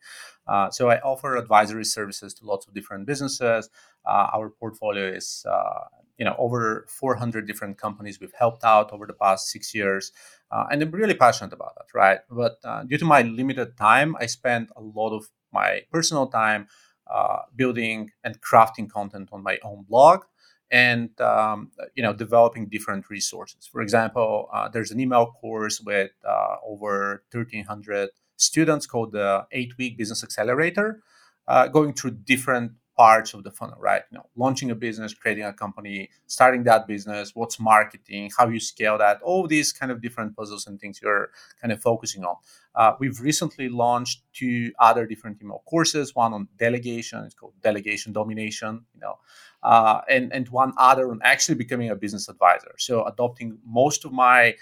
Uh, 0.46 0.70
so 0.70 0.90
I 0.90 1.00
offer 1.00 1.36
advisory 1.36 1.84
services 1.84 2.34
to 2.34 2.46
lots 2.46 2.66
of 2.66 2.72
different 2.72 3.06
businesses. 3.06 3.68
Uh, 4.06 4.28
our 4.32 4.48
portfolio 4.48 5.08
is 5.08 5.44
uh, 5.50 5.80
you 6.18 6.24
know 6.24 6.34
over 6.38 6.86
400 6.88 7.46
different 7.46 7.78
companies 7.78 8.20
we've 8.20 8.32
helped 8.38 8.64
out 8.64 8.92
over 8.92 9.06
the 9.06 9.12
past 9.12 9.48
six 9.48 9.74
years 9.74 10.12
uh, 10.50 10.64
and 10.70 10.82
i'm 10.82 10.90
really 10.90 11.14
passionate 11.14 11.52
about 11.52 11.74
that 11.76 11.86
right? 11.94 12.20
But 12.30 12.58
uh, 12.64 12.84
due 12.84 12.98
to 12.98 13.04
my 13.04 13.22
limited 13.22 13.76
time 13.76 14.16
i 14.20 14.26
spend 14.26 14.70
a 14.76 14.80
lot 14.80 15.12
of 15.14 15.26
my 15.52 15.82
personal 15.92 16.26
time 16.26 16.68
uh, 17.12 17.40
building 17.54 18.10
and 18.22 18.40
crafting 18.40 18.88
content 18.90 19.28
on 19.32 19.42
my 19.42 19.58
own 19.62 19.84
blog 19.88 20.24
and 20.70 21.18
um, 21.20 21.70
you 21.94 22.02
know 22.02 22.12
developing 22.12 22.66
different 22.68 23.10
resources. 23.10 23.66
For 23.66 23.80
example 23.82 24.48
uh, 24.52 24.68
there's 24.68 24.90
an 24.90 25.00
email 25.00 25.26
course 25.40 25.80
with 25.80 26.10
uh, 26.26 26.56
over 26.66 27.22
1300 27.30 28.08
students 28.36 28.86
called 28.86 29.12
the 29.12 29.46
eight 29.52 29.76
week 29.78 29.96
business 29.96 30.24
accelerator 30.24 31.02
uh, 31.46 31.68
going 31.68 31.92
through 31.92 32.12
different 32.12 32.72
parts 32.96 33.34
of 33.34 33.42
the 33.42 33.50
funnel, 33.50 33.76
right? 33.80 34.02
You 34.10 34.18
know, 34.18 34.26
launching 34.36 34.70
a 34.70 34.74
business, 34.74 35.14
creating 35.14 35.44
a 35.44 35.52
company, 35.52 36.10
starting 36.26 36.62
that 36.64 36.86
business, 36.86 37.32
what's 37.34 37.58
marketing, 37.58 38.30
how 38.36 38.48
you 38.48 38.60
scale 38.60 38.98
that, 38.98 39.20
all 39.22 39.46
these 39.46 39.72
kind 39.72 39.90
of 39.90 40.00
different 40.00 40.36
puzzles 40.36 40.66
and 40.66 40.80
things 40.80 41.00
you're 41.02 41.30
kind 41.60 41.72
of 41.72 41.80
focusing 41.80 42.24
on. 42.24 42.36
Uh, 42.74 42.92
we've 42.98 43.20
recently 43.20 43.68
launched 43.68 44.22
two 44.32 44.72
other 44.78 45.06
different 45.06 45.40
email 45.42 45.62
courses, 45.66 46.14
one 46.14 46.32
on 46.32 46.48
delegation, 46.58 47.22
it's 47.24 47.34
called 47.34 47.54
Delegation 47.62 48.12
Domination, 48.12 48.84
you 48.94 49.00
know, 49.00 49.18
uh, 49.62 50.00
and, 50.08 50.32
and 50.32 50.48
one 50.48 50.72
other 50.76 51.10
on 51.10 51.20
actually 51.22 51.54
becoming 51.54 51.90
a 51.90 51.96
business 51.96 52.28
advisor. 52.28 52.74
So 52.78 53.04
adopting 53.04 53.58
most 53.64 54.04
of 54.04 54.12
my 54.12 54.54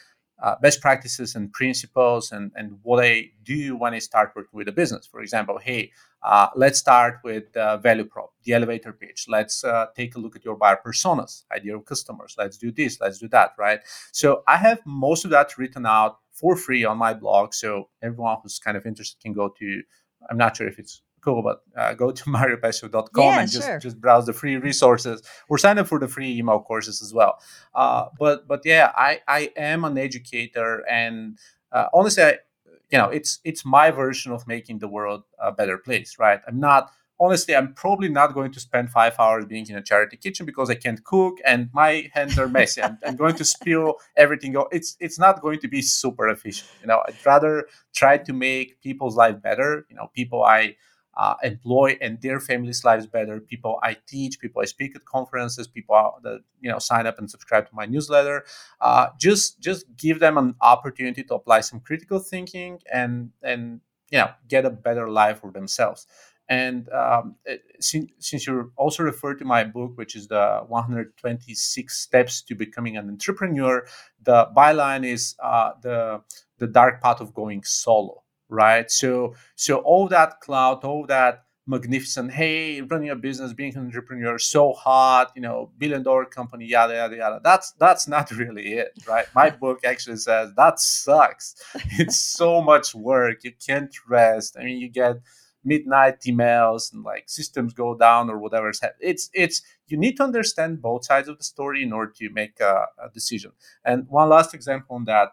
uh, 0.42 0.56
best 0.60 0.80
practices 0.80 1.36
and 1.36 1.52
principles 1.52 2.32
and, 2.32 2.50
and 2.56 2.78
what 2.82 3.02
I 3.02 3.30
do 3.44 3.76
when 3.76 3.94
I 3.94 4.00
start 4.00 4.32
working 4.34 4.56
with 4.58 4.68
a 4.68 4.72
business. 4.72 5.06
For 5.06 5.20
example, 5.20 5.58
hey, 5.58 5.92
uh, 6.24 6.48
let's 6.56 6.80
start 6.80 7.20
with 7.22 7.52
the 7.52 7.78
value 7.82 8.04
prop, 8.04 8.32
the 8.44 8.52
elevator 8.52 8.92
pitch. 8.92 9.26
Let's 9.28 9.62
uh, 9.62 9.86
take 9.96 10.16
a 10.16 10.18
look 10.18 10.34
at 10.34 10.44
your 10.44 10.56
buyer 10.56 10.80
personas, 10.84 11.44
ideal 11.54 11.80
customers. 11.80 12.34
Let's 12.36 12.58
do 12.58 12.72
this, 12.72 13.00
let's 13.00 13.18
do 13.18 13.28
that, 13.28 13.52
right? 13.56 13.80
So 14.10 14.42
I 14.48 14.56
have 14.56 14.80
most 14.84 15.24
of 15.24 15.30
that 15.30 15.56
written 15.58 15.86
out 15.86 16.18
for 16.32 16.56
free 16.56 16.84
on 16.84 16.98
my 16.98 17.14
blog. 17.14 17.54
So 17.54 17.88
everyone 18.02 18.38
who's 18.42 18.58
kind 18.58 18.76
of 18.76 18.84
interested 18.84 19.20
can 19.22 19.32
go 19.32 19.48
to, 19.58 19.82
I'm 20.28 20.38
not 20.38 20.56
sure 20.56 20.66
if 20.66 20.78
it's 20.78 21.02
cool, 21.22 21.42
but 21.42 21.62
uh, 21.76 21.94
go 21.94 22.10
to 22.10 22.24
mariopeshev.com 22.36 23.24
yeah, 23.24 23.40
and 23.40 23.50
just, 23.50 23.66
sure. 23.66 23.78
just 23.78 24.00
browse 24.00 24.26
the 24.26 24.32
free 24.32 24.56
resources 24.56 25.22
or 25.48 25.58
sign 25.58 25.78
up 25.78 25.86
for 25.86 25.98
the 25.98 26.08
free 26.08 26.36
email 26.36 26.60
courses 26.60 27.00
as 27.00 27.14
well. 27.14 27.38
Uh, 27.74 28.06
but 28.18 28.46
but 28.46 28.60
yeah, 28.64 28.92
I, 28.94 29.20
I 29.26 29.50
am 29.56 29.84
an 29.84 29.96
educator 29.96 30.84
and 30.88 31.38
uh, 31.70 31.86
honestly, 31.94 32.22
I, 32.22 32.38
you 32.90 32.98
know, 32.98 33.08
it's 33.08 33.40
it's 33.44 33.64
my 33.64 33.90
version 33.90 34.32
of 34.32 34.46
making 34.46 34.80
the 34.80 34.88
world 34.88 35.22
a 35.38 35.50
better 35.50 35.78
place, 35.78 36.18
right? 36.18 36.40
I'm 36.46 36.60
not 36.60 36.90
honestly, 37.22 37.54
I'm 37.54 37.72
probably 37.72 38.08
not 38.08 38.34
going 38.34 38.50
to 38.50 38.60
spend 38.60 38.90
five 38.90 39.14
hours 39.18 39.46
being 39.46 39.66
in 39.68 39.76
a 39.76 39.82
charity 39.82 40.16
kitchen 40.16 40.44
because 40.44 40.68
I 40.68 40.74
can't 40.74 41.02
cook 41.04 41.38
and 41.44 41.70
my 41.72 42.10
hands 42.12 42.36
are 42.38 42.48
messy. 42.48 42.82
I'm, 42.82 42.98
I'm, 43.06 43.16
going 43.16 43.36
to 43.36 43.44
spill 43.44 43.94
everything. 44.16 44.54
It's 44.72 44.96
it's 44.98 45.18
not 45.18 45.40
going 45.40 45.60
to 45.60 45.68
be 45.68 45.82
super 45.82 46.28
efficient. 46.28 46.68
You 46.80 46.88
know, 46.88 47.02
I'd 47.06 47.24
rather 47.24 47.68
try 47.94 48.18
to 48.18 48.32
make 48.32 48.80
people's 48.82 49.16
life 49.16 49.40
better. 49.40 49.86
You 49.88 49.96
know, 49.96 50.10
people 50.12 50.42
I 50.42 50.76
uh, 51.14 51.34
employ 51.42 51.96
and 52.00 52.20
their 52.22 52.40
families' 52.40 52.84
lives 52.84 53.06
better. 53.06 53.40
People 53.40 53.78
I 53.82 53.96
teach, 54.06 54.40
people 54.40 54.62
I 54.62 54.64
speak 54.64 54.96
at 54.96 55.04
conferences, 55.04 55.66
people 55.66 56.18
that 56.22 56.40
you 56.60 56.70
know 56.70 56.78
sign 56.78 57.06
up 57.06 57.18
and 57.18 57.30
subscribe 57.30 57.68
to 57.68 57.74
my 57.74 57.86
newsletter. 57.86 58.44
Uh, 58.80 59.08
just 59.18 59.60
just 59.60 59.86
give 59.96 60.20
them 60.20 60.38
an 60.38 60.54
opportunity 60.60 61.22
to 61.24 61.34
apply 61.34 61.60
some 61.60 61.80
critical 61.80 62.18
thinking 62.18 62.80
and 62.92 63.30
and 63.42 63.80
you 64.10 64.18
know 64.18 64.30
get 64.48 64.64
a 64.64 64.70
better 64.70 65.08
life 65.08 65.40
for 65.40 65.50
themselves. 65.50 66.06
And 66.48 66.88
um, 66.90 67.36
since, 67.80 68.10
since 68.18 68.46
you 68.46 68.72
also 68.76 69.04
referred 69.04 69.38
to 69.38 69.44
my 69.44 69.64
book, 69.64 69.92
which 69.94 70.16
is 70.16 70.28
the 70.28 70.62
126 70.66 71.96
Steps 71.96 72.42
to 72.42 72.54
Becoming 72.54 72.96
an 72.96 73.08
Entrepreneur, 73.08 73.86
the 74.22 74.48
byline 74.54 75.06
is 75.06 75.34
uh, 75.42 75.72
the 75.82 76.20
the 76.58 76.66
dark 76.66 77.02
path 77.02 77.20
of 77.20 77.34
going 77.34 77.62
solo 77.64 78.22
right? 78.52 78.90
So 78.90 79.34
so 79.56 79.78
all 79.78 80.08
that 80.08 80.40
cloud, 80.40 80.84
all 80.84 81.06
that 81.06 81.44
magnificent, 81.66 82.32
hey, 82.32 82.80
running 82.82 83.10
a 83.10 83.16
business, 83.16 83.52
being 83.52 83.74
an 83.76 83.86
entrepreneur, 83.86 84.38
so 84.38 84.72
hot, 84.72 85.30
you 85.34 85.42
know, 85.42 85.70
billion 85.78 86.02
dollar 86.02 86.24
company, 86.24 86.66
yada 86.66 86.94
yada 86.94 87.16
yada. 87.16 87.40
That's 87.42 87.72
that's 87.72 88.06
not 88.06 88.30
really 88.42 88.74
it, 88.74 88.92
right? 89.06 89.26
My 89.34 89.50
book 89.62 89.80
actually 89.84 90.16
says 90.16 90.52
that 90.56 90.80
sucks. 90.80 91.54
It's 91.98 92.16
so 92.38 92.60
much 92.60 92.94
work. 92.94 93.44
You 93.44 93.52
can't 93.66 93.94
rest. 94.08 94.56
I 94.58 94.64
mean, 94.64 94.78
you 94.78 94.88
get 94.88 95.16
midnight 95.64 96.20
emails 96.22 96.92
and 96.92 97.04
like 97.04 97.24
systems 97.28 97.72
go 97.72 97.96
down 97.96 98.28
or 98.28 98.38
whatever. 98.38 98.72
It's 99.00 99.30
it's 99.32 99.62
you 99.86 99.96
need 99.96 100.16
to 100.16 100.24
understand 100.24 100.82
both 100.82 101.04
sides 101.04 101.28
of 101.28 101.38
the 101.38 101.44
story 101.44 101.82
in 101.82 101.92
order 101.92 102.12
to 102.18 102.30
make 102.30 102.60
a, 102.60 102.86
a 103.02 103.08
decision. 103.12 103.52
And 103.84 104.06
one 104.08 104.28
last 104.28 104.54
example 104.54 104.96
on 104.96 105.04
that, 105.04 105.28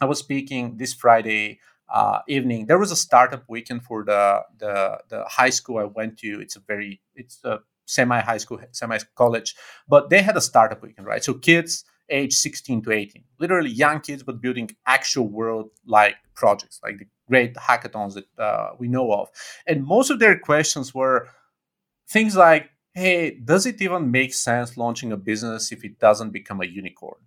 I 0.00 0.06
was 0.06 0.18
speaking 0.18 0.76
this 0.76 0.92
Friday 0.92 1.60
uh, 1.88 2.20
evening. 2.28 2.66
There 2.66 2.78
was 2.78 2.90
a 2.90 2.96
startup 2.96 3.44
weekend 3.48 3.84
for 3.84 4.04
the, 4.04 4.42
the 4.58 4.98
the 5.08 5.24
high 5.24 5.50
school 5.50 5.78
I 5.78 5.84
went 5.84 6.18
to. 6.18 6.40
It's 6.40 6.56
a 6.56 6.60
very 6.60 7.00
it's 7.14 7.40
a 7.44 7.60
semi 7.86 8.20
high 8.20 8.38
school, 8.38 8.60
semi 8.72 8.98
college, 9.14 9.54
but 9.88 10.10
they 10.10 10.22
had 10.22 10.36
a 10.36 10.40
startup 10.40 10.82
weekend, 10.82 11.06
right? 11.06 11.22
So 11.22 11.34
kids 11.34 11.84
age 12.10 12.34
16 12.34 12.82
to 12.82 12.92
18, 12.92 13.24
literally 13.38 13.70
young 13.70 14.00
kids, 14.00 14.22
but 14.22 14.40
building 14.40 14.70
actual 14.86 15.28
world 15.28 15.70
like 15.86 16.16
projects, 16.34 16.80
like 16.82 16.98
the 16.98 17.06
great 17.28 17.54
hackathons 17.54 18.14
that 18.14 18.42
uh, 18.42 18.70
we 18.78 18.88
know 18.88 19.12
of. 19.12 19.28
And 19.66 19.84
most 19.86 20.10
of 20.10 20.18
their 20.18 20.38
questions 20.38 20.94
were 20.94 21.28
things 22.08 22.36
like, 22.36 22.70
"Hey, 22.94 23.38
does 23.44 23.66
it 23.66 23.80
even 23.82 24.10
make 24.10 24.34
sense 24.34 24.76
launching 24.76 25.12
a 25.12 25.16
business 25.16 25.72
if 25.72 25.84
it 25.84 25.98
doesn't 25.98 26.30
become 26.30 26.60
a 26.60 26.66
unicorn?" 26.66 27.20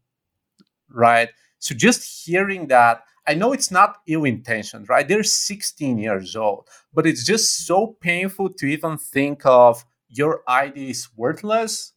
Right. 0.89 1.29
So 1.59 1.75
just 1.75 2.25
hearing 2.25 2.67
that 2.67 3.03
I 3.27 3.33
know 3.33 3.51
it's 3.51 3.71
not 3.71 3.97
ill 4.07 4.23
intentioned, 4.23 4.87
right? 4.87 5.05
They're 5.05 5.23
16 5.23 5.97
years 5.97 6.35
old, 6.35 6.69
but 6.93 7.05
it's 7.05 7.25
just 7.25 7.67
so 7.67 7.97
painful 7.99 8.49
to 8.53 8.65
even 8.65 8.97
think 8.97 9.45
of 9.45 9.85
your 10.07 10.41
ID 10.47 10.91
is 10.91 11.09
worthless 11.15 11.93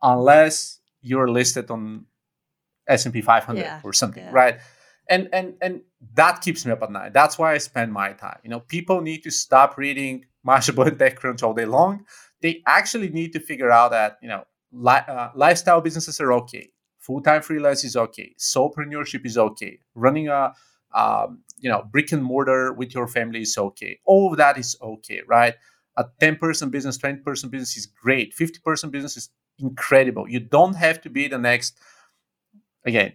unless 0.00 0.80
you're 1.02 1.28
listed 1.28 1.70
on 1.70 2.06
S&P 2.88 3.20
500 3.20 3.60
yeah, 3.60 3.80
or 3.82 3.92
something, 3.92 4.22
yeah. 4.22 4.30
right? 4.32 4.60
And 5.10 5.28
and 5.32 5.54
and 5.62 5.80
that 6.14 6.42
keeps 6.42 6.66
me 6.66 6.72
up 6.72 6.82
at 6.82 6.92
night. 6.92 7.14
That's 7.14 7.38
why 7.38 7.54
I 7.54 7.58
spend 7.58 7.92
my 7.92 8.12
time. 8.12 8.38
You 8.44 8.50
know, 8.50 8.60
people 8.60 9.00
need 9.00 9.22
to 9.24 9.30
stop 9.30 9.78
reading 9.78 10.26
Mashable 10.46 10.86
and 10.86 10.98
TechCrunch 10.98 11.42
all 11.42 11.54
day 11.54 11.64
long. 11.64 12.04
They 12.40 12.62
actually 12.66 13.08
need 13.08 13.32
to 13.32 13.40
figure 13.40 13.70
out 13.70 13.90
that 13.90 14.18
you 14.22 14.28
know 14.28 14.44
li- 14.70 15.06
uh, 15.08 15.30
lifestyle 15.34 15.80
businesses 15.80 16.20
are 16.20 16.32
okay 16.34 16.70
full-time 17.08 17.40
freelance 17.40 17.84
is 17.84 17.96
okay. 17.96 18.34
Solopreneurship 18.38 19.24
is 19.24 19.38
okay. 19.38 19.78
Running 19.94 20.28
a 20.28 20.52
um, 20.94 21.42
you 21.58 21.70
know 21.70 21.82
brick 21.90 22.12
and 22.12 22.22
mortar 22.22 22.72
with 22.72 22.94
your 22.94 23.08
family 23.08 23.40
is 23.40 23.56
okay. 23.56 23.98
All 24.04 24.30
of 24.30 24.36
that 24.36 24.58
is 24.58 24.76
okay 24.80 25.22
right? 25.26 25.54
A 25.96 26.04
10 26.20 26.36
person 26.36 26.70
business 26.70 26.98
20 26.98 27.22
person 27.22 27.48
business 27.48 27.76
is 27.76 27.86
great. 27.86 28.34
50 28.34 28.60
person 28.60 28.90
business 28.90 29.16
is 29.16 29.30
incredible. 29.58 30.28
You 30.28 30.40
don't 30.40 30.76
have 30.76 31.00
to 31.00 31.10
be 31.10 31.28
the 31.28 31.38
next 31.38 31.78
again 32.84 33.14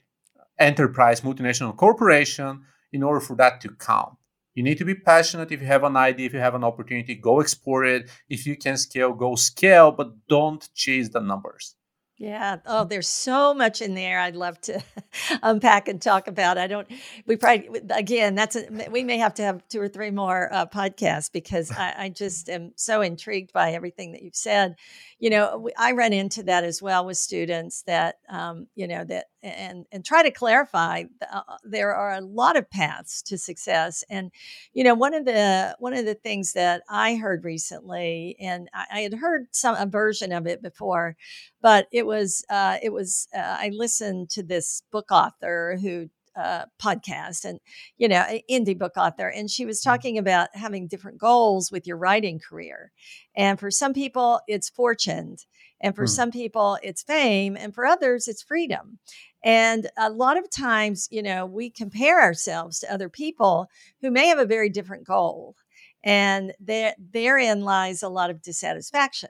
enterprise 0.60 1.22
multinational 1.22 1.76
corporation 1.78 2.64
in 2.92 3.04
order 3.04 3.20
for 3.20 3.36
that 3.36 3.62
to 3.62 3.70
count. 3.70 4.14
You 4.56 4.64
need 4.64 4.80
to 4.80 4.86
be 4.86 4.96
passionate. 4.96 5.52
If 5.52 5.62
you 5.62 5.68
have 5.68 5.84
an 5.84 5.98
idea 5.98 6.26
if 6.26 6.34
you 6.34 6.40
have 6.40 6.56
an 6.56 6.64
opportunity 6.64 7.14
go 7.14 7.40
explore 7.42 7.86
it. 7.86 8.10
If 8.28 8.48
you 8.48 8.56
can 8.58 8.76
scale 8.78 9.14
go 9.14 9.36
scale 9.36 9.92
but 9.92 10.10
don't 10.28 10.68
chase 10.74 11.10
the 11.10 11.22
numbers 11.22 11.76
yeah. 12.24 12.60
Oh, 12.66 12.86
there's 12.86 13.10
so 13.10 13.54
much 13.54 13.82
in 13.82 13.96
there 13.96 14.18
I'd 14.18 14.38
love 14.38 14.60
to 14.62 14.82
unpack 15.44 15.90
and 15.90 16.02
talk 16.02 16.30
about. 16.30 16.58
I 16.58 16.68
don't, 16.68 16.88
we 17.26 17.36
probably, 17.36 17.82
again, 17.90 18.34
that's, 18.34 18.56
a, 18.56 18.66
we 18.90 19.04
may 19.04 19.18
have 19.18 19.34
to 19.34 19.44
have 19.44 19.68
two 19.68 19.82
or 19.82 19.90
three 19.90 20.10
more 20.10 20.48
uh, 20.54 20.66
podcasts 20.66 21.30
because 21.30 21.70
I, 21.78 21.94
I, 21.98 22.10
just 22.10 22.48
am 22.48 22.72
so 22.78 23.02
intrigued 23.02 23.52
by 23.52 23.74
everything 23.74 24.14
that 24.14 24.22
you've 24.22 24.38
said. 24.38 24.78
You 25.20 25.32
know, 25.32 25.70
I 25.78 25.92
run 25.92 26.14
into 26.14 26.44
that 26.44 26.64
as 26.64 26.82
well 26.82 27.06
with 27.06 27.18
students 27.18 27.82
that, 27.88 28.20
um, 28.30 28.68
you 28.74 28.88
know, 28.88 29.04
that, 29.04 29.26
and, 29.44 29.86
and 29.92 30.06
try 30.06 30.24
to 30.24 30.32
clarify 30.32 31.04
uh, 31.32 31.42
there 31.64 31.94
are 31.94 32.14
a 32.14 32.22
lot 32.22 32.58
of 32.58 32.70
paths 32.70 33.22
to 33.24 33.38
success. 33.38 34.04
And, 34.10 34.32
you 34.74 34.84
know, 34.84 34.96
one 34.96 35.14
of 35.14 35.26
the, 35.26 35.76
one 35.80 35.94
of 35.94 36.06
the 36.06 36.16
things 36.16 36.54
that 36.54 36.84
I 36.90 37.16
heard 37.16 37.44
recently, 37.44 38.36
and 38.40 38.70
I, 38.74 38.86
I 38.92 39.00
had 39.02 39.14
heard 39.16 39.48
some, 39.52 39.76
a 39.76 39.86
version 39.86 40.32
of 40.32 40.48
it 40.48 40.62
before, 40.62 41.16
but 41.62 41.88
it 41.92 42.06
was 42.06 42.46
uh, 42.50 42.78
it 42.82 42.92
was 42.92 43.28
uh, 43.36 43.58
I 43.60 43.72
listened 43.74 44.30
to 44.32 44.44
this 44.44 44.84
book 44.92 45.12
author 45.12 45.78
who 45.82 46.10
uh, 46.36 46.66
podcast 46.82 47.46
and 47.46 47.60
you 47.98 48.08
know 48.08 48.26
indie 48.50 48.78
book 48.78 48.94
author 48.98 49.30
and 49.30 49.52
she 49.52 49.66
was 49.66 49.80
mm-hmm. 49.80 49.92
talking 49.92 50.18
about 50.18 50.50
having 50.54 50.88
different 50.88 51.20
goals 51.20 51.72
with 51.72 51.86
your 51.86 51.98
writing 51.98 52.40
career 52.40 52.92
and 53.36 53.60
for 53.60 53.70
some 53.70 53.94
people 53.94 54.40
it's 54.48 54.68
fortune 54.68 55.38
and 55.80 55.96
for 55.96 56.06
mm. 56.06 56.10
some 56.10 56.32
people 56.32 56.80
it's 56.82 57.04
fame 57.04 57.56
and 57.56 57.76
for 57.76 57.86
others 57.86 58.28
it's 58.28 58.42
freedom 58.42 58.98
and 59.44 59.90
a 59.98 60.10
lot 60.10 60.38
of 60.38 60.50
times 60.50 61.08
you 61.12 61.22
know 61.22 61.46
we 61.46 61.70
compare 61.70 62.22
ourselves 62.22 62.80
to 62.80 62.94
other 62.94 63.10
people 63.10 63.68
who 64.02 64.12
may 64.12 64.28
have 64.28 64.40
a 64.40 64.46
very 64.46 64.70
different 64.70 65.04
goal 65.06 65.56
and 66.04 66.54
there, 66.60 66.94
therein 67.12 67.62
lies 67.62 68.04
a 68.04 68.10
lot 68.10 68.30
of 68.30 68.42
dissatisfaction 68.42 69.30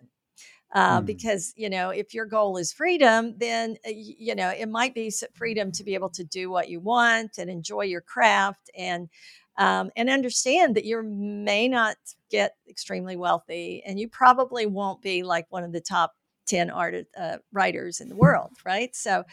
uh, 0.74 1.00
mm. 1.00 1.06
because 1.06 1.54
you 1.56 1.70
know 1.70 1.90
if 1.90 2.14
your 2.14 2.26
goal 2.26 2.58
is 2.58 2.72
freedom 2.74 3.34
then 3.38 3.76
uh, 3.86 3.92
you 3.92 4.36
know 4.36 4.50
it 4.50 4.70
might 4.70 4.94
be 4.94 5.12
freedom 5.34 5.72
to 5.72 5.84
be 5.84 5.94
able 5.94 6.10
to 6.10 6.24
do 6.24 6.50
what 6.50 6.70
you 6.70 6.80
want 6.80 7.38
and 7.38 7.50
enjoy 7.50 7.82
your 7.82 8.02
craft 8.02 8.70
and 8.78 9.10
um, 9.58 9.92
and 9.96 10.10
understand 10.10 10.76
that 10.76 10.86
you 10.86 11.04
may 11.04 11.68
not 11.68 11.96
get 12.32 12.56
extremely 12.68 13.16
wealthy 13.16 13.84
and 13.86 14.00
you 14.00 14.10
probably 14.10 14.66
won't 14.66 15.02
be 15.02 15.22
like 15.22 15.46
one 15.50 15.64
of 15.64 15.72
the 15.72 15.82
top 15.82 16.14
10 16.46 16.70
art 16.70 16.96
uh, 17.18 17.38
writers 17.52 18.00
in 18.00 18.10
the 18.10 18.16
world 18.16 18.52
right 18.66 18.96
so 18.96 19.24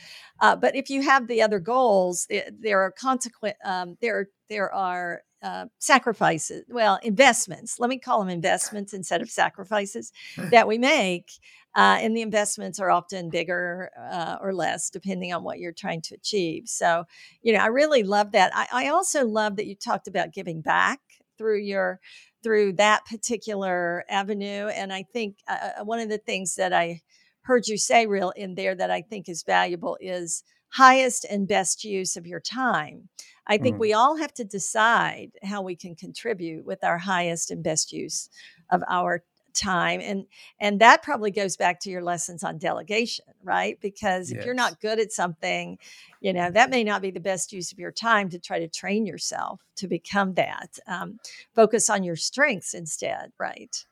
uh, 0.41 0.57
but 0.57 0.75
if 0.77 0.91
you 0.91 1.03
have 1.03 1.27
the 1.27 1.43
other 1.43 1.59
goals 1.59 2.27
there, 2.29 2.49
there 2.59 2.81
are 2.81 2.91
consequent 2.91 3.57
um, 3.65 3.97
there 4.01 4.29
there 4.49 4.73
are 4.75 5.23
uh, 5.43 5.65
sacrifices, 5.79 6.65
well, 6.69 6.99
investments, 7.03 7.79
let 7.79 7.89
me 7.89 7.99
call 7.99 8.21
them 8.21 8.29
investments 8.29 8.93
instead 8.93 9.23
of 9.23 9.31
sacrifices 9.31 10.13
that 10.51 10.69
we 10.69 10.77
make. 10.77 11.31
Uh, 11.77 11.99
and 12.01 12.17
the 12.17 12.21
investments 12.21 12.81
are 12.81 12.91
often 12.91 13.31
bigger 13.31 13.91
uh, 13.99 14.37
or 14.43 14.53
less, 14.53 14.91
depending 14.91 15.33
on 15.33 15.45
what 15.45 15.61
you're 15.61 15.73
trying 15.73 16.03
to 16.03 16.15
achieve. 16.17 16.65
So, 16.67 17.05
you 17.43 17.53
know, 17.53 17.61
I 17.61 17.69
really 17.69 18.03
love 18.03 18.33
that. 18.33 18.51
I, 18.55 18.67
I 18.73 18.89
also 18.89 19.25
love 19.25 19.57
that 19.57 19.67
you 19.67 19.77
talked 19.77 20.09
about 20.09 20.35
giving 20.35 20.61
back 20.61 21.01
through 21.39 21.61
your 21.61 22.01
through 22.43 22.75
that 22.75 23.05
particular 23.07 24.05
avenue. 24.09 24.69
And 24.69 24.93
I 24.93 25.05
think 25.13 25.37
uh, 25.49 25.71
uh, 25.81 25.85
one 25.85 26.01
of 26.01 26.09
the 26.09 26.19
things 26.19 26.55
that 26.57 26.73
I 26.73 27.01
heard 27.43 27.67
you 27.67 27.77
say 27.77 28.07
real 28.07 28.31
in 28.31 28.55
there 28.55 28.75
that 28.75 28.91
I 28.91 29.03
think 29.03 29.29
is 29.29 29.43
valuable 29.43 29.97
is 30.01 30.43
highest 30.73 31.27
and 31.29 31.49
best 31.49 31.85
use 31.85 32.17
of 32.17 32.27
your 32.27 32.41
time. 32.41 33.09
I 33.47 33.59
think 33.59 33.77
mm. 33.77 33.81
we 33.81 33.93
all 33.93 34.17
have 34.17 34.33
to 34.35 34.45
decide 34.45 35.31
how 35.43 35.63
we 35.63 35.75
can 35.75 35.97
contribute 35.97 36.65
with 36.65 36.85
our 36.85 36.99
highest 36.99 37.51
and 37.51 37.63
best 37.63 37.93
use 37.93 38.29
of 38.71 38.83
our 38.89 39.25
time 39.55 40.01
and 40.01 40.27
and 40.59 40.81
that 40.81 41.03
probably 41.03 41.31
goes 41.31 41.57
back 41.57 41.81
to 41.81 41.91
your 41.91 42.03
lessons 42.03 42.43
on 42.43 42.59
delegation 42.59 43.25
right 43.43 43.79
because 43.81 44.31
yes. 44.31 44.41
if 44.41 44.45
you're 44.45 44.55
not 44.55 44.81
good 44.81 44.99
at 44.99 45.13
something 45.13 45.79
you 46.21 46.33
know 46.33 46.51
that 46.51 46.71
may 46.71 46.85
not 46.85 47.03
be 47.03 47.11
the 47.11 47.21
best 47.21 47.53
use 47.53 47.73
of 47.73 47.79
your 47.79 47.93
time 47.93 48.29
to 48.29 48.39
try 48.39 48.59
to 48.59 48.69
train 48.69 49.07
yourself 49.07 49.61
to 49.77 49.87
become 49.87 50.35
that 50.35 50.79
um, 50.87 51.19
focus 51.55 51.91
on 51.91 52.03
your 52.03 52.17
strengths 52.17 52.75
instead 52.75 53.33
right 53.39 53.85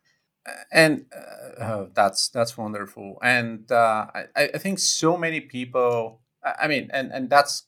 and 0.73 1.05
uh, 1.15 1.65
oh, 1.65 1.91
that's 1.95 2.29
that's 2.29 2.57
wonderful 2.57 3.19
and 3.23 3.71
uh, 3.71 4.07
I, 4.15 4.51
I 4.55 4.59
think 4.59 4.79
so 4.79 5.17
many 5.17 5.41
people 5.41 6.21
i 6.43 6.67
mean 6.67 6.89
and 6.93 7.13
and 7.13 7.29
that's 7.29 7.65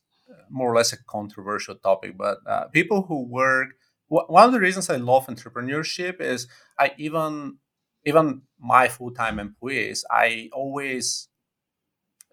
more 0.48 0.70
or 0.72 0.76
less 0.76 0.92
a 0.92 1.02
controversial 1.04 1.74
topic, 1.76 2.16
but 2.16 2.38
uh, 2.46 2.66
people 2.68 3.02
who 3.02 3.24
work, 3.24 3.70
one 4.08 4.44
of 4.44 4.52
the 4.52 4.60
reasons 4.60 4.90
I 4.90 4.96
love 4.96 5.26
entrepreneurship 5.26 6.20
is 6.20 6.48
I 6.78 6.92
even 6.98 7.58
even 8.04 8.42
my 8.58 8.88
full-time 8.88 9.38
employees, 9.38 10.04
I 10.10 10.50
always 10.52 11.28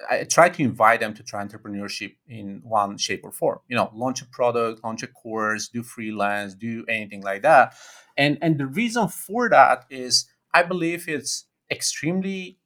I 0.10 0.24
try 0.26 0.50
to 0.50 0.64
invite 0.64 1.00
them 1.00 1.14
to 1.16 1.24
try 1.24 1.44
entrepreneurship 1.44 2.16
in 2.28 2.62
one 2.64 2.98
shape 2.98 3.22
or 3.24 3.32
form. 3.32 3.60
You 3.68 3.76
know, 3.76 3.90
launch 3.94 4.22
a 4.22 4.26
product, 4.26 4.84
launch 4.84 5.02
a 5.02 5.08
course, 5.08 5.70
do 5.70 5.82
freelance, 5.82 6.54
do 6.54 6.86
anything 6.88 7.22
like 7.22 7.42
that. 7.42 7.74
And 8.16 8.38
and 8.42 8.60
the 8.60 8.68
reason 8.68 9.08
for 9.08 9.50
that 9.50 9.86
is 9.90 10.28
I 10.54 10.64
believe 10.64 11.08
it's 11.08 11.46
extremely 11.72 12.60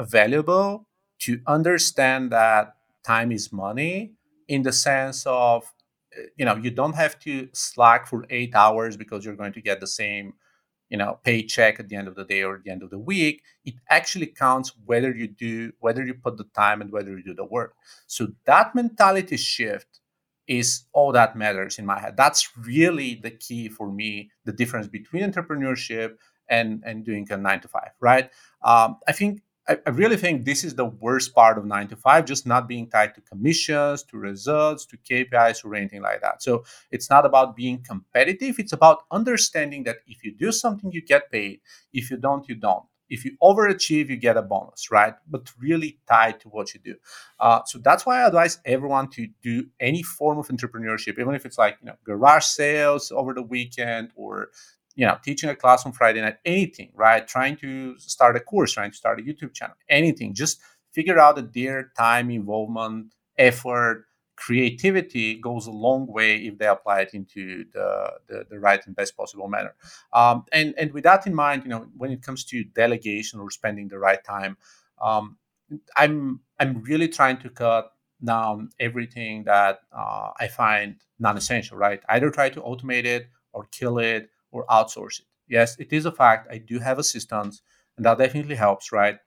valuable 0.00 0.86
to 1.20 1.40
understand 1.46 2.30
that 2.32 2.74
time 3.04 3.32
is 3.32 3.52
money 3.52 4.14
in 4.48 4.62
the 4.62 4.72
sense 4.72 5.24
of 5.26 5.72
eh, 6.16 6.26
you 6.36 6.44
know 6.44 6.56
you 6.56 6.70
don't 6.70 6.94
have 6.94 7.18
to 7.20 7.48
slack 7.52 8.06
for 8.06 8.26
eight 8.30 8.54
hours 8.54 8.96
because 8.96 9.24
you're 9.24 9.36
going 9.36 9.52
to 9.54 9.62
get 9.62 9.80
the 9.80 9.86
same 9.86 10.34
you 10.90 10.96
know 10.96 11.18
paycheck 11.24 11.80
at 11.80 11.88
the 11.88 11.96
end 11.96 12.08
of 12.08 12.14
the 12.14 12.24
day 12.24 12.42
or 12.42 12.56
at 12.56 12.64
the 12.64 12.70
end 12.70 12.82
of 12.82 12.90
the 12.90 12.98
week 12.98 13.42
it 13.64 13.74
actually 13.90 14.26
counts 14.26 14.72
whether 14.84 15.10
you 15.10 15.26
do 15.26 15.72
whether 15.80 16.04
you 16.04 16.14
put 16.14 16.36
the 16.36 16.44
time 16.54 16.80
and 16.80 16.92
whether 16.92 17.10
you 17.16 17.22
do 17.24 17.34
the 17.34 17.44
work. 17.44 17.74
So 18.06 18.28
that 18.44 18.74
mentality 18.74 19.36
shift 19.36 20.00
is 20.46 20.84
all 20.92 21.10
that 21.12 21.36
matters 21.36 21.78
in 21.78 21.86
my 21.86 21.98
head. 22.00 22.16
That's 22.16 22.48
really 22.56 23.16
the 23.16 23.32
key 23.32 23.68
for 23.68 23.90
me 23.90 24.30
the 24.44 24.52
difference 24.52 24.86
between 24.86 25.22
entrepreneurship 25.30 26.16
and 26.48 26.82
and 26.86 27.04
doing 27.04 27.26
a 27.30 27.36
nine 27.36 27.60
to 27.60 27.68
five 27.68 27.90
right? 28.00 28.30
Um, 28.62 28.98
i 29.08 29.12
think 29.12 29.42
I, 29.68 29.78
I 29.86 29.90
really 29.90 30.16
think 30.16 30.44
this 30.44 30.64
is 30.64 30.74
the 30.74 30.84
worst 30.84 31.34
part 31.34 31.58
of 31.58 31.64
nine 31.64 31.88
to 31.88 31.96
five, 31.96 32.24
just 32.24 32.46
not 32.46 32.68
being 32.68 32.88
tied 32.88 33.14
to 33.14 33.20
commissions, 33.20 34.02
to 34.04 34.16
results, 34.16 34.86
to 34.86 34.96
KPIs, 34.96 35.64
or 35.64 35.74
anything 35.74 36.02
like 36.02 36.20
that. 36.22 36.42
So 36.42 36.64
it's 36.90 37.10
not 37.10 37.26
about 37.26 37.56
being 37.56 37.82
competitive. 37.82 38.58
It's 38.58 38.72
about 38.72 39.04
understanding 39.10 39.84
that 39.84 39.96
if 40.06 40.24
you 40.24 40.34
do 40.34 40.52
something, 40.52 40.92
you 40.92 41.02
get 41.02 41.30
paid. 41.30 41.60
If 41.92 42.10
you 42.10 42.16
don't, 42.16 42.48
you 42.48 42.54
don't. 42.54 42.84
If 43.08 43.24
you 43.24 43.36
overachieve, 43.40 44.08
you 44.08 44.16
get 44.16 44.36
a 44.36 44.42
bonus, 44.42 44.90
right? 44.90 45.14
But 45.28 45.52
really 45.60 45.98
tied 46.08 46.40
to 46.40 46.48
what 46.48 46.74
you 46.74 46.80
do. 46.80 46.96
Uh, 47.38 47.60
so 47.64 47.78
that's 47.78 48.04
why 48.04 48.20
I 48.22 48.26
advise 48.26 48.58
everyone 48.64 49.08
to 49.10 49.28
do 49.42 49.66
any 49.78 50.02
form 50.02 50.38
of 50.38 50.48
entrepreneurship, 50.48 51.18
even 51.20 51.34
if 51.36 51.46
it's 51.46 51.58
like 51.58 51.76
you 51.80 51.86
know 51.86 51.94
garage 52.04 52.44
sales 52.44 53.12
over 53.12 53.32
the 53.32 53.42
weekend 53.42 54.10
or 54.16 54.48
you 54.96 55.06
know, 55.06 55.18
teaching 55.22 55.50
a 55.50 55.54
class 55.56 55.86
on 55.86 55.92
Friday 55.92 56.20
night, 56.20 56.38
anything, 56.44 56.90
right? 56.94 57.26
Trying 57.28 57.56
to 57.58 57.98
start 57.98 58.36
a 58.36 58.40
course, 58.40 58.72
trying 58.72 58.90
to 58.90 58.96
start 58.96 59.20
a 59.20 59.22
YouTube 59.22 59.54
channel, 59.54 59.76
anything. 59.88 60.34
Just 60.34 60.60
figure 60.92 61.18
out 61.18 61.36
that 61.36 61.52
their 61.52 61.92
time, 61.96 62.30
involvement, 62.30 63.14
effort, 63.38 64.06
creativity 64.36 65.38
goes 65.40 65.66
a 65.66 65.70
long 65.70 66.06
way 66.06 66.36
if 66.36 66.58
they 66.58 66.66
apply 66.66 67.00
it 67.00 67.14
into 67.14 67.64
the, 67.72 68.10
the, 68.28 68.46
the 68.50 68.58
right 68.58 68.86
and 68.86 68.96
best 68.96 69.16
possible 69.16 69.48
manner. 69.48 69.74
Um, 70.12 70.44
and, 70.52 70.74
and 70.78 70.92
with 70.92 71.04
that 71.04 71.26
in 71.26 71.34
mind, 71.34 71.64
you 71.64 71.70
know, 71.70 71.86
when 71.96 72.10
it 72.10 72.22
comes 72.22 72.44
to 72.46 72.64
delegation 72.64 73.40
or 73.40 73.50
spending 73.50 73.88
the 73.88 73.98
right 73.98 74.22
time, 74.24 74.56
um, 75.00 75.36
I'm 75.96 76.40
I'm 76.58 76.82
really 76.82 77.08
trying 77.08 77.38
to 77.38 77.50
cut 77.50 77.92
down 78.24 78.70
everything 78.80 79.44
that 79.44 79.80
uh, 79.92 80.30
I 80.38 80.48
find 80.48 80.96
non-essential, 81.18 81.76
right? 81.76 82.00
Either 82.08 82.30
try 82.30 82.48
to 82.50 82.60
automate 82.60 83.04
it 83.04 83.28
or 83.52 83.66
kill 83.72 83.98
it 83.98 84.30
or 84.56 84.66
outsource 84.66 85.20
it. 85.20 85.26
Yes, 85.48 85.76
it 85.78 85.92
is 85.92 86.06
a 86.06 86.12
fact. 86.12 86.48
I 86.50 86.58
do 86.58 86.78
have 86.80 86.98
assistants, 86.98 87.62
and 87.96 88.06
that 88.06 88.18
definitely 88.18 88.56
helps, 88.56 88.92
right? 88.92 89.18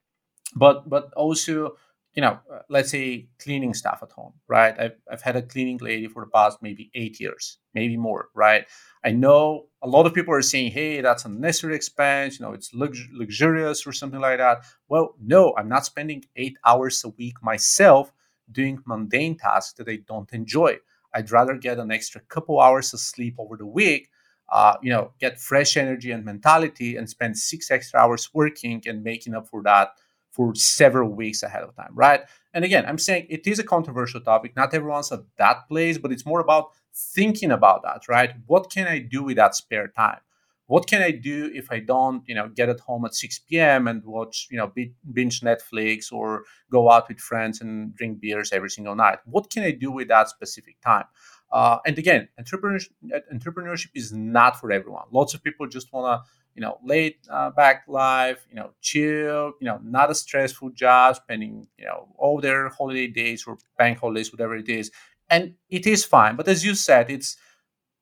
But 0.55 0.89
but 0.89 1.13
also, 1.13 1.77
you 2.13 2.21
know, 2.21 2.39
uh, 2.51 2.59
let's 2.69 2.89
say 2.91 3.29
cleaning 3.39 3.73
staff 3.73 3.99
at 4.03 4.11
home, 4.11 4.33
right? 4.47 4.77
I've 4.79 4.97
I've 5.11 5.21
had 5.21 5.35
a 5.35 5.41
cleaning 5.41 5.77
lady 5.77 6.07
for 6.07 6.25
the 6.25 6.31
past 6.31 6.59
maybe 6.61 6.89
eight 6.95 7.19
years, 7.19 7.59
maybe 7.73 7.97
more, 7.97 8.29
right? 8.35 8.65
I 9.03 9.11
know 9.11 9.67
a 9.81 9.87
lot 9.87 10.05
of 10.07 10.13
people 10.13 10.33
are 10.33 10.41
saying, 10.41 10.71
"Hey, 10.71 11.01
that's 11.01 11.25
a 11.25 11.29
necessary 11.29 11.75
expense. 11.75 12.39
You 12.39 12.45
know, 12.45 12.53
it's 12.53 12.73
lux- 12.73 13.07
luxurious 13.13 13.85
or 13.87 13.93
something 13.93 14.19
like 14.19 14.39
that." 14.39 14.65
Well, 14.89 15.15
no, 15.21 15.53
I'm 15.57 15.69
not 15.69 15.85
spending 15.85 16.25
eight 16.35 16.57
hours 16.65 17.03
a 17.03 17.09
week 17.09 17.41
myself 17.43 18.11
doing 18.51 18.79
mundane 18.85 19.37
tasks 19.37 19.73
that 19.73 19.87
I 19.89 19.97
don't 20.07 20.31
enjoy. 20.33 20.77
I'd 21.13 21.31
rather 21.31 21.55
get 21.55 21.79
an 21.79 21.91
extra 21.91 22.21
couple 22.21 22.59
hours 22.59 22.93
of 22.93 22.99
sleep 22.99 23.35
over 23.37 23.57
the 23.57 23.65
week 23.65 24.09
uh, 24.51 24.75
you 24.81 24.89
know, 24.89 25.11
get 25.19 25.39
fresh 25.39 25.77
energy 25.77 26.11
and 26.11 26.25
mentality 26.25 26.95
and 26.95 27.09
spend 27.09 27.37
six 27.37 27.69
extra 27.71 27.99
hours 27.99 28.29
working 28.33 28.81
and 28.85 29.03
making 29.03 29.35
up 29.35 29.47
for 29.47 29.61
that 29.63 29.89
for 30.31 30.53
several 30.55 31.09
weeks 31.09 31.43
ahead 31.43 31.63
of 31.63 31.75
time, 31.75 31.91
right? 31.93 32.21
And 32.53 32.63
again, 32.63 32.85
I'm 32.85 32.97
saying 32.97 33.27
it 33.29 33.45
is 33.47 33.59
a 33.59 33.63
controversial 33.63 34.21
topic. 34.21 34.55
Not 34.55 34.73
everyone's 34.73 35.11
at 35.11 35.21
that 35.37 35.67
place, 35.67 35.97
but 35.97 36.11
it's 36.11 36.25
more 36.25 36.39
about 36.39 36.71
thinking 36.93 37.51
about 37.51 37.83
that, 37.83 38.07
right? 38.07 38.31
What 38.47 38.71
can 38.71 38.87
I 38.87 38.99
do 38.99 39.23
with 39.23 39.37
that 39.37 39.55
spare 39.55 39.87
time? 39.87 40.19
What 40.67 40.85
can 40.85 41.01
I 41.01 41.09
do 41.09 41.49
if 41.53 41.71
I 41.71 41.79
don't, 41.79 42.21
you 42.27 42.35
know, 42.35 42.47
get 42.47 42.69
at 42.69 42.79
home 42.79 43.03
at 43.03 43.15
6 43.15 43.39
p.m. 43.39 43.87
and 43.87 44.03
watch, 44.05 44.47
you 44.51 44.57
know, 44.57 44.71
binge 45.11 45.41
Netflix 45.41 46.11
or 46.11 46.43
go 46.71 46.91
out 46.91 47.09
with 47.09 47.19
friends 47.19 47.59
and 47.59 47.95
drink 47.95 48.21
beers 48.21 48.53
every 48.53 48.69
single 48.69 48.95
night? 48.95 49.17
What 49.25 49.49
can 49.49 49.63
I 49.63 49.71
do 49.71 49.89
with 49.91 50.09
that 50.09 50.29
specific 50.29 50.79
time? 50.81 51.05
Uh, 51.51 51.79
and 51.85 51.97
again, 51.97 52.27
entrepreneurship, 52.39 52.89
entrepreneurship 53.33 53.89
is 53.95 54.11
not 54.13 54.59
for 54.59 54.71
everyone. 54.71 55.05
Lots 55.11 55.33
of 55.33 55.43
people 55.43 55.67
just 55.67 55.91
want 55.91 56.05
to, 56.23 56.29
you 56.55 56.61
know, 56.61 56.77
lay 56.83 57.17
uh, 57.29 57.49
back 57.51 57.83
life, 57.87 58.45
you 58.49 58.55
know, 58.55 58.71
chill, 58.81 59.53
you 59.59 59.65
know, 59.65 59.79
not 59.83 60.11
a 60.11 60.15
stressful 60.15 60.71
job, 60.71 61.15
spending, 61.15 61.67
you 61.77 61.85
know, 61.85 62.07
all 62.17 62.39
their 62.39 62.69
holiday 62.69 63.07
days 63.07 63.45
or 63.47 63.57
bank 63.77 63.99
holidays, 63.99 64.31
whatever 64.31 64.55
it 64.55 64.69
is, 64.69 64.91
and 65.29 65.55
it 65.69 65.87
is 65.87 66.05
fine. 66.05 66.35
But 66.35 66.47
as 66.47 66.63
you 66.65 66.75
said, 66.75 67.09
it's 67.09 67.37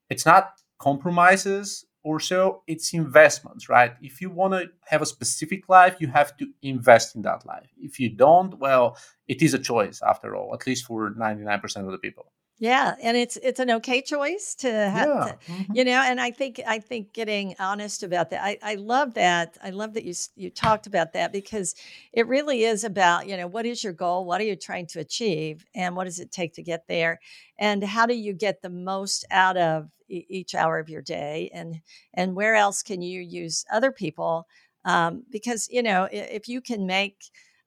it's 0.10 0.26
not 0.26 0.52
compromises 0.80 1.86
or 2.04 2.20
so; 2.20 2.64
it's 2.68 2.94
investments, 2.94 3.70
right? 3.70 3.94
If 4.02 4.22
you 4.22 4.30
want 4.30 4.54
to 4.54 4.70
have 4.88 5.02
a 5.02 5.06
specific 5.06 5.68
life, 5.70 5.98
you 6.00 6.08
have 6.08 6.38
to 6.38 6.48
invest 6.62 7.16
in 7.16 7.22
that 7.24 7.46
life. 7.46 7.70
If 7.78 8.00
you 8.00 8.10
don't, 8.10 8.58
well, 8.60 8.98
it 9.28 9.42
is 9.42 9.54
a 9.54 9.60
choice 9.60 10.02
after 10.02 10.36
all, 10.36 10.54
at 10.54 10.66
least 10.68 10.86
for 10.86 11.10
ninety 11.12 11.44
nine 11.44 11.60
percent 11.60 11.86
of 11.86 11.92
the 11.92 11.98
people. 11.98 12.32
Yeah, 12.60 12.96
and 13.04 13.16
it's 13.16 13.38
it's 13.38 13.60
an 13.60 13.70
okay 13.70 14.02
choice 14.02 14.56
to 14.56 14.72
have, 14.72 15.08
yeah. 15.08 15.26
to, 15.26 15.52
mm-hmm. 15.52 15.76
you 15.76 15.84
know. 15.84 16.02
And 16.02 16.20
I 16.20 16.32
think 16.32 16.60
I 16.66 16.80
think 16.80 17.14
getting 17.14 17.54
honest 17.60 18.02
about 18.02 18.32
that. 18.32 18.44
I, 18.44 18.58
I 18.64 18.76
love 18.76 19.14
that. 19.14 19.58
I 19.64 19.70
love 19.70 19.94
that 19.94 20.06
you 20.06 20.16
you 20.36 20.50
talked 20.50 20.88
about 20.88 21.14
that 21.14 21.32
because 21.32 21.76
it 22.14 22.28
really 22.28 22.64
is 22.64 22.84
about 22.84 23.28
you 23.28 23.38
know 23.38 23.46
what 23.46 23.68
is 23.68 23.84
your 23.84 23.94
goal, 23.94 24.26
what 24.26 24.42
are 24.42 24.46
you 24.46 24.56
trying 24.56 24.88
to 24.88 25.00
achieve, 25.00 25.66
and 25.76 25.96
what 25.96 26.06
does 26.06 26.20
it 26.20 26.32
take 26.32 26.54
to 26.54 26.64
get 26.64 26.88
there, 26.88 27.20
and 27.60 27.84
how 27.84 28.08
do 28.08 28.16
you 28.16 28.34
get 28.34 28.64
the 28.64 28.72
most 28.72 29.24
out 29.30 29.58
of 29.58 29.90
e- 30.10 30.26
each 30.28 30.56
hour 30.56 30.80
of 30.80 30.90
your 30.90 31.04
day, 31.04 31.52
and 31.54 31.82
and 32.16 32.36
where 32.36 32.56
else 32.56 32.82
can 32.82 33.04
you 33.04 33.22
use 33.22 33.66
other 33.72 33.92
people? 33.92 34.48
Um, 34.84 35.26
because 35.30 35.68
you 35.70 35.84
know 35.84 36.08
if 36.12 36.48
you 36.48 36.62
can 36.62 36.88
make 36.88 37.18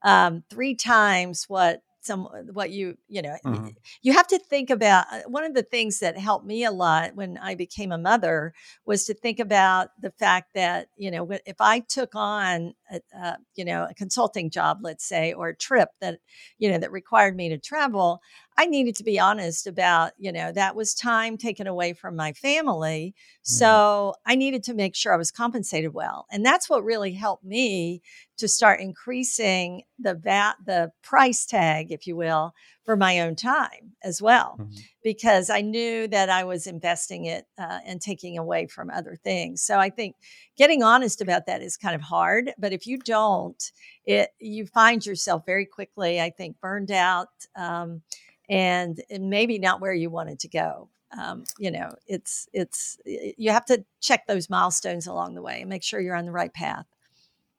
um, 0.03 0.43
three 0.51 0.75
times 0.75 1.45
what 1.47 1.83
some 2.01 2.27
uh, 2.27 2.43
what 2.53 2.71
you 2.71 2.97
you 3.09 3.23
know 3.23 3.37
mm-hmm. 3.45 3.69
you 4.03 4.13
have 4.13 4.27
to 4.27 4.39
think 4.39 4.71
about 4.71 5.07
uh, 5.13 5.21
one 5.27 5.45
of 5.45 5.55
the 5.55 5.63
things 5.63 5.99
that 6.01 6.19
helped 6.19 6.47
me 6.47 6.65
a 6.65 6.71
lot 6.71 7.15
when 7.15 7.39
i 7.39 7.55
became 7.55 7.93
a 7.93 7.99
mother 7.99 8.53
was 8.85 9.05
to 9.05 9.15
think 9.15 9.39
about 9.39 9.91
the 10.01 10.11
fact 10.11 10.55
that 10.55 10.89
you 10.97 11.11
know 11.11 11.29
if 11.47 11.61
i 11.61 11.81
took 11.81 12.15
on 12.15 12.75
a, 12.91 13.01
a, 13.17 13.37
you 13.55 13.65
know 13.65 13.87
a 13.89 13.95
consulting 13.95 14.51
job 14.51 14.79
let's 14.83 15.07
say 15.07 15.33
or 15.33 15.49
a 15.49 15.57
trip 15.57 15.89
that 16.01 16.19
you 16.59 16.71
know 16.71 16.79
that 16.79 16.93
required 16.93 17.37
me 17.37 17.49
to 17.49 17.59
travel 17.59 18.21
I 18.61 18.67
needed 18.67 18.95
to 18.97 19.05
be 19.05 19.19
honest 19.19 19.67
about, 19.67 20.13
you 20.19 20.31
know, 20.31 20.53
that 20.53 20.77
was 20.77 20.93
time 20.93 21.39
taken 21.39 21.67
away 21.67 21.95
from 21.95 22.15
my 22.15 22.35
family. 22.35 23.15
Mm-hmm. 23.17 23.55
So 23.55 24.15
I 24.27 24.35
needed 24.35 24.65
to 24.65 24.75
make 24.75 24.95
sure 24.95 25.15
I 25.15 25.17
was 25.17 25.31
compensated 25.31 25.95
well. 25.95 26.27
And 26.31 26.45
that's 26.45 26.69
what 26.69 26.85
really 26.85 27.15
helped 27.15 27.43
me 27.43 28.03
to 28.37 28.49
start 28.49 28.81
increasing 28.81 29.85
the 29.99 30.15
VAT, 30.15 30.57
the 30.67 30.93
price 31.03 31.47
tag, 31.47 31.91
if 31.91 32.07
you 32.07 32.17
will, 32.17 32.53
for 32.91 32.97
my 32.97 33.21
own 33.21 33.37
time 33.37 33.93
as 34.03 34.21
well, 34.21 34.57
mm-hmm. 34.59 34.75
because 35.05 35.49
I 35.49 35.61
knew 35.61 36.09
that 36.09 36.29
I 36.29 36.43
was 36.43 36.67
investing 36.67 37.27
it 37.27 37.47
uh, 37.57 37.79
and 37.87 38.01
taking 38.01 38.37
away 38.37 38.67
from 38.67 38.91
other 38.91 39.15
things. 39.15 39.63
So 39.63 39.79
I 39.79 39.91
think 39.91 40.17
getting 40.57 40.83
honest 40.83 41.21
about 41.21 41.47
that 41.47 41.63
is 41.63 41.77
kind 41.77 41.95
of 41.95 42.01
hard. 42.01 42.51
But 42.59 42.73
if 42.73 42.89
you 42.89 42.99
don't, 42.99 43.63
it 44.07 44.31
you 44.41 44.67
find 44.67 45.07
yourself 45.07 45.47
very 45.47 45.67
quickly, 45.67 46.21
I 46.21 46.31
think, 46.31 46.61
burned 46.61 46.91
out. 46.91 47.29
Um, 47.55 48.03
and, 48.49 49.01
maybe 49.21 49.61
not 49.61 49.81
where 49.81 49.95
you 49.95 50.11
wanted 50.11 50.41
to 50.41 50.49
go. 50.49 50.89
Um, 51.17 51.45
you 51.61 51.71
know, 51.71 51.95
it's 52.09 52.49
it's 52.53 52.99
you 53.05 53.53
have 53.53 53.67
to 53.67 53.85
check 54.01 54.27
those 54.27 54.51
milestones 54.51 55.07
along 55.07 55.37
the 55.37 55.43
way 55.43 55.61
and 55.61 55.71
make 55.71 55.85
sure 55.85 56.01
you're 56.01 56.17
on 56.17 56.25
the 56.25 56.33
right 56.33 56.53
path. 56.53 56.87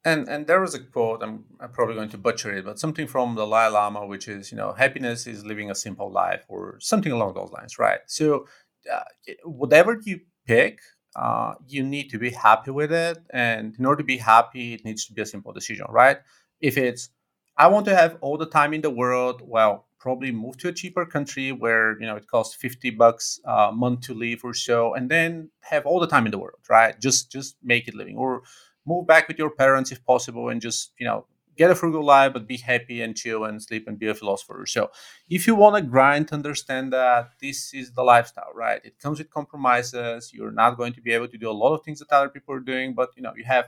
And 0.03 0.27
and 0.27 0.47
there 0.47 0.59
was 0.59 0.73
a 0.73 0.79
quote 0.79 1.21
I'm, 1.21 1.45
I'm 1.59 1.71
probably 1.71 1.95
going 1.95 2.09
to 2.09 2.17
butcher 2.17 2.51
it, 2.55 2.65
but 2.65 2.79
something 2.79 3.07
from 3.07 3.35
the 3.35 3.45
Dalai 3.45 3.69
Lama, 3.69 4.05
which 4.05 4.27
is 4.27 4.51
you 4.51 4.57
know 4.57 4.73
happiness 4.73 5.27
is 5.27 5.45
living 5.45 5.69
a 5.69 5.75
simple 5.75 6.11
life 6.11 6.43
or 6.47 6.77
something 6.79 7.11
along 7.11 7.35
those 7.35 7.51
lines, 7.51 7.77
right? 7.77 7.99
So 8.07 8.47
uh, 8.91 9.03
whatever 9.43 9.99
you 10.03 10.21
pick, 10.47 10.79
uh, 11.15 11.53
you 11.67 11.83
need 11.83 12.09
to 12.09 12.17
be 12.17 12.31
happy 12.31 12.71
with 12.71 12.91
it, 12.91 13.19
and 13.31 13.75
in 13.77 13.85
order 13.85 14.01
to 14.01 14.03
be 14.03 14.17
happy, 14.17 14.73
it 14.73 14.83
needs 14.85 15.05
to 15.05 15.13
be 15.13 15.21
a 15.21 15.25
simple 15.25 15.53
decision, 15.53 15.85
right? 15.89 16.17
If 16.61 16.77
it's 16.77 17.09
I 17.57 17.67
want 17.67 17.85
to 17.85 17.95
have 17.95 18.17
all 18.21 18.37
the 18.37 18.47
time 18.47 18.73
in 18.73 18.81
the 18.81 18.89
world, 18.89 19.41
well, 19.45 19.85
probably 19.99 20.31
move 20.31 20.57
to 20.57 20.69
a 20.69 20.73
cheaper 20.73 21.05
country 21.05 21.51
where 21.51 21.99
you 21.99 22.07
know 22.07 22.15
it 22.15 22.27
costs 22.27 22.55
50 22.55 22.89
bucks 22.89 23.39
a 23.45 23.71
month 23.71 24.01
to 24.01 24.15
live 24.15 24.43
or 24.43 24.55
so 24.55 24.95
and 24.95 25.11
then 25.11 25.51
have 25.61 25.85
all 25.85 25.99
the 25.99 26.07
time 26.07 26.25
in 26.25 26.31
the 26.31 26.39
world 26.39 26.59
right 26.71 26.99
just 26.99 27.31
just 27.31 27.55
make 27.61 27.87
it 27.87 27.93
living 27.93 28.17
or 28.17 28.41
move 28.85 29.07
back 29.07 29.27
with 29.27 29.37
your 29.37 29.49
parents 29.51 29.91
if 29.91 30.03
possible 30.05 30.49
and 30.49 30.61
just 30.61 30.91
you 30.97 31.05
know 31.05 31.25
get 31.57 31.69
a 31.69 31.75
frugal 31.75 32.03
life 32.03 32.33
but 32.33 32.47
be 32.47 32.57
happy 32.57 33.01
and 33.01 33.15
chill 33.15 33.43
and 33.43 33.61
sleep 33.61 33.87
and 33.87 33.99
be 33.99 34.07
a 34.07 34.13
philosopher. 34.15 34.65
So 34.65 34.89
if 35.29 35.45
you 35.47 35.55
want 35.55 35.75
to 35.75 35.81
grind 35.81 36.31
understand 36.31 36.93
that 36.93 37.31
this 37.41 37.73
is 37.73 37.91
the 37.93 38.03
lifestyle 38.03 38.51
right? 38.55 38.81
It 38.83 38.99
comes 38.99 39.19
with 39.19 39.29
compromises. 39.29 40.31
You're 40.33 40.51
not 40.51 40.77
going 40.77 40.93
to 40.93 41.01
be 41.01 41.11
able 41.13 41.27
to 41.27 41.37
do 41.37 41.49
a 41.49 41.53
lot 41.53 41.73
of 41.73 41.83
things 41.83 41.99
that 41.99 42.11
other 42.11 42.29
people 42.29 42.55
are 42.55 42.59
doing 42.59 42.93
but 42.93 43.09
you 43.15 43.21
know 43.23 43.33
you 43.35 43.43
have 43.45 43.65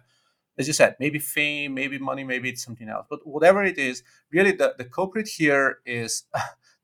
as 0.58 0.68
you 0.68 0.74
said 0.74 0.96
maybe 1.00 1.20
fame 1.20 1.74
maybe 1.74 1.98
money 1.98 2.24
maybe 2.24 2.50
it's 2.50 2.64
something 2.64 2.90
else. 2.90 3.06
But 3.10 3.26
whatever 3.26 3.64
it 3.64 3.78
is 3.78 4.04
really 4.32 4.52
the, 4.52 4.76
the 4.78 4.86
culprit 4.86 5.28
here 5.28 5.80
is 5.86 6.24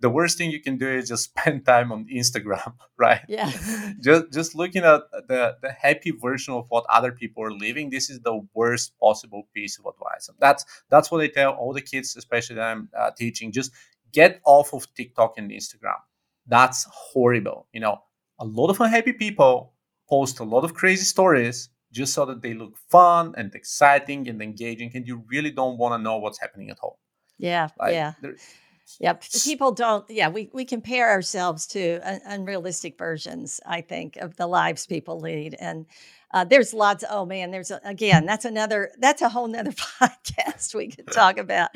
the 0.01 0.09
worst 0.09 0.37
thing 0.37 0.49
you 0.51 0.61
can 0.61 0.77
do 0.77 0.87
is 0.89 1.09
just 1.09 1.23
spend 1.37 1.65
time 1.65 1.91
on 1.91 2.07
Instagram, 2.13 2.73
right? 2.97 3.21
Yeah. 3.27 3.51
just 4.01 4.31
just 4.31 4.55
looking 4.55 4.83
at 4.83 5.01
the 5.27 5.57
the 5.61 5.71
happy 5.71 6.11
version 6.11 6.53
of 6.53 6.65
what 6.69 6.85
other 6.89 7.11
people 7.11 7.43
are 7.43 7.51
living. 7.51 7.89
This 7.89 8.09
is 8.09 8.19
the 8.21 8.41
worst 8.53 8.97
possible 8.99 9.47
piece 9.53 9.79
of 9.79 9.85
advice. 9.85 10.29
And 10.29 10.37
that's 10.39 10.65
that's 10.89 11.11
what 11.11 11.21
I 11.21 11.27
tell 11.27 11.51
all 11.51 11.73
the 11.73 11.81
kids, 11.81 12.15
especially 12.15 12.57
that 12.57 12.71
I'm 12.71 12.89
uh, 12.97 13.11
teaching. 13.17 13.51
Just 13.51 13.71
get 14.11 14.41
off 14.45 14.73
of 14.73 14.91
TikTok 14.95 15.37
and 15.37 15.51
Instagram. 15.51 15.99
That's 16.47 16.87
horrible. 16.91 17.67
You 17.73 17.81
know, 17.81 18.01
a 18.39 18.45
lot 18.45 18.69
of 18.69 18.79
unhappy 18.81 19.13
people 19.13 19.73
post 20.09 20.39
a 20.39 20.43
lot 20.43 20.63
of 20.63 20.73
crazy 20.73 21.03
stories 21.03 21.69
just 21.91 22.13
so 22.13 22.25
that 22.25 22.41
they 22.41 22.53
look 22.53 22.77
fun 22.89 23.33
and 23.37 23.53
exciting 23.55 24.27
and 24.27 24.41
engaging, 24.41 24.91
and 24.93 25.07
you 25.07 25.23
really 25.27 25.51
don't 25.51 25.77
want 25.77 25.93
to 25.93 25.97
know 26.03 26.17
what's 26.17 26.39
happening 26.39 26.69
at 26.69 26.77
home. 26.79 26.93
Yeah, 27.37 27.69
like, 27.79 27.93
yeah. 27.93 28.13
Yep. 28.99 29.23
People 29.43 29.71
don't, 29.71 30.09
yeah, 30.09 30.29
we, 30.29 30.49
we 30.53 30.65
compare 30.65 31.09
ourselves 31.09 31.67
to 31.67 31.99
un- 32.03 32.21
unrealistic 32.25 32.97
versions, 32.97 33.59
I 33.65 33.81
think, 33.81 34.17
of 34.17 34.35
the 34.35 34.47
lives 34.47 34.85
people 34.87 35.19
lead. 35.19 35.55
And 35.59 35.85
uh, 36.31 36.43
there's 36.43 36.73
lots. 36.73 37.03
Oh 37.09 37.25
man, 37.25 37.49
there's 37.51 37.71
a, 37.71 37.81
again. 37.83 38.25
That's 38.25 38.45
another. 38.45 38.91
That's 38.99 39.21
a 39.21 39.29
whole 39.29 39.47
nother 39.47 39.71
podcast 40.01 40.75
we 40.75 40.89
could 40.89 41.07
talk 41.11 41.37
about. 41.37 41.71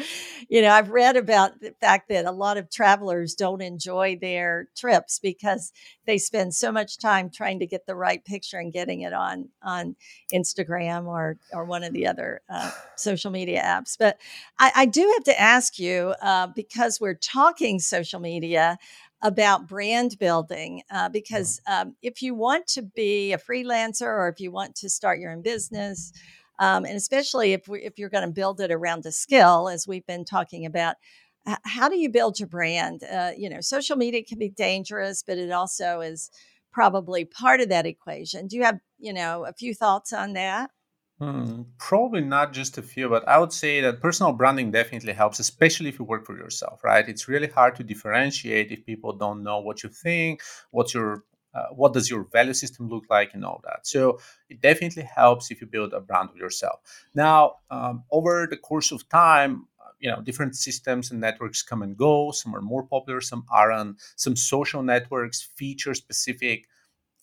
You 0.48 0.62
know, 0.62 0.70
I've 0.70 0.92
read 0.92 1.18
about 1.18 1.60
the 1.60 1.74
fact 1.82 2.10
that 2.10 2.26
a 2.26 2.32
lot 2.32 2.58
of 2.58 2.70
travelers 2.70 3.34
don't 3.34 3.62
enjoy 3.62 4.18
their 4.22 4.68
trips 4.76 5.18
because 5.20 5.72
they 6.06 6.18
spend 6.18 6.54
so 6.54 6.72
much 6.72 7.00
time 7.00 7.30
trying 7.32 7.60
to 7.60 7.68
get 7.68 7.88
the 7.88 7.96
right 7.96 8.24
picture 8.24 8.58
and 8.58 8.72
getting 8.72 9.02
it 9.02 9.14
on 9.14 9.50
on 9.64 9.96
Instagram 10.32 11.08
or 11.08 11.38
or 11.52 11.66
one 11.66 11.84
of 11.84 11.94
the 11.94 12.06
other 12.06 12.42
uh, 12.48 12.72
social 12.96 13.32
media 13.32 13.62
apps. 13.64 13.98
But 13.98 14.20
I, 14.60 14.72
I, 14.76 14.86
do 14.86 15.12
have 15.16 15.24
to 15.26 15.42
ask 15.42 15.80
you 15.80 16.14
uh, 16.22 16.48
because 16.48 17.02
we're 17.02 17.16
talking 17.16 17.80
social 17.80 18.20
media 18.20 18.78
about 19.24 19.68
brand 19.68 20.20
building 20.20 20.84
uh, 20.92 21.10
because 21.10 21.62
um, 21.68 21.96
if 22.04 22.22
you 22.22 22.36
want 22.36 22.68
to 22.68 22.84
be 22.84 23.34
a 23.34 23.40
freelancer 23.40 24.04
or 24.08 24.30
if 24.30 24.40
you 24.42 24.52
want 24.52 24.76
to 24.76 24.90
start 24.90 25.20
your 25.20 25.32
own 25.32 25.42
business, 25.42 26.14
um, 26.60 26.86
and 26.86 26.96
especially 26.98 27.54
if, 27.54 27.68
we, 27.68 27.82
if 27.82 27.98
you're 27.98 28.10
going 28.10 28.26
to 28.28 28.32
build 28.34 28.62
it 28.62 28.72
around 28.72 29.06
a 29.06 29.12
skill, 29.12 29.70
as 29.70 29.88
we've 29.88 30.06
been 30.06 30.26
talking 30.26 30.66
about, 30.66 30.98
h- 31.48 31.58
how 31.66 31.90
do 31.90 31.98
you 31.98 32.10
build 32.10 32.40
your 32.40 32.50
brand? 32.50 33.04
Uh, 33.04 33.32
you 33.38 33.50
know, 33.50 33.62
social 33.62 33.98
media 33.98 34.24
can 34.24 34.38
be 34.40 34.50
dangerous, 34.50 35.24
but 35.26 35.38
it 35.38 35.52
also 35.52 36.02
is 36.02 36.30
probably 36.72 37.26
part 37.26 37.62
of 37.62 37.70
that 37.70 37.86
equation. 37.86 38.48
Do 38.48 38.58
you 38.58 38.64
have, 38.64 38.80
you 39.00 39.14
know, 39.14 39.46
a 39.46 39.54
few 39.54 39.74
thoughts 39.74 40.14
on 40.14 40.34
that? 40.34 40.70
Hmm, 41.24 41.62
probably 41.78 42.22
not 42.22 42.54
just 42.54 42.78
a 42.78 42.82
few, 42.82 43.08
but 43.08 43.28
I 43.28 43.38
would 43.38 43.54
say 43.54 43.82
that 43.82 44.02
personal 44.02 44.34
branding 44.34 44.72
definitely 44.72 45.14
helps, 45.14 45.40
especially 45.40 45.90
if 45.90 46.00
you 46.00 46.06
work 46.06 46.26
for 46.26 46.36
yourself, 46.36 46.84
right? 46.84 47.08
It's 47.08 47.28
really 47.28 47.48
hard 47.48 47.76
to 47.78 47.84
differentiate 47.84 48.72
if 48.72 48.86
people 48.86 49.14
don't 49.14 49.44
know 49.44 49.60
what 49.60 49.84
you 49.84 49.90
think, 49.90 50.42
what's 50.72 50.94
your 50.94 51.24
uh, 51.54 51.68
what 51.72 51.94
does 51.94 52.10
your 52.10 52.24
value 52.32 52.54
system 52.54 52.90
look 52.90 53.04
like 53.12 53.36
and 53.36 53.46
all 53.46 53.62
that. 53.64 53.86
So 53.86 54.20
it 54.50 54.60
definitely 54.60 55.04
helps 55.04 55.52
if 55.52 55.62
you 55.62 55.68
build 55.68 55.94
a 55.94 56.00
brand 56.02 56.30
of 56.32 56.36
yourself. 56.38 56.80
Now 57.14 57.58
um, 57.70 58.04
over 58.12 58.48
the 58.50 58.58
course 58.58 58.92
of 58.92 59.08
time 59.10 59.68
you 60.00 60.10
know 60.10 60.20
different 60.22 60.56
systems 60.56 61.12
and 61.12 61.22
networks 61.22 61.62
come 61.62 61.84
and 61.84 61.96
go. 61.96 62.32
Some 62.32 62.56
are 62.56 62.62
more 62.62 62.84
popular 62.84 63.22
some 63.22 63.46
aren't. 63.52 64.02
Some 64.16 64.36
social 64.36 64.82
networks 64.82 65.42
feature 65.42 65.94
specific 65.94 66.66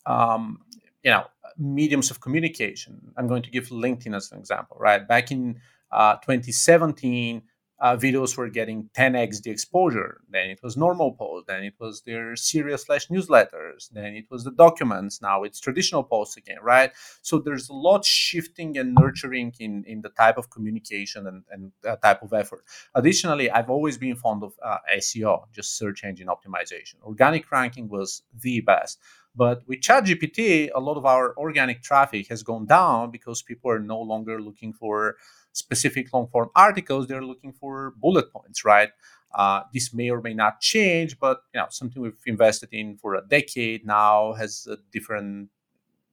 um, 0.07 0.61
you 1.03 1.11
know 1.11 1.24
mediums 1.59 2.11
of 2.11 2.20
communication. 2.20 3.12
I'm 3.16 3.26
going 3.26 3.42
to 3.42 3.51
give 3.51 3.68
LinkedIn 3.68 4.14
as 4.14 4.32
an 4.32 4.38
example, 4.38 4.76
right? 4.80 5.07
Back 5.07 5.30
in 5.30 5.61
uh, 5.90 6.14
2017, 6.16 7.42
uh, 7.80 7.96
videos 7.96 8.36
were 8.36 8.48
getting 8.48 8.90
10x 8.96 9.42
the 9.42 9.51
exposure. 9.51 10.20
Then 10.28 10.51
it 10.51 10.61
was 10.62 10.76
normal 10.76 11.12
posts. 11.12 11.46
Then 11.48 11.64
it 11.64 11.74
was 11.80 12.03
their 12.03 12.36
serial 12.36 12.76
slash 12.76 13.09
newsletters. 13.09 13.88
Then 13.90 14.14
it 14.14 14.26
was 14.30 14.44
the 14.44 14.51
documents. 14.51 15.22
Now 15.22 15.44
it's 15.44 15.59
traditional 15.59 16.03
posts 16.03 16.36
again, 16.36 16.59
right? 16.62 16.92
So 17.22 17.38
there's 17.38 17.70
a 17.70 17.72
lot 17.72 18.05
shifting 18.05 18.76
and 18.76 18.94
nurturing 18.94 19.55
in, 19.59 19.84
in 19.86 20.03
the 20.03 20.11
type 20.11 20.36
of 20.36 20.51
communication 20.51 21.26
and, 21.26 21.44
and 21.51 21.72
uh, 21.88 21.96
type 21.96 22.22
of 22.22 22.34
effort. 22.34 22.64
Additionally, 22.94 23.51
I've 23.51 23.70
always 23.70 23.96
been 23.96 24.14
fond 24.14 24.42
of 24.42 24.53
uh, 24.62 24.78
SEO, 24.98 25.44
just 25.53 25.78
search 25.78 26.05
engine 26.05 26.28
optimization. 26.28 26.96
Organic 27.03 27.51
ranking 27.51 27.88
was 27.88 28.22
the 28.38 28.61
best. 28.61 28.98
But 29.34 29.62
with 29.66 29.80
ChatGPT, 29.80 30.70
a 30.74 30.80
lot 30.80 30.96
of 30.96 31.06
our 31.06 31.34
organic 31.36 31.82
traffic 31.82 32.28
has 32.28 32.42
gone 32.42 32.66
down 32.66 33.10
because 33.10 33.42
people 33.42 33.70
are 33.70 33.78
no 33.78 34.00
longer 34.00 34.40
looking 34.40 34.72
for 34.72 35.16
specific 35.52 36.12
long 36.12 36.26
form 36.28 36.50
articles; 36.56 37.06
they're 37.06 37.22
looking 37.24 37.52
for 37.52 37.92
bullet 37.96 38.32
points, 38.32 38.64
right? 38.64 38.90
Uh, 39.32 39.62
this 39.72 39.94
may 39.94 40.10
or 40.10 40.20
may 40.20 40.34
not 40.34 40.60
change, 40.60 41.18
but 41.20 41.42
you 41.54 41.60
know 41.60 41.66
something 41.70 42.02
we've 42.02 42.14
invested 42.26 42.70
in 42.72 42.96
for 42.96 43.14
a 43.14 43.22
decade 43.28 43.86
now 43.86 44.32
has 44.32 44.66
a 44.68 44.76
different, 44.90 45.48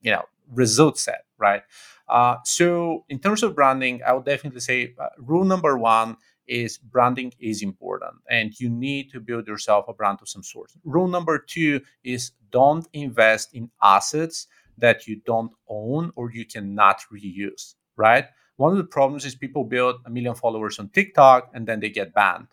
you 0.02 0.12
know, 0.12 0.24
result 0.54 0.98
set, 0.98 1.26
right? 1.38 1.64
Uh, 2.08 2.38
so 2.46 3.06
in 3.10 3.20
terms 3.20 3.44
of 3.44 3.56
branding, 3.56 4.02
I 4.06 4.14
would 4.14 4.26
definitely 4.26 4.62
say 4.62 4.94
uh, 5.00 5.10
rule 5.18 5.44
number 5.46 5.78
one 5.78 6.18
is 6.48 6.78
branding 6.78 7.34
is 7.40 7.62
important 7.62 8.16
and 8.30 8.60
you 8.60 8.70
need 8.70 9.12
to 9.12 9.20
build 9.20 9.48
yourself 9.48 9.86
a 9.88 9.94
brand 9.94 10.20
of 10.22 10.30
some 10.30 10.44
sort. 10.44 10.72
Rule 10.84 11.08
number 11.08 11.38
two 11.40 11.82
is 12.04 12.32
don't 12.52 12.88
invest 12.94 13.54
in 13.54 13.70
assets 13.82 14.48
that 14.78 15.08
you 15.08 15.22
don't 15.26 15.52
own 15.68 16.12
or 16.16 16.32
you 16.32 16.46
cannot 16.46 17.02
reuse, 17.14 17.76
right? 17.96 18.26
One 18.58 18.72
of 18.72 18.78
the 18.78 18.84
problems 18.84 19.26
is 19.26 19.36
people 19.36 19.64
build 19.64 19.98
a 20.06 20.10
million 20.10 20.36
followers 20.36 20.80
on 20.80 20.90
TikTok 20.90 21.52
and 21.54 21.68
then 21.68 21.80
they 21.80 21.90
get 21.90 22.14
banned 22.14 22.48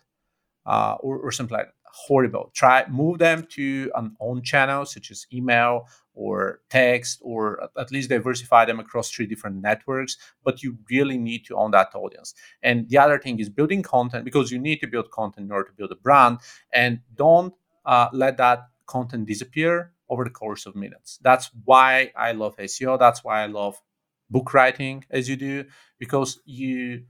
uh, 0.65 0.95
or, 0.99 1.17
or 1.19 1.31
something 1.31 1.55
like 1.57 1.67
that. 1.67 1.73
Horrible. 1.85 2.51
Try 2.53 2.85
move 2.89 3.19
them 3.19 3.47
to 3.51 3.89
an 3.95 4.17
own 4.19 4.43
channel 4.43 4.85
such 4.85 5.11
as 5.11 5.25
email 5.33 5.87
or 6.15 6.61
text 6.69 7.19
or 7.21 7.69
at 7.77 7.91
least 7.91 8.09
diversify 8.09 8.65
them 8.65 8.79
across 8.79 9.09
three 9.11 9.25
different 9.27 9.61
networks 9.61 10.17
but 10.43 10.63
you 10.63 10.77
really 10.89 11.17
need 11.17 11.45
to 11.45 11.55
own 11.55 11.71
that 11.71 11.93
audience. 11.93 12.33
And 12.63 12.89
the 12.89 12.97
other 12.97 13.19
thing 13.19 13.39
is 13.39 13.49
building 13.49 13.83
content 13.83 14.25
because 14.25 14.51
you 14.51 14.59
need 14.59 14.79
to 14.79 14.87
build 14.87 15.11
content 15.11 15.45
in 15.45 15.51
order 15.51 15.69
to 15.69 15.75
build 15.75 15.91
a 15.91 15.95
brand 15.95 16.39
and 16.73 16.99
don't 17.15 17.53
uh, 17.85 18.07
let 18.13 18.37
that 18.37 18.67
content 18.87 19.27
disappear 19.27 19.91
over 20.09 20.23
the 20.23 20.29
course 20.29 20.65
of 20.65 20.75
minutes. 20.75 21.19
That's 21.21 21.49
why 21.65 22.11
i 22.15 22.31
love 22.31 22.55
seo 22.57 22.97
that's 22.99 23.23
why 23.23 23.41
i 23.43 23.47
love 23.47 23.81
book 24.29 24.53
writing 24.53 25.03
as 25.09 25.29
you 25.29 25.35
do 25.35 25.65
because 25.99 26.39
you 26.45 27.03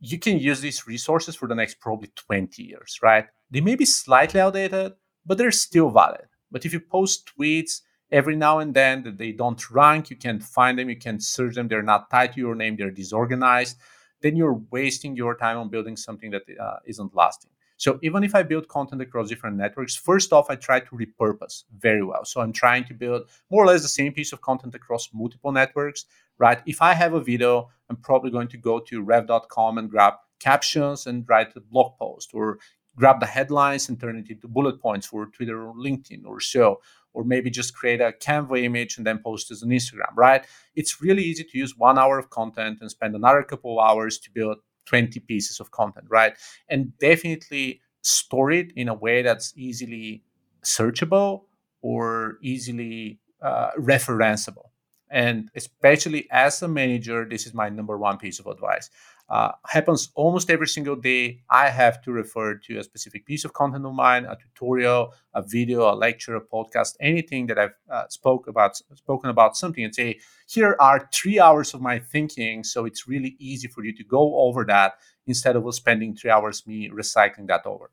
you 0.00 0.18
can 0.18 0.38
use 0.38 0.60
these 0.60 0.86
resources 0.86 1.34
for 1.34 1.48
the 1.48 1.54
next 1.54 1.80
probably 1.80 2.08
20 2.14 2.62
years 2.62 2.98
right? 3.02 3.26
They 3.50 3.60
may 3.60 3.74
be 3.74 3.84
slightly 3.84 4.40
outdated 4.40 4.92
but 5.26 5.38
they're 5.38 5.50
still 5.50 5.90
valid. 5.90 6.26
But 6.50 6.64
if 6.64 6.72
you 6.72 6.80
post 6.80 7.30
tweets 7.38 7.82
every 8.10 8.36
now 8.36 8.58
and 8.58 8.74
then 8.74 9.02
that 9.02 9.18
they 9.18 9.32
don't 9.32 9.70
rank 9.70 10.10
you 10.10 10.16
can't 10.16 10.42
find 10.42 10.78
them 10.78 10.88
you 10.88 10.96
can't 10.96 11.22
search 11.22 11.54
them 11.54 11.68
they're 11.68 11.82
not 11.82 12.10
tied 12.10 12.32
to 12.32 12.40
your 12.40 12.54
name 12.54 12.76
they're 12.76 12.90
disorganized 12.90 13.76
then 14.22 14.36
you're 14.36 14.60
wasting 14.70 15.16
your 15.16 15.36
time 15.36 15.58
on 15.58 15.68
building 15.68 15.96
something 15.96 16.30
that 16.30 16.42
uh, 16.60 16.76
not 16.98 17.14
lasting. 17.14 17.50
So 17.76 17.98
even 18.02 18.24
if 18.24 18.34
i 18.34 18.42
build 18.42 18.66
content 18.68 19.00
across 19.02 19.28
different 19.28 19.56
networks 19.56 19.94
first 19.94 20.32
off 20.32 20.50
i 20.50 20.56
try 20.56 20.80
to 20.80 20.96
repurpose 20.96 21.64
very 21.78 22.02
well. 22.02 22.24
So 22.24 22.40
i'm 22.40 22.52
trying 22.52 22.84
to 22.86 22.94
build 22.94 23.28
more 23.50 23.62
or 23.62 23.66
less 23.66 23.82
the 23.82 23.88
same 23.88 24.12
piece 24.12 24.32
of 24.32 24.40
content 24.40 24.74
across 24.74 25.10
multiple 25.12 25.52
networks 25.52 26.06
right? 26.38 26.60
If 26.66 26.82
i 26.82 26.92
have 26.94 27.14
a 27.14 27.20
video 27.20 27.68
i'm 27.88 27.96
probably 27.96 28.30
going 28.30 28.48
to 28.48 28.56
go 28.56 28.80
to 28.80 29.02
rev.com 29.02 29.78
and 29.78 29.90
grab 29.90 30.14
captions 30.40 31.06
and 31.06 31.24
write 31.28 31.54
a 31.56 31.60
blog 31.60 31.96
post 31.98 32.30
or 32.32 32.58
grab 32.96 33.20
the 33.20 33.26
headlines 33.26 33.88
and 33.88 34.00
turn 34.00 34.16
it 34.18 34.28
into 34.28 34.48
bullet 34.48 34.80
points 34.80 35.06
for 35.06 35.26
twitter 35.26 35.66
or 35.66 35.74
linkedin 35.74 36.24
or 36.24 36.40
so 36.40 36.80
or 37.18 37.24
maybe 37.24 37.50
just 37.50 37.74
create 37.74 38.00
a 38.00 38.12
Canva 38.12 38.62
image 38.62 38.96
and 38.96 39.04
then 39.04 39.18
post 39.18 39.50
it 39.50 39.58
on 39.60 39.70
Instagram, 39.70 40.14
right? 40.14 40.44
It's 40.76 41.02
really 41.02 41.24
easy 41.24 41.42
to 41.42 41.58
use 41.58 41.76
one 41.76 41.98
hour 41.98 42.16
of 42.16 42.30
content 42.30 42.78
and 42.80 42.88
spend 42.88 43.16
another 43.16 43.42
couple 43.42 43.80
of 43.80 43.84
hours 43.84 44.18
to 44.20 44.30
build 44.30 44.58
20 44.86 45.18
pieces 45.18 45.58
of 45.58 45.72
content, 45.72 46.06
right? 46.08 46.34
And 46.68 46.96
definitely 46.98 47.80
store 48.02 48.52
it 48.52 48.70
in 48.76 48.88
a 48.88 48.94
way 48.94 49.22
that's 49.22 49.52
easily 49.56 50.22
searchable 50.62 51.46
or 51.82 52.38
easily 52.40 53.18
uh, 53.42 53.70
referenceable. 53.76 54.66
And 55.10 55.50
especially 55.56 56.28
as 56.30 56.62
a 56.62 56.68
manager, 56.68 57.26
this 57.28 57.46
is 57.48 57.52
my 57.52 57.68
number 57.68 57.98
one 57.98 58.18
piece 58.18 58.38
of 58.38 58.46
advice. 58.46 58.90
Uh, 59.28 59.52
happens 59.66 60.10
almost 60.14 60.50
every 60.50 60.68
single 60.68 60.96
day. 60.96 61.40
I 61.50 61.68
have 61.68 62.00
to 62.02 62.12
refer 62.12 62.54
to 62.54 62.78
a 62.78 62.84
specific 62.84 63.26
piece 63.26 63.44
of 63.44 63.52
content 63.52 63.84
of 63.84 63.92
mine, 63.92 64.24
a 64.24 64.36
tutorial, 64.36 65.12
a 65.34 65.42
video, 65.42 65.92
a 65.92 65.94
lecture, 65.94 66.36
a 66.36 66.40
podcast, 66.40 66.96
anything 67.00 67.46
that 67.48 67.58
I've 67.58 67.74
uh, 67.90 68.08
spoke 68.08 68.46
about, 68.46 68.76
spoken 68.94 69.30
about 69.30 69.56
something, 69.56 69.84
and 69.84 69.94
say, 69.94 70.18
here 70.48 70.76
are 70.80 71.08
three 71.12 71.38
hours 71.38 71.74
of 71.74 71.80
my 71.82 71.98
thinking. 71.98 72.64
So 72.64 72.86
it's 72.86 73.06
really 73.06 73.36
easy 73.38 73.68
for 73.68 73.84
you 73.84 73.94
to 73.96 74.04
go 74.04 74.38
over 74.38 74.64
that 74.64 74.94
instead 75.26 75.56
of 75.56 75.74
spending 75.74 76.16
three 76.16 76.30
hours 76.30 76.66
me 76.66 76.88
recycling 76.88 77.48
that 77.48 77.66
over. 77.66 77.90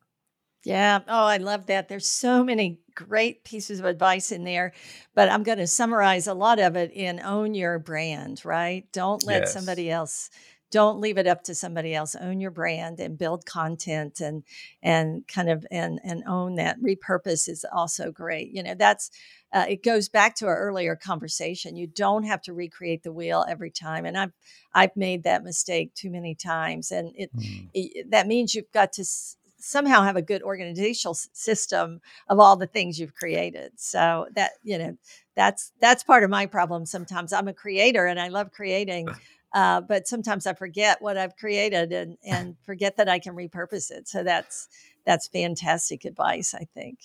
Yeah. 0.66 1.02
Oh, 1.08 1.26
I 1.26 1.38
love 1.38 1.68
that. 1.68 1.90
There's 1.90 2.08
so 2.08 2.44
many 2.44 2.80
great 2.96 3.44
pieces 3.44 3.80
of 3.80 3.86
advice 3.86 4.32
in 4.32 4.44
there, 4.46 4.74
but 5.14 5.30
I'm 5.30 5.44
going 5.44 5.60
to 5.60 5.68
summarize 5.68 6.26
a 6.26 6.34
lot 6.34 6.60
of 6.60 6.76
it 6.76 6.92
in 6.92 7.20
own 7.20 7.54
your 7.54 7.78
brand, 7.78 8.44
right? 8.44 8.92
Don't 8.92 9.24
let 9.28 9.44
yes. 9.44 9.54
somebody 9.54 9.92
else 9.92 10.32
don't 10.72 11.00
leave 11.00 11.18
it 11.18 11.28
up 11.28 11.44
to 11.44 11.56
somebody 11.56 11.94
else. 11.94 12.16
Own 12.16 12.40
your 12.40 12.52
brand 12.52 13.00
and 13.00 13.18
build 13.18 13.46
content 13.46 14.20
and 14.20 14.44
and 14.82 15.28
kind 15.28 15.50
of 15.50 15.66
and 15.72 16.00
and 16.04 16.24
own 16.28 16.56
that. 16.56 16.78
Repurpose 16.82 17.48
is 17.48 17.66
also 17.72 18.12
great. 18.12 18.52
You 18.52 18.64
know 18.64 18.76
that's 18.76 19.12
uh, 19.54 19.66
it 19.70 19.84
goes 19.84 20.10
back 20.10 20.36
to 20.36 20.48
our 20.48 20.58
earlier 20.58 20.96
conversation. 20.96 21.78
You 21.78 21.88
don't 21.88 22.24
have 22.24 22.42
to 22.44 22.54
recreate 22.54 23.04
the 23.04 23.14
wheel 23.14 23.46
every 23.48 23.72
time 23.72 24.06
and 24.06 24.18
i've 24.18 24.34
i've 24.74 24.96
made 24.96 25.24
that 25.24 25.44
mistake 25.44 25.94
too 25.94 26.10
many 26.10 26.36
times 26.36 26.92
and 26.92 27.12
it, 27.16 27.36
mm. 27.36 27.68
it 27.74 28.12
that 28.12 28.28
means 28.28 28.54
you've 28.54 28.72
got 28.72 28.94
to 28.94 29.02
s- 29.02 29.38
somehow 29.66 30.04
have 30.04 30.16
a 30.16 30.22
good 30.22 30.44
organizational 30.44 31.16
system 31.16 32.00
of 32.30 32.40
all 32.40 32.56
the 32.56 32.68
things 32.68 33.00
you've 33.00 33.16
created. 33.16 33.72
So 33.78 34.28
that 34.36 34.52
you 34.64 34.78
know 34.78 34.98
that's 35.36 35.72
that's 35.82 36.04
part 36.04 36.24
of 36.24 36.30
my 36.30 36.46
problem 36.46 36.86
sometimes. 36.86 37.34
I'm 37.34 37.48
a 37.48 37.54
creator 37.54 38.06
and 38.06 38.20
i 38.20 38.28
love 38.28 38.52
creating 38.52 39.08
uh, 39.56 39.82
but 39.82 40.08
sometimes 40.08 40.46
i 40.46 40.54
forget 40.54 41.02
what 41.02 41.18
i've 41.18 41.36
created 41.36 41.92
and 41.92 42.18
and 42.24 42.56
forget 42.64 42.96
that 42.98 43.10
i 43.10 43.18
can 43.18 43.36
repurpose 43.36 43.90
it 43.90 44.08
so 44.08 44.24
that's 44.24 44.68
that's 45.06 45.28
fantastic 45.28 46.06
advice 46.06 46.54
i 46.54 46.68
think 46.76 47.00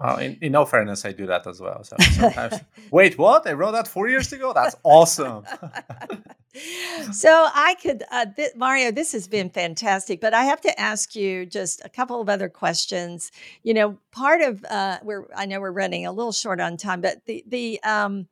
well, 0.00 0.18
in, 0.18 0.38
in 0.40 0.54
all 0.54 0.64
fairness, 0.64 1.04
I 1.04 1.10
do 1.10 1.26
that 1.26 1.46
as 1.46 1.60
well. 1.60 1.82
So 1.82 1.96
sometimes, 1.98 2.60
wait, 2.92 3.18
what? 3.18 3.48
I 3.48 3.52
wrote 3.52 3.72
that 3.72 3.88
four 3.88 4.08
years 4.08 4.32
ago? 4.32 4.52
That's 4.52 4.76
awesome. 4.84 5.44
so 7.12 7.48
I 7.52 7.74
could, 7.82 8.04
uh, 8.12 8.26
th- 8.26 8.54
Mario, 8.54 8.92
this 8.92 9.10
has 9.10 9.26
been 9.26 9.50
fantastic, 9.50 10.20
but 10.20 10.34
I 10.34 10.44
have 10.44 10.60
to 10.60 10.80
ask 10.80 11.16
you 11.16 11.46
just 11.46 11.84
a 11.84 11.88
couple 11.88 12.20
of 12.20 12.28
other 12.28 12.48
questions. 12.48 13.32
You 13.64 13.74
know, 13.74 13.98
part 14.12 14.40
of, 14.40 14.64
uh, 14.70 14.98
we're, 15.02 15.24
I 15.34 15.46
know 15.46 15.60
we're 15.60 15.72
running 15.72 16.06
a 16.06 16.12
little 16.12 16.32
short 16.32 16.60
on 16.60 16.76
time, 16.76 17.00
but 17.00 17.24
the, 17.26 17.42
the, 17.48 17.82
um, 17.82 18.28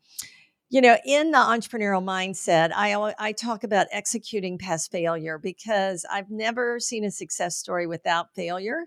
you 0.68 0.80
know, 0.80 0.96
in 1.04 1.30
the 1.30 1.38
entrepreneurial 1.38 2.02
mindset, 2.04 2.72
I 2.74 3.14
I 3.18 3.32
talk 3.32 3.62
about 3.64 3.86
executing 3.92 4.58
past 4.58 4.90
failure 4.90 5.38
because 5.38 6.04
I've 6.10 6.30
never 6.30 6.80
seen 6.80 7.04
a 7.04 7.10
success 7.10 7.56
story 7.56 7.86
without 7.86 8.34
failure. 8.34 8.86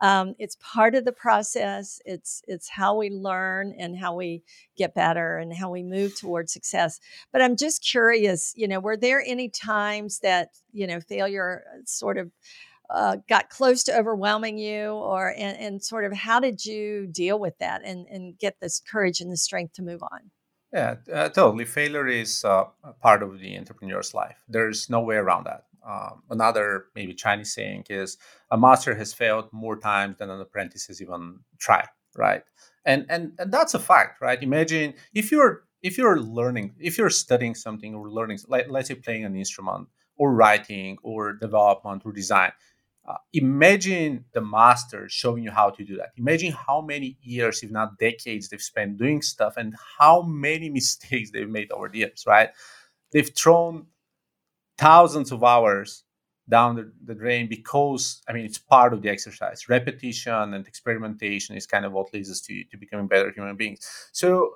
Um, 0.00 0.34
it's 0.38 0.56
part 0.60 0.96
of 0.96 1.04
the 1.04 1.12
process. 1.12 2.00
It's 2.04 2.42
it's 2.48 2.68
how 2.68 2.96
we 2.96 3.10
learn 3.10 3.74
and 3.78 3.96
how 3.96 4.14
we 4.16 4.42
get 4.76 4.94
better 4.94 5.38
and 5.38 5.54
how 5.54 5.70
we 5.70 5.82
move 5.84 6.18
towards 6.18 6.52
success. 6.52 7.00
But 7.32 7.42
I'm 7.42 7.56
just 7.56 7.84
curious, 7.88 8.52
you 8.56 8.68
know, 8.68 8.80
were 8.80 8.96
there 8.96 9.22
any 9.26 9.48
times 9.48 10.18
that 10.20 10.50
you 10.72 10.86
know 10.88 11.00
failure 11.00 11.64
uh, 11.74 11.82
sort 11.86 12.18
of 12.18 12.32
uh, 12.90 13.18
got 13.28 13.50
close 13.50 13.84
to 13.84 13.98
overwhelming 13.98 14.58
you, 14.58 14.90
or 14.92 15.30
and, 15.36 15.58
and 15.58 15.84
sort 15.84 16.04
of 16.04 16.12
how 16.14 16.40
did 16.40 16.64
you 16.66 17.06
deal 17.08 17.38
with 17.38 17.58
that 17.58 17.82
and 17.84 18.06
and 18.08 18.38
get 18.38 18.60
this 18.60 18.80
courage 18.80 19.20
and 19.20 19.32
the 19.32 19.36
strength 19.36 19.74
to 19.74 19.82
move 19.82 20.02
on? 20.02 20.30
Yeah, 20.72 20.96
uh, 21.12 21.28
totally. 21.28 21.64
Failure 21.66 22.06
is 22.06 22.44
uh, 22.44 22.64
part 23.02 23.22
of 23.22 23.38
the 23.38 23.58
entrepreneur's 23.58 24.14
life. 24.14 24.42
There's 24.48 24.88
no 24.88 25.00
way 25.02 25.16
around 25.16 25.44
that. 25.44 25.64
Um, 25.86 26.22
another 26.30 26.86
maybe 26.94 27.12
Chinese 27.12 27.52
saying 27.52 27.84
is 27.90 28.16
a 28.50 28.56
master 28.56 28.94
has 28.94 29.12
failed 29.12 29.48
more 29.52 29.76
times 29.76 30.16
than 30.18 30.30
an 30.30 30.40
apprentice 30.40 30.86
has 30.86 31.02
even 31.02 31.40
tried, 31.58 31.88
right? 32.16 32.42
And 32.86 33.04
and 33.10 33.32
and 33.38 33.52
that's 33.52 33.74
a 33.74 33.78
fact, 33.78 34.20
right? 34.22 34.40
Imagine 34.42 34.94
if 35.12 35.30
you're 35.30 35.64
if 35.82 35.98
you're 35.98 36.20
learning, 36.20 36.74
if 36.78 36.96
you're 36.96 37.10
studying 37.10 37.54
something 37.54 37.94
or 37.94 38.08
learning, 38.08 38.38
like 38.48 38.66
let's 38.70 38.88
say 38.88 38.94
playing 38.94 39.24
an 39.24 39.36
instrument 39.36 39.88
or 40.16 40.32
writing 40.32 40.96
or 41.02 41.32
development 41.32 42.02
or 42.04 42.12
design. 42.12 42.52
Uh, 43.04 43.16
imagine 43.32 44.24
the 44.32 44.40
master 44.40 45.08
showing 45.08 45.42
you 45.42 45.50
how 45.50 45.70
to 45.70 45.84
do 45.84 45.96
that. 45.96 46.10
Imagine 46.16 46.52
how 46.52 46.80
many 46.80 47.16
years, 47.20 47.62
if 47.62 47.70
not 47.70 47.98
decades, 47.98 48.48
they've 48.48 48.62
spent 48.62 48.96
doing 48.96 49.20
stuff 49.22 49.54
and 49.56 49.74
how 49.98 50.22
many 50.22 50.70
mistakes 50.78 51.30
they've 51.30 51.48
made 51.48 51.70
over 51.72 51.88
the 51.88 51.98
years, 51.98 52.24
right? 52.26 52.50
They've 53.12 53.30
thrown 53.36 53.86
thousands 54.78 55.32
of 55.32 55.42
hours 55.42 56.04
down 56.48 56.76
the, 56.76 56.92
the, 57.04 57.14
drain 57.14 57.48
because 57.48 58.20
I 58.28 58.32
mean 58.32 58.44
it's 58.44 58.58
part 58.58 58.92
of 58.92 59.02
the 59.02 59.08
exercise. 59.08 59.68
Repetition 59.68 60.54
and 60.54 60.66
experimentation 60.66 61.56
is 61.56 61.66
kind 61.66 61.84
of 61.84 61.92
what 61.92 62.12
leads 62.12 62.30
us 62.30 62.40
to, 62.42 62.64
to 62.64 62.76
becoming 62.76 63.06
better 63.06 63.30
human 63.30 63.56
beings. 63.56 63.80
So 64.12 64.46
uh, 64.46 64.48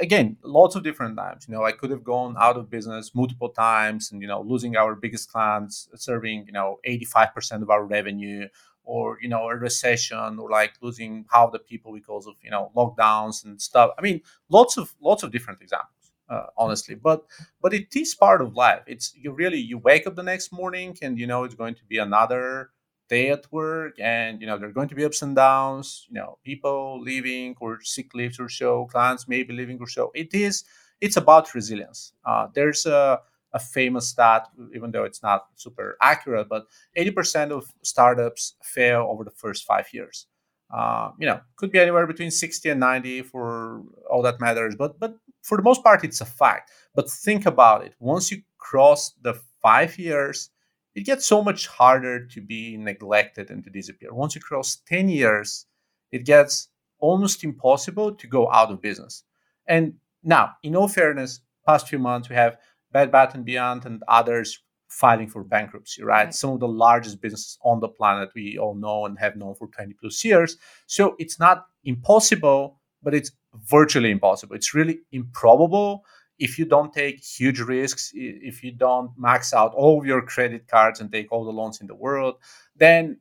again, 0.00 0.36
lots 0.42 0.76
of 0.76 0.82
different 0.82 1.16
times. 1.16 1.46
You 1.48 1.54
know, 1.54 1.64
I 1.64 1.72
could 1.72 1.90
have 1.90 2.04
gone 2.04 2.34
out 2.38 2.56
of 2.56 2.70
business 2.70 3.14
multiple 3.14 3.50
times, 3.50 4.12
and 4.12 4.22
you 4.22 4.28
know, 4.28 4.40
losing 4.42 4.76
our 4.76 4.94
biggest 4.94 5.30
clients, 5.30 5.88
serving 5.94 6.46
you 6.46 6.52
know 6.52 6.78
85% 6.86 7.62
of 7.62 7.70
our 7.70 7.84
revenue, 7.84 8.48
or 8.84 9.18
you 9.20 9.28
know, 9.28 9.48
a 9.48 9.56
recession, 9.56 10.38
or 10.38 10.50
like 10.50 10.74
losing 10.80 11.26
half 11.30 11.52
the 11.52 11.58
people 11.58 11.92
because 11.92 12.26
of 12.26 12.34
you 12.42 12.50
know 12.50 12.70
lockdowns 12.76 13.44
and 13.44 13.60
stuff. 13.60 13.90
I 13.98 14.02
mean, 14.02 14.20
lots 14.48 14.76
of 14.76 14.94
lots 15.00 15.22
of 15.22 15.32
different 15.32 15.60
examples 15.62 16.02
uh, 16.32 16.46
honestly 16.56 16.94
but 16.94 17.24
but 17.60 17.74
it 17.74 17.94
is 17.94 18.14
part 18.14 18.40
of 18.40 18.56
life 18.56 18.82
it's 18.86 19.14
you 19.14 19.32
really 19.32 19.58
you 19.58 19.76
wake 19.78 20.06
up 20.06 20.16
the 20.16 20.22
next 20.22 20.52
morning 20.52 20.96
and 21.02 21.18
you 21.18 21.26
know 21.26 21.44
it's 21.44 21.54
going 21.54 21.74
to 21.74 21.84
be 21.84 21.98
another 21.98 22.70
day 23.14 23.30
at 23.30 23.44
work 23.52 23.94
and 24.00 24.40
you 24.40 24.46
know 24.46 24.56
there 24.58 24.68
are 24.68 24.78
going 24.78 24.88
to 24.88 24.94
be 24.94 25.04
ups 25.04 25.22
and 25.22 25.36
downs 25.36 26.06
you 26.08 26.14
know 26.14 26.38
people 26.44 27.00
leaving 27.00 27.54
or 27.60 27.78
sick 27.82 28.14
leaves 28.14 28.38
or 28.40 28.48
so 28.48 28.86
clients 28.86 29.28
maybe 29.28 29.52
leaving 29.52 29.78
or 29.80 29.88
so 29.88 30.10
it 30.14 30.32
is 30.34 30.64
it's 31.00 31.16
about 31.16 31.54
resilience 31.54 32.12
uh, 32.24 32.46
there's 32.54 32.86
a, 32.86 33.20
a 33.52 33.58
famous 33.58 34.08
stat 34.08 34.48
even 34.74 34.90
though 34.90 35.04
it's 35.04 35.22
not 35.22 35.46
super 35.56 35.96
accurate 36.00 36.48
but 36.48 36.66
80% 36.96 37.50
of 37.50 37.72
startups 37.82 38.54
fail 38.62 39.06
over 39.10 39.24
the 39.24 39.36
first 39.42 39.64
five 39.64 39.86
years 39.92 40.26
uh, 40.72 41.10
you 41.18 41.26
know 41.26 41.40
could 41.56 41.70
be 41.70 41.78
anywhere 41.80 42.06
between 42.06 42.30
60 42.30 42.70
and 42.70 42.80
90 42.80 43.22
for 43.22 43.82
all 44.10 44.22
that 44.22 44.40
matters 44.40 44.74
but 44.76 44.98
but 44.98 45.16
for 45.42 45.56
the 45.56 45.62
most 45.62 45.82
part, 45.82 46.04
it's 46.04 46.20
a 46.20 46.24
fact. 46.24 46.70
But 46.94 47.10
think 47.10 47.46
about 47.46 47.84
it. 47.84 47.94
Once 47.98 48.30
you 48.30 48.42
cross 48.58 49.12
the 49.22 49.34
five 49.60 49.98
years, 49.98 50.50
it 50.94 51.02
gets 51.02 51.26
so 51.26 51.42
much 51.42 51.66
harder 51.66 52.26
to 52.26 52.40
be 52.40 52.76
neglected 52.76 53.50
and 53.50 53.64
to 53.64 53.70
disappear. 53.70 54.12
Once 54.12 54.34
you 54.34 54.40
cross 54.40 54.76
10 54.86 55.08
years, 55.08 55.66
it 56.10 56.24
gets 56.24 56.68
almost 56.98 57.44
impossible 57.44 58.14
to 58.14 58.26
go 58.26 58.50
out 58.52 58.70
of 58.70 58.80
business. 58.82 59.24
And 59.66 59.94
now, 60.22 60.52
in 60.62 60.76
all 60.76 60.88
fairness, 60.88 61.40
past 61.66 61.88
few 61.88 61.98
months, 61.98 62.28
we 62.28 62.36
have 62.36 62.58
Bed 62.92 63.10
Bath 63.10 63.34
and 63.34 63.44
Beyond 63.44 63.86
and 63.86 64.02
others 64.06 64.60
filing 64.88 65.26
for 65.26 65.42
bankruptcy, 65.42 66.02
right? 66.02 66.26
right? 66.26 66.34
Some 66.34 66.50
of 66.50 66.60
the 66.60 66.68
largest 66.68 67.22
businesses 67.22 67.58
on 67.64 67.80
the 67.80 67.88
planet 67.88 68.28
we 68.34 68.58
all 68.58 68.74
know 68.74 69.06
and 69.06 69.18
have 69.18 69.36
known 69.36 69.54
for 69.54 69.68
20 69.68 69.94
plus 69.94 70.22
years. 70.24 70.58
So 70.86 71.16
it's 71.18 71.38
not 71.38 71.66
impossible, 71.84 72.78
but 73.02 73.14
it's 73.14 73.32
virtually 73.54 74.10
impossible. 74.10 74.54
It's 74.54 74.74
really 74.74 75.00
improbable 75.10 76.04
if 76.38 76.58
you 76.58 76.64
don't 76.64 76.92
take 76.92 77.22
huge 77.22 77.60
risks, 77.60 78.12
if 78.14 78.62
you 78.64 78.72
don't 78.72 79.10
max 79.16 79.52
out 79.52 79.72
all 79.74 80.04
your 80.06 80.22
credit 80.22 80.66
cards 80.66 81.00
and 81.00 81.12
take 81.12 81.30
all 81.30 81.44
the 81.44 81.52
loans 81.52 81.80
in 81.80 81.86
the 81.86 81.94
world, 81.94 82.36
then 82.76 83.18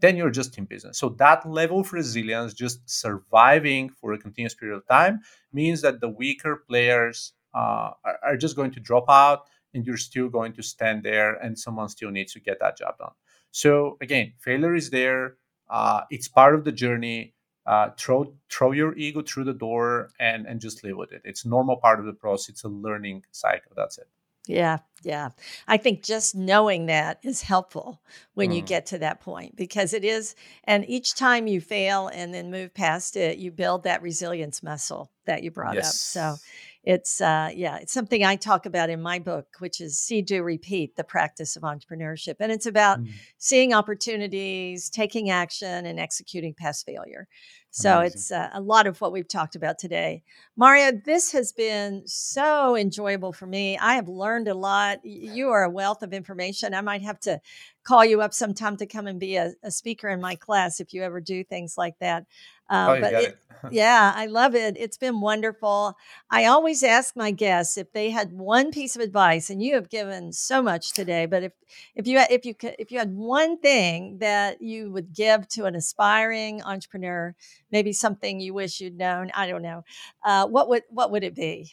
then 0.00 0.16
you're 0.16 0.30
just 0.30 0.58
in 0.58 0.64
business. 0.64 0.98
So 0.98 1.10
that 1.10 1.48
level 1.48 1.80
of 1.80 1.92
resilience, 1.92 2.54
just 2.54 2.80
surviving 2.90 3.88
for 3.88 4.12
a 4.12 4.18
continuous 4.18 4.54
period 4.54 4.76
of 4.76 4.86
time, 4.88 5.20
means 5.52 5.80
that 5.82 6.00
the 6.00 6.08
weaker 6.08 6.64
players 6.68 7.34
uh, 7.54 7.90
are, 8.04 8.18
are 8.24 8.36
just 8.36 8.56
going 8.56 8.72
to 8.72 8.80
drop 8.80 9.04
out, 9.08 9.46
and 9.74 9.86
you're 9.86 9.96
still 9.96 10.28
going 10.28 10.54
to 10.54 10.62
stand 10.62 11.04
there, 11.04 11.34
and 11.34 11.56
someone 11.56 11.88
still 11.88 12.10
needs 12.10 12.32
to 12.32 12.40
get 12.40 12.58
that 12.58 12.76
job 12.76 12.98
done. 12.98 13.12
So 13.52 13.96
again, 14.00 14.32
failure 14.38 14.74
is 14.74 14.90
there. 14.90 15.36
Uh, 15.70 16.00
it's 16.10 16.26
part 16.26 16.54
of 16.56 16.64
the 16.64 16.72
journey 16.72 17.34
uh, 17.66 17.90
throw 17.96 18.34
throw 18.50 18.72
your 18.72 18.96
ego 18.96 19.22
through 19.22 19.44
the 19.44 19.52
door 19.52 20.10
and 20.18 20.46
and 20.46 20.60
just 20.60 20.82
live 20.84 20.96
with 20.96 21.12
it. 21.12 21.22
It's 21.24 21.44
normal 21.44 21.76
part 21.76 22.00
of 22.00 22.06
the 22.06 22.12
process. 22.12 22.50
It's 22.50 22.64
a 22.64 22.68
learning 22.68 23.24
cycle. 23.30 23.72
That's 23.76 23.98
it. 23.98 24.08
Yeah, 24.48 24.78
yeah. 25.04 25.30
I 25.68 25.76
think 25.76 26.02
just 26.02 26.34
knowing 26.34 26.86
that 26.86 27.20
is 27.22 27.42
helpful 27.42 28.02
when 28.34 28.50
mm. 28.50 28.56
you 28.56 28.62
get 28.62 28.86
to 28.86 28.98
that 28.98 29.20
point 29.20 29.54
because 29.54 29.92
it 29.92 30.04
is, 30.04 30.34
and 30.64 30.88
each 30.88 31.14
time 31.14 31.46
you 31.46 31.60
fail 31.60 32.08
and 32.08 32.34
then 32.34 32.50
move 32.50 32.74
past 32.74 33.16
it, 33.16 33.38
you 33.38 33.52
build 33.52 33.84
that 33.84 34.02
resilience 34.02 34.60
muscle 34.60 35.12
that 35.26 35.44
you 35.44 35.52
brought 35.52 35.76
yes. 35.76 35.86
up. 35.86 35.94
So 35.94 36.42
it's 36.84 37.20
uh, 37.20 37.50
yeah 37.54 37.76
it's 37.76 37.92
something 37.92 38.24
i 38.24 38.36
talk 38.36 38.66
about 38.66 38.90
in 38.90 39.00
my 39.00 39.18
book 39.18 39.46
which 39.58 39.80
is 39.80 39.98
see 39.98 40.22
do 40.22 40.42
repeat 40.42 40.96
the 40.96 41.04
practice 41.04 41.56
of 41.56 41.62
entrepreneurship 41.62 42.36
and 42.40 42.50
it's 42.50 42.66
about 42.66 43.00
mm. 43.00 43.10
seeing 43.38 43.72
opportunities 43.72 44.90
taking 44.90 45.30
action 45.30 45.86
and 45.86 46.00
executing 46.00 46.54
past 46.54 46.84
failure 46.84 47.28
So 47.74 48.00
Amazing. 48.00 48.06
it's 48.18 48.30
uh, 48.30 48.50
a 48.52 48.60
lot 48.60 48.86
of 48.86 49.00
what 49.00 49.12
we've 49.12 49.26
talked 49.26 49.56
about 49.56 49.78
today. 49.78 50.22
Mario, 50.58 50.92
this 50.92 51.32
has 51.32 51.52
been 51.52 52.02
so 52.04 52.76
enjoyable 52.76 53.32
for 53.32 53.46
me. 53.46 53.78
I 53.78 53.94
have 53.94 54.08
learned 54.08 54.46
a 54.46 54.54
lot. 54.54 54.98
You 55.04 55.48
are 55.48 55.64
a 55.64 55.70
wealth 55.70 56.02
of 56.02 56.12
information. 56.12 56.74
I 56.74 56.82
might 56.82 57.00
have 57.00 57.18
to 57.20 57.40
call 57.82 58.04
you 58.04 58.20
up 58.20 58.34
sometime 58.34 58.76
to 58.76 58.86
come 58.86 59.06
and 59.06 59.18
be 59.18 59.36
a, 59.36 59.52
a 59.62 59.70
speaker 59.70 60.10
in 60.10 60.20
my 60.20 60.34
class 60.36 60.80
if 60.80 60.92
you 60.92 61.02
ever 61.02 61.18
do 61.18 61.42
things 61.42 61.78
like 61.78 61.98
that. 62.00 62.26
Uh, 62.72 62.94
oh, 62.96 63.00
but 63.00 63.12
it, 63.12 63.24
it. 63.24 63.38
yeah, 63.70 64.12
I 64.16 64.26
love 64.26 64.54
it. 64.54 64.76
It's 64.78 64.96
been 64.96 65.20
wonderful. 65.20 65.94
I 66.30 66.46
always 66.46 66.82
ask 66.82 67.14
my 67.14 67.30
guests 67.30 67.76
if 67.76 67.92
they 67.92 68.08
had 68.10 68.32
one 68.32 68.70
piece 68.70 68.96
of 68.96 69.02
advice, 69.02 69.50
and 69.50 69.62
you 69.62 69.74
have 69.74 69.90
given 69.90 70.32
so 70.32 70.62
much 70.62 70.94
today. 70.94 71.26
But 71.26 71.42
if 71.42 71.52
if 71.94 72.06
you 72.06 72.18
if 72.30 72.46
you 72.46 72.54
if 72.78 72.90
you 72.90 72.98
had 72.98 73.14
one 73.14 73.58
thing 73.58 74.18
that 74.18 74.62
you 74.62 74.90
would 74.90 75.12
give 75.12 75.46
to 75.48 75.66
an 75.66 75.76
aspiring 75.76 76.62
entrepreneur, 76.62 77.34
maybe 77.70 77.92
something 77.92 78.40
you 78.40 78.54
wish 78.54 78.80
you'd 78.80 78.96
known, 78.96 79.30
I 79.34 79.46
don't 79.46 79.62
know, 79.62 79.84
uh, 80.24 80.46
what 80.46 80.68
would 80.70 80.84
what 80.88 81.10
would 81.10 81.22
it 81.22 81.34
be? 81.34 81.72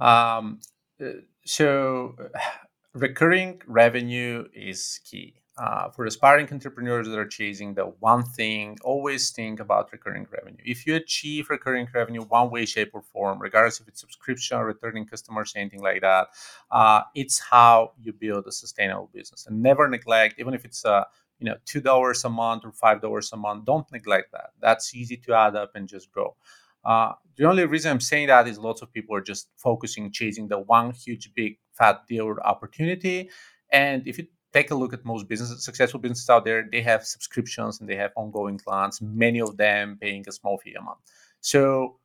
Um, 0.00 0.58
uh, 1.00 1.20
so 1.44 2.16
recurring 2.94 3.62
revenue 3.66 4.48
is 4.52 5.00
key. 5.04 5.37
Uh, 5.60 5.90
for 5.90 6.04
aspiring 6.04 6.48
entrepreneurs 6.52 7.08
that 7.08 7.18
are 7.18 7.26
chasing 7.26 7.74
the 7.74 7.82
one 7.98 8.22
thing, 8.22 8.78
always 8.84 9.30
think 9.30 9.58
about 9.58 9.90
recurring 9.90 10.24
revenue. 10.30 10.62
If 10.64 10.86
you 10.86 10.94
achieve 10.94 11.50
recurring 11.50 11.88
revenue 11.92 12.22
one 12.22 12.50
way, 12.50 12.64
shape, 12.64 12.90
or 12.94 13.02
form, 13.02 13.40
regardless 13.40 13.80
if 13.80 13.88
it's 13.88 14.00
subscription, 14.00 14.58
returning 14.60 15.04
customers, 15.04 15.52
anything 15.56 15.82
like 15.82 16.02
that, 16.02 16.28
uh, 16.70 17.02
it's 17.16 17.40
how 17.40 17.92
you 18.00 18.12
build 18.12 18.46
a 18.46 18.52
sustainable 18.52 19.10
business. 19.12 19.46
And 19.46 19.60
never 19.60 19.88
neglect, 19.88 20.36
even 20.38 20.54
if 20.54 20.64
it's 20.64 20.84
a 20.84 21.06
you 21.40 21.46
know 21.46 21.56
two 21.64 21.80
dollars 21.80 22.24
a 22.24 22.28
month 22.28 22.64
or 22.64 22.70
five 22.70 23.00
dollars 23.00 23.32
a 23.32 23.36
month, 23.36 23.64
don't 23.64 23.90
neglect 23.90 24.30
that. 24.32 24.50
That's 24.60 24.94
easy 24.94 25.16
to 25.16 25.34
add 25.34 25.56
up 25.56 25.72
and 25.74 25.88
just 25.88 26.12
grow. 26.12 26.36
Uh, 26.84 27.12
the 27.36 27.46
only 27.48 27.64
reason 27.66 27.90
I'm 27.90 28.00
saying 28.00 28.28
that 28.28 28.46
is 28.46 28.58
lots 28.58 28.82
of 28.82 28.92
people 28.92 29.16
are 29.16 29.20
just 29.20 29.48
focusing, 29.56 30.12
chasing 30.12 30.46
the 30.46 30.60
one 30.60 30.92
huge, 30.92 31.32
big, 31.34 31.58
fat 31.72 32.06
deal 32.06 32.36
opportunity. 32.44 33.30
And 33.70 34.06
if 34.06 34.18
you 34.18 34.26
take 34.52 34.70
a 34.70 34.74
look 34.74 34.92
at 34.92 35.04
most 35.04 35.28
businesses, 35.28 35.64
successful 35.64 36.00
businesses 36.00 36.28
out 36.30 36.44
there, 36.44 36.68
they 36.70 36.82
have 36.82 37.04
subscriptions 37.04 37.80
and 37.80 37.88
they 37.88 37.96
have 37.96 38.12
ongoing 38.16 38.58
clients, 38.58 39.00
many 39.00 39.40
of 39.40 39.56
them 39.56 39.98
paying 40.00 40.24
a 40.28 40.32
small 40.32 40.58
fee 40.58 40.74
a 40.74 40.82
month. 40.82 40.98
So 41.40 41.98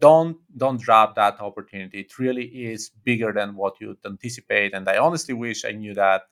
don't 0.00 0.36
don't 0.56 0.80
drop 0.80 1.16
that 1.16 1.40
opportunity. 1.40 2.00
It 2.00 2.18
really 2.18 2.44
is 2.44 2.90
bigger 3.04 3.32
than 3.32 3.56
what 3.56 3.74
you'd 3.80 3.98
anticipate. 4.06 4.74
And 4.74 4.88
I 4.88 4.98
honestly 4.98 5.34
wish 5.34 5.64
I 5.64 5.72
knew 5.72 5.94
that 5.94 6.22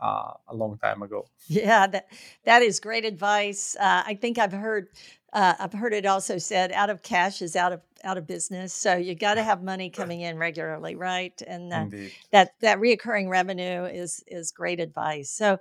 uh, 0.00 0.32
a 0.48 0.54
long 0.54 0.78
time 0.78 1.02
ago. 1.02 1.26
Yeah, 1.48 1.86
that 1.88 2.08
that 2.44 2.62
is 2.62 2.80
great 2.80 3.04
advice. 3.04 3.76
Uh, 3.78 4.02
I 4.06 4.14
think 4.14 4.38
I've 4.38 4.52
heard 4.52 4.88
uh, 5.32 5.54
I've 5.58 5.72
heard 5.72 5.92
it 5.92 6.06
also 6.06 6.38
said, 6.38 6.72
"Out 6.72 6.90
of 6.90 7.02
cash 7.02 7.42
is 7.42 7.56
out 7.56 7.72
of 7.72 7.80
out 8.06 8.16
of 8.16 8.26
business." 8.26 8.72
So 8.72 8.96
you 8.96 9.14
got 9.14 9.34
to 9.34 9.42
have 9.42 9.62
money 9.62 9.90
coming 9.90 10.22
in 10.22 10.38
regularly, 10.38 10.94
right? 10.94 11.40
And 11.46 11.72
uh, 11.72 11.86
that 12.30 12.52
that 12.60 12.78
reoccurring 12.78 13.28
revenue 13.28 13.84
is 13.84 14.22
is 14.26 14.52
great 14.52 14.80
advice. 14.80 15.30
So. 15.30 15.58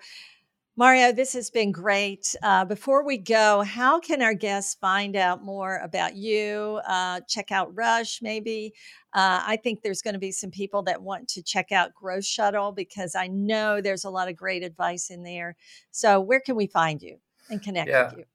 Mario, 0.78 1.14
this 1.14 1.32
has 1.32 1.50
been 1.50 1.72
great. 1.72 2.36
Uh, 2.44 2.66
before 2.66 3.06
we 3.06 3.18
go, 3.18 3.62
how 3.62 3.98
can 3.98 4.22
our 4.22 4.34
guests 4.34 4.76
find 4.76 5.16
out 5.16 5.42
more 5.42 5.78
about 5.78 6.18
you? 6.18 6.82
Uh, 6.86 7.22
check 7.30 7.50
out 7.50 7.74
Rush, 7.74 8.22
maybe. 8.22 8.74
Uh, 9.14 9.40
I 9.46 9.56
think 9.56 9.82
there's 9.82 10.02
going 10.02 10.16
to 10.16 10.20
be 10.20 10.34
some 10.34 10.52
people 10.52 10.84
that 10.84 11.02
want 11.02 11.30
to 11.30 11.42
check 11.42 11.72
out 11.72 11.94
Growth 11.94 12.26
Shuttle 12.26 12.74
because 12.74 13.16
I 13.16 13.28
know 13.28 13.80
there's 13.80 14.04
a 14.04 14.10
lot 14.10 14.28
of 14.28 14.36
great 14.36 14.64
advice 14.64 15.10
in 15.10 15.24
there. 15.24 15.56
So, 15.92 16.20
where 16.20 16.42
can 16.42 16.58
we 16.58 16.68
find 16.68 17.02
you 17.02 17.20
and 17.50 17.64
connect 17.64 17.90
yeah. 17.90 18.10
with 18.10 18.18
you? 18.18 18.26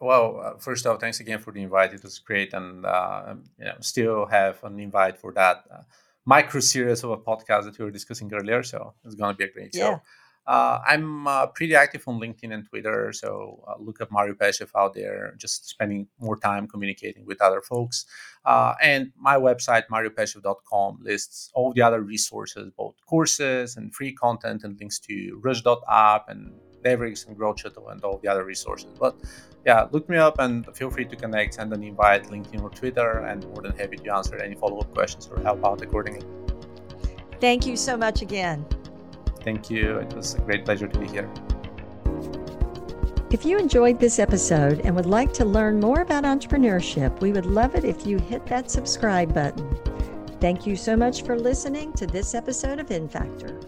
Well, 0.00 0.40
uh, 0.42 0.58
first 0.58 0.86
off, 0.86 0.98
thanks 0.98 1.20
again 1.20 1.40
for 1.40 1.52
the 1.52 1.62
invite. 1.62 1.92
It 1.92 2.02
was 2.02 2.18
great, 2.18 2.54
and 2.54 2.86
uh, 2.86 3.34
you 3.58 3.66
know, 3.66 3.74
still 3.80 4.26
have 4.26 4.62
an 4.64 4.80
invite 4.80 5.18
for 5.18 5.32
that 5.34 5.64
uh, 5.70 5.82
micro 6.24 6.60
series 6.60 7.04
of 7.04 7.10
a 7.10 7.18
podcast 7.18 7.64
that 7.64 7.78
we 7.78 7.84
were 7.84 7.90
discussing 7.90 8.32
earlier. 8.32 8.62
So 8.62 8.94
it's 9.04 9.14
going 9.14 9.34
to 9.34 9.36
be 9.36 9.44
a 9.44 9.52
great 9.52 9.74
yeah. 9.74 9.80
show. 9.80 10.02
Uh, 10.46 10.80
I'm 10.86 11.26
uh, 11.28 11.46
pretty 11.48 11.74
active 11.74 12.02
on 12.08 12.18
LinkedIn 12.18 12.52
and 12.52 12.66
Twitter, 12.66 13.12
so 13.12 13.62
uh, 13.68 13.74
look 13.78 14.00
up 14.00 14.10
Mario 14.10 14.32
Peshev 14.32 14.70
out 14.74 14.94
there. 14.94 15.34
Just 15.36 15.68
spending 15.68 16.08
more 16.18 16.36
time 16.36 16.66
communicating 16.66 17.26
with 17.26 17.42
other 17.42 17.60
folks. 17.60 18.06
and 18.46 19.12
my 19.18 19.36
website, 19.36 19.82
mariopeshev.com, 19.92 20.98
lists 21.02 21.50
all 21.54 21.74
the 21.74 21.82
other 21.82 22.00
resources, 22.00 22.72
both 22.74 22.94
courses 23.06 23.76
and 23.76 23.94
free 23.94 24.14
content, 24.14 24.64
and 24.64 24.78
links 24.80 24.98
to 24.98 25.38
Rush.app 25.44 26.30
and 26.30 26.58
DevriX 26.82 27.26
and 27.28 27.36
Growth 27.36 27.60
Shuttle 27.60 27.88
and 27.88 28.02
all 28.04 28.18
the 28.18 28.28
other 28.28 28.44
resources. 28.44 28.90
But 28.98 29.16
yeah, 29.64 29.86
look 29.90 30.08
me 30.08 30.16
up 30.16 30.38
and 30.38 30.66
feel 30.76 30.90
free 30.90 31.04
to 31.04 31.16
connect, 31.16 31.54
send 31.54 31.72
an 31.72 31.82
invite, 31.82 32.24
LinkedIn 32.24 32.62
or 32.62 32.70
Twitter, 32.70 33.18
and 33.18 33.46
more 33.48 33.62
than 33.62 33.76
happy 33.76 33.96
to 33.96 34.14
answer 34.14 34.36
any 34.36 34.54
follow 34.54 34.80
up 34.80 34.92
questions 34.94 35.28
or 35.28 35.40
help 35.42 35.64
out 35.64 35.82
accordingly. 35.82 36.26
Thank 37.40 37.66
you 37.66 37.76
so 37.76 37.96
much 37.96 38.22
again. 38.22 38.64
Thank 39.42 39.70
you. 39.70 39.96
It 39.98 40.12
was 40.14 40.34
a 40.34 40.40
great 40.40 40.64
pleasure 40.64 40.88
to 40.88 40.98
be 40.98 41.08
here. 41.08 41.30
If 43.30 43.44
you 43.44 43.58
enjoyed 43.58 44.00
this 44.00 44.18
episode 44.18 44.80
and 44.80 44.96
would 44.96 45.06
like 45.06 45.32
to 45.34 45.44
learn 45.44 45.78
more 45.78 46.00
about 46.00 46.24
entrepreneurship, 46.24 47.20
we 47.20 47.32
would 47.32 47.46
love 47.46 47.76
it 47.76 47.84
if 47.84 48.04
you 48.04 48.18
hit 48.18 48.44
that 48.46 48.70
subscribe 48.70 49.32
button. 49.32 49.78
Thank 50.40 50.66
you 50.66 50.74
so 50.74 50.96
much 50.96 51.22
for 51.22 51.38
listening 51.38 51.92
to 51.92 52.06
this 52.06 52.34
episode 52.34 52.80
of 52.80 52.90
En 52.90 53.08
Factor. 53.08 53.60